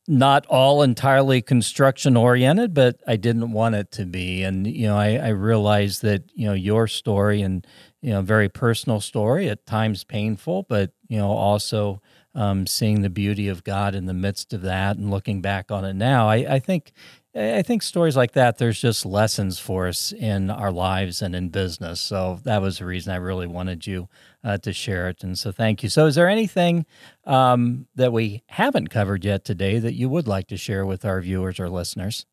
not 0.08 0.46
all 0.48 0.82
entirely 0.82 1.42
construction 1.42 2.18
oriented, 2.18 2.74
but 2.74 3.02
I 3.08 3.16
didn't 3.16 3.52
want 3.52 3.76
it 3.76 3.92
to 3.92 4.06
be. 4.06 4.44
And, 4.44 4.68
you 4.68 4.88
know, 4.88 4.98
I, 4.98 5.16
I 5.16 5.30
realized 5.30 6.02
that, 6.02 6.24
you 6.34 6.46
know, 6.46 6.54
your 6.54 6.88
story 6.88 7.42
and, 7.42 7.66
you 8.02 8.12
know, 8.12 8.22
very 8.22 8.50
personal 8.50 9.00
story, 9.00 9.50
at 9.50 9.66
times 9.66 10.04
painful, 10.04 10.64
but, 10.68 10.92
you 11.08 11.18
know, 11.18 11.32
also 11.32 12.02
um, 12.36 12.68
seeing 12.68 13.02
the 13.02 13.10
beauty 13.10 13.48
of 13.48 13.64
God 13.64 13.96
in 13.96 14.06
the 14.06 14.14
midst 14.14 14.54
of 14.54 14.62
that 14.64 14.98
and 14.98 15.10
looking 15.10 15.42
back 15.42 15.72
on 15.72 15.86
it 15.86 15.94
now, 15.94 16.28
I, 16.28 16.56
I 16.56 16.60
think 16.60 16.92
I 17.36 17.64
think 17.64 17.82
stories 17.82 18.16
like 18.16 18.34
that, 18.34 18.60
there's 18.60 18.80
just 18.80 19.08
lessons 19.08 19.58
for 19.58 19.88
us 19.88 20.12
in 20.12 20.52
our 20.52 20.72
lives 20.72 21.22
and 21.22 21.36
in 21.36 21.50
business. 21.50 22.00
So 22.00 22.40
that 22.44 22.62
was 22.62 22.78
the 22.78 22.86
reason 22.86 23.12
I 23.12 23.16
really 23.16 23.48
wanted 23.48 23.88
you 23.88 24.08
uh, 24.44 24.60
to 24.60 24.72
share 24.72 25.10
it. 25.10 25.24
And 25.24 25.38
so 25.38 25.52
thank 25.52 25.82
you. 25.82 25.90
So, 25.90 26.06
is 26.06 26.14
there 26.14 26.30
anything 26.30 26.86
um, 27.26 27.88
that 27.96 28.14
we 28.14 28.44
haven't 28.48 28.90
covered 28.90 29.26
yet 29.26 29.46
today 29.46 29.80
that 29.80 29.96
you 29.96 30.10
would 30.10 30.28
like 30.28 30.48
to 30.48 30.58
share 30.58 30.86
with 30.86 31.06
our 31.06 31.22
viewers 31.22 31.60
or 31.60 31.70
listeners? 31.70 32.28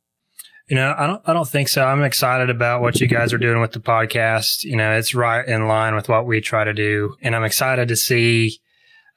You 0.69 0.77
know, 0.77 0.95
I 0.97 1.07
don't 1.07 1.23
I 1.27 1.33
don't 1.33 1.49
think 1.49 1.69
so. 1.69 1.85
I'm 1.85 2.05
excited 2.05 2.49
about 2.49 2.81
what 2.81 3.01
you 3.01 3.09
guys 3.09 3.33
are 3.33 3.39
doing 3.39 3.61
with 3.61 3.73
the 3.73 3.81
podcast. 3.81 4.65
You 4.65 4.77
know, 4.77 4.93
it's 4.93 5.15
right 5.15 5.47
in 5.47 5.67
line 5.67 5.97
with 5.97 6.09
what 6.09 6.27
we 6.27 6.41
try 6.41 6.63
to 6.63 6.73
do. 6.73 7.17
And 7.23 7.35
I'm 7.35 7.43
excited 7.43 7.89
to 7.89 7.97
see 7.97 8.61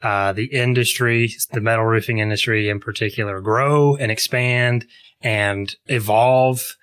uh, 0.04 0.34
the 0.34 0.46
industry, 0.46 1.34
the 1.52 1.62
metal 1.62 1.86
roofing 1.86 2.20
industry 2.20 2.70
in 2.70 2.80
particular, 2.80 3.40
grow 3.42 3.96
and 3.96 4.12
expand 4.12 4.86
and 5.22 5.76
evolve 5.88 6.76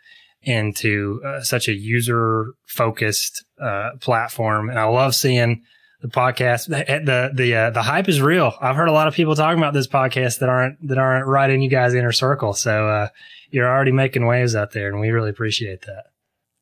into 0.43 1.21
uh, 1.25 1.43
such 1.43 1.69
a 1.69 1.75
user 1.75 2.55
focused 2.65 3.45
uh, 3.61 3.91
platform. 4.01 4.71
And 4.71 4.79
I 4.79 4.85
love 4.85 5.15
seeing 5.15 5.63
the 6.01 6.09
podcast. 6.09 6.67
The 6.67 6.85
the 7.05 7.31
the, 7.35 7.55
uh, 7.55 7.71
the, 7.71 7.83
hype 7.83 8.09
is 8.09 8.23
real. 8.23 8.55
I've 8.61 8.77
heard 8.77 8.89
a 8.89 8.93
lot 8.93 9.07
of 9.07 9.15
people 9.15 9.37
talking 9.37 9.59
about 9.59 9.75
this 9.75 9.87
podcast 9.87 10.39
that 10.39 10.49
aren't 10.49 10.89
that 10.89 10.99
aren't 10.99 11.27
right 11.27 11.51
in 11.51 11.61
you 11.61 11.69
guys' 11.69 11.95
inner 11.95 12.13
circle. 12.13 12.55
So 12.55 12.89
uh, 12.89 13.09
you're 13.51 13.69
already 13.69 13.93
making 13.93 14.27
waves 14.27 14.57
out 14.57 14.73
there, 14.73 14.89
and 14.89 14.99
we 14.99 15.11
really 15.11 15.31
appreciate 15.31 15.83
that. 15.83 16.10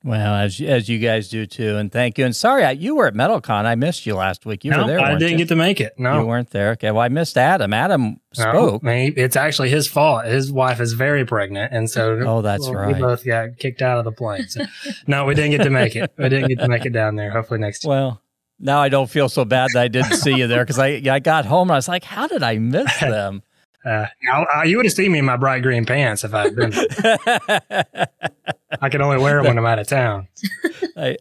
Well, 0.05 0.35
as 0.35 0.61
as 0.61 0.89
you 0.89 1.01
guys 1.01 1.29
do 1.29 1.45
too, 1.45 1.77
and 1.77 1.91
thank 1.91 2.19
you. 2.19 2.25
And 2.25 2.35
sorry, 2.35 2.65
I, 2.65 2.71
you 2.71 2.95
were 2.95 3.09
at 3.09 3.15
MetalCon. 3.15 3.65
I 3.65 3.75
missed 3.75 4.07
you 4.07 4.15
last 4.15 4.47
week. 4.47 4.65
You 4.65 4.71
no, 4.71 4.83
were 4.83 4.87
there. 4.87 5.01
I 5.01 5.17
didn't 5.17 5.33
you? 5.33 5.39
get 5.39 5.49
to 5.49 5.57
make 5.57 5.81
it. 5.81 5.99
No, 5.99 6.21
you 6.21 6.27
weren't 6.27 6.51
there. 6.51 6.71
Okay. 6.71 6.93
Well, 6.93 7.03
I 7.03 7.09
missed 7.09 7.37
Adam. 7.37 7.73
Adam 7.75 8.21
spoke. 8.33 8.85
No, 8.85 8.93
it's 8.93 9.35
actually 9.35 9.71
his 9.71 9.89
fault. 9.89 10.25
His 10.25 10.53
wife 10.53 10.81
is 10.81 10.93
very 10.93 11.27
pregnant, 11.27 11.73
and 11.73 11.91
so 11.91 12.21
oh, 12.25 12.43
that's 12.43 12.67
well, 12.67 12.75
right. 12.75 12.95
We 12.95 13.01
both 13.01 13.25
got 13.25 13.59
kicked 13.59 13.83
out 13.83 13.99
of 13.99 14.05
the 14.05 14.13
plane. 14.13 14.47
So, 14.49 14.65
no, 15.09 15.25
we 15.25 15.35
didn't 15.35 15.51
get 15.51 15.65
to 15.65 15.71
make 15.71 15.97
it. 15.97 16.13
We 16.17 16.29
didn't 16.29 16.49
get 16.49 16.61
to 16.61 16.69
make 16.69 16.87
it 16.87 16.93
down 16.93 17.17
there. 17.17 17.33
Hopefully 17.33 17.59
next 17.59 17.83
year. 17.83 17.91
Well, 17.91 18.23
now 18.61 18.81
I 18.81 18.89
don't 18.89 19.11
feel 19.11 19.29
so 19.29 19.45
bad 19.45 19.71
that 19.75 19.83
I 19.83 19.89
didn't 19.89 20.15
see 20.15 20.35
you 20.35 20.47
there 20.47 20.63
because 20.63 20.79
I 20.79 21.03
I 21.11 21.19
got 21.19 21.45
home 21.45 21.71
and 21.71 21.73
I 21.73 21.79
was 21.79 21.89
like, 21.89 22.05
how 22.05 22.29
did 22.29 22.45
I 22.45 22.59
miss 22.59 22.97
them? 23.01 23.43
Uh, 23.85 24.07
I, 24.33 24.43
I, 24.55 24.65
you 24.65 24.77
would 24.77 24.87
have 24.87 24.93
seen 24.93 25.13
me 25.13 25.21
in 25.21 25.25
my 25.25 25.37
bright 25.37 25.63
green 25.63 25.87
pants 25.87 26.25
if 26.25 26.35
I 26.35 26.43
had 26.43 26.57
been. 26.57 26.73
I 28.81 28.89
can 28.89 29.03
only 29.03 29.19
wear 29.19 29.37
them 29.37 29.47
when 29.47 29.59
I'm 29.59 29.67
out 29.67 29.79
of 29.79 29.87
town. 29.87 30.29
I, 30.97 31.17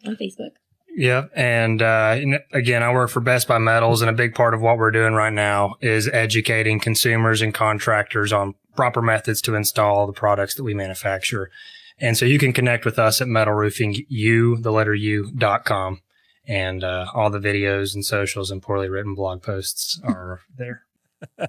on 0.06 0.16
Facebook. 0.16 0.50
Yep. 0.96 1.32
And 1.34 1.82
uh, 1.82 2.16
again, 2.52 2.82
I 2.82 2.92
work 2.92 3.10
for 3.10 3.20
Best 3.20 3.48
Buy 3.48 3.58
Metals, 3.58 4.00
and 4.00 4.08
a 4.08 4.14
big 4.14 4.34
part 4.34 4.54
of 4.54 4.60
what 4.60 4.78
we're 4.78 4.92
doing 4.92 5.14
right 5.14 5.32
now 5.32 5.74
is 5.80 6.08
educating 6.08 6.78
consumers 6.78 7.42
and 7.42 7.52
contractors 7.52 8.32
on 8.32 8.54
proper 8.76 9.02
methods 9.02 9.40
to 9.42 9.54
install 9.54 10.06
the 10.06 10.12
products 10.12 10.54
that 10.54 10.62
we 10.62 10.74
manufacture. 10.74 11.50
And 11.98 12.16
so 12.16 12.24
you 12.24 12.38
can 12.38 12.52
connect 12.52 12.84
with 12.84 12.98
us 12.98 13.20
at 13.20 13.28
Metal 13.28 13.54
Roofing 13.54 14.04
U, 14.08 14.56
the 14.56 14.72
letter 14.72 14.94
U 14.94 15.32
dot 15.36 15.64
com, 15.64 16.00
and 16.46 16.84
uh, 16.84 17.06
all 17.12 17.30
the 17.30 17.38
videos 17.38 17.94
and 17.94 18.04
socials 18.04 18.50
and 18.50 18.62
poorly 18.62 18.88
written 18.88 19.14
blog 19.14 19.42
posts 19.42 20.00
are 20.04 20.40
there. 20.56 20.82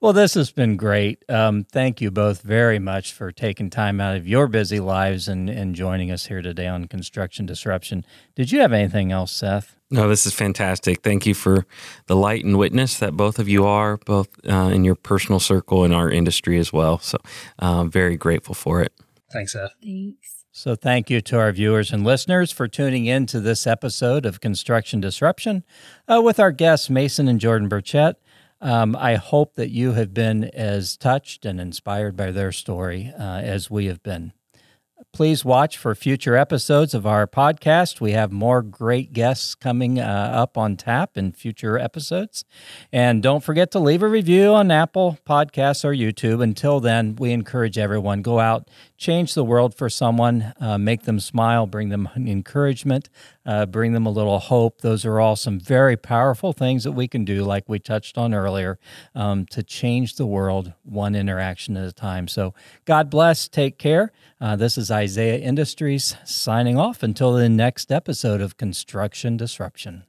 Well, 0.00 0.12
this 0.12 0.34
has 0.34 0.50
been 0.50 0.76
great. 0.76 1.24
Um, 1.28 1.64
thank 1.64 2.00
you 2.00 2.10
both 2.10 2.42
very 2.42 2.78
much 2.78 3.12
for 3.12 3.32
taking 3.32 3.70
time 3.70 4.00
out 4.00 4.16
of 4.16 4.26
your 4.26 4.48
busy 4.48 4.80
lives 4.80 5.28
and, 5.28 5.48
and 5.48 5.74
joining 5.74 6.10
us 6.10 6.26
here 6.26 6.42
today 6.42 6.66
on 6.66 6.86
Construction 6.86 7.46
Disruption. 7.46 8.04
Did 8.34 8.52
you 8.52 8.60
have 8.60 8.72
anything 8.72 9.12
else, 9.12 9.32
Seth? 9.32 9.76
No, 9.90 10.08
this 10.08 10.26
is 10.26 10.34
fantastic. 10.34 11.02
Thank 11.02 11.24
you 11.24 11.34
for 11.34 11.66
the 12.06 12.16
light 12.16 12.44
and 12.44 12.58
witness 12.58 12.98
that 12.98 13.12
both 13.12 13.38
of 13.38 13.48
you 13.48 13.64
are, 13.64 13.96
both 13.98 14.28
uh, 14.48 14.70
in 14.72 14.84
your 14.84 14.96
personal 14.96 15.38
circle 15.38 15.84
and 15.84 15.94
our 15.94 16.10
industry 16.10 16.58
as 16.58 16.72
well. 16.72 16.98
So, 16.98 17.18
uh, 17.58 17.84
very 17.84 18.16
grateful 18.16 18.54
for 18.54 18.80
it. 18.82 18.92
Thanks, 19.32 19.52
Seth. 19.52 19.72
Thanks. 19.82 20.44
So, 20.50 20.74
thank 20.74 21.10
you 21.10 21.20
to 21.20 21.38
our 21.38 21.52
viewers 21.52 21.92
and 21.92 22.04
listeners 22.04 22.50
for 22.50 22.66
tuning 22.66 23.06
in 23.06 23.26
to 23.26 23.40
this 23.40 23.66
episode 23.66 24.24
of 24.26 24.40
Construction 24.40 25.00
Disruption 25.00 25.64
uh, 26.08 26.20
with 26.22 26.40
our 26.40 26.52
guests, 26.52 26.88
Mason 26.88 27.28
and 27.28 27.40
Jordan 27.40 27.68
Burchett. 27.68 28.14
Um, 28.64 28.96
I 28.96 29.16
hope 29.16 29.56
that 29.56 29.68
you 29.68 29.92
have 29.92 30.14
been 30.14 30.44
as 30.44 30.96
touched 30.96 31.44
and 31.44 31.60
inspired 31.60 32.16
by 32.16 32.30
their 32.30 32.50
story 32.50 33.12
uh, 33.16 33.22
as 33.22 33.70
we 33.70 33.86
have 33.86 34.02
been. 34.02 34.32
Please 35.12 35.44
watch 35.44 35.76
for 35.76 35.94
future 35.94 36.34
episodes 36.34 36.94
of 36.94 37.06
our 37.06 37.26
podcast. 37.26 38.00
We 38.00 38.12
have 38.12 38.32
more 38.32 38.62
great 38.62 39.12
guests 39.12 39.54
coming 39.54 40.00
uh, 40.00 40.02
up 40.02 40.56
on 40.56 40.76
tap 40.76 41.16
in 41.16 41.32
future 41.32 41.78
episodes. 41.78 42.44
And 42.90 43.22
don't 43.22 43.44
forget 43.44 43.70
to 43.72 43.78
leave 43.78 44.02
a 44.02 44.08
review 44.08 44.54
on 44.54 44.70
Apple 44.70 45.18
Podcasts 45.26 45.84
or 45.84 45.92
YouTube. 45.92 46.42
Until 46.42 46.80
then, 46.80 47.16
we 47.16 47.32
encourage 47.32 47.76
everyone 47.76 48.22
go 48.22 48.40
out, 48.40 48.68
change 49.04 49.34
the 49.34 49.44
world 49.44 49.74
for 49.74 49.90
someone, 49.90 50.54
uh, 50.58 50.78
make 50.78 51.02
them 51.02 51.20
smile, 51.20 51.66
bring 51.66 51.90
them 51.90 52.08
encouragement, 52.16 53.10
uh, 53.44 53.66
bring 53.66 53.92
them 53.92 54.06
a 54.06 54.10
little 54.10 54.38
hope. 54.38 54.80
Those 54.80 55.04
are 55.04 55.20
all 55.20 55.36
some 55.36 55.60
very 55.60 55.94
powerful 55.94 56.54
things 56.54 56.84
that 56.84 56.92
we 56.92 57.06
can 57.06 57.22
do, 57.22 57.44
like 57.44 57.68
we 57.68 57.78
touched 57.78 58.16
on 58.16 58.32
earlier, 58.32 58.78
um, 59.14 59.44
to 59.50 59.62
change 59.62 60.16
the 60.16 60.24
world 60.24 60.72
one 60.84 61.14
interaction 61.14 61.76
at 61.76 61.86
a 61.86 61.92
time. 61.92 62.28
So, 62.28 62.54
God 62.86 63.10
bless. 63.10 63.46
Take 63.46 63.78
care. 63.78 64.10
Uh, 64.40 64.56
this 64.56 64.78
is 64.78 64.90
Isaiah 64.90 65.38
Industries 65.38 66.16
signing 66.24 66.78
off 66.78 67.02
until 67.02 67.34
the 67.34 67.50
next 67.50 67.92
episode 67.92 68.40
of 68.40 68.56
Construction 68.56 69.36
Disruption. 69.36 70.04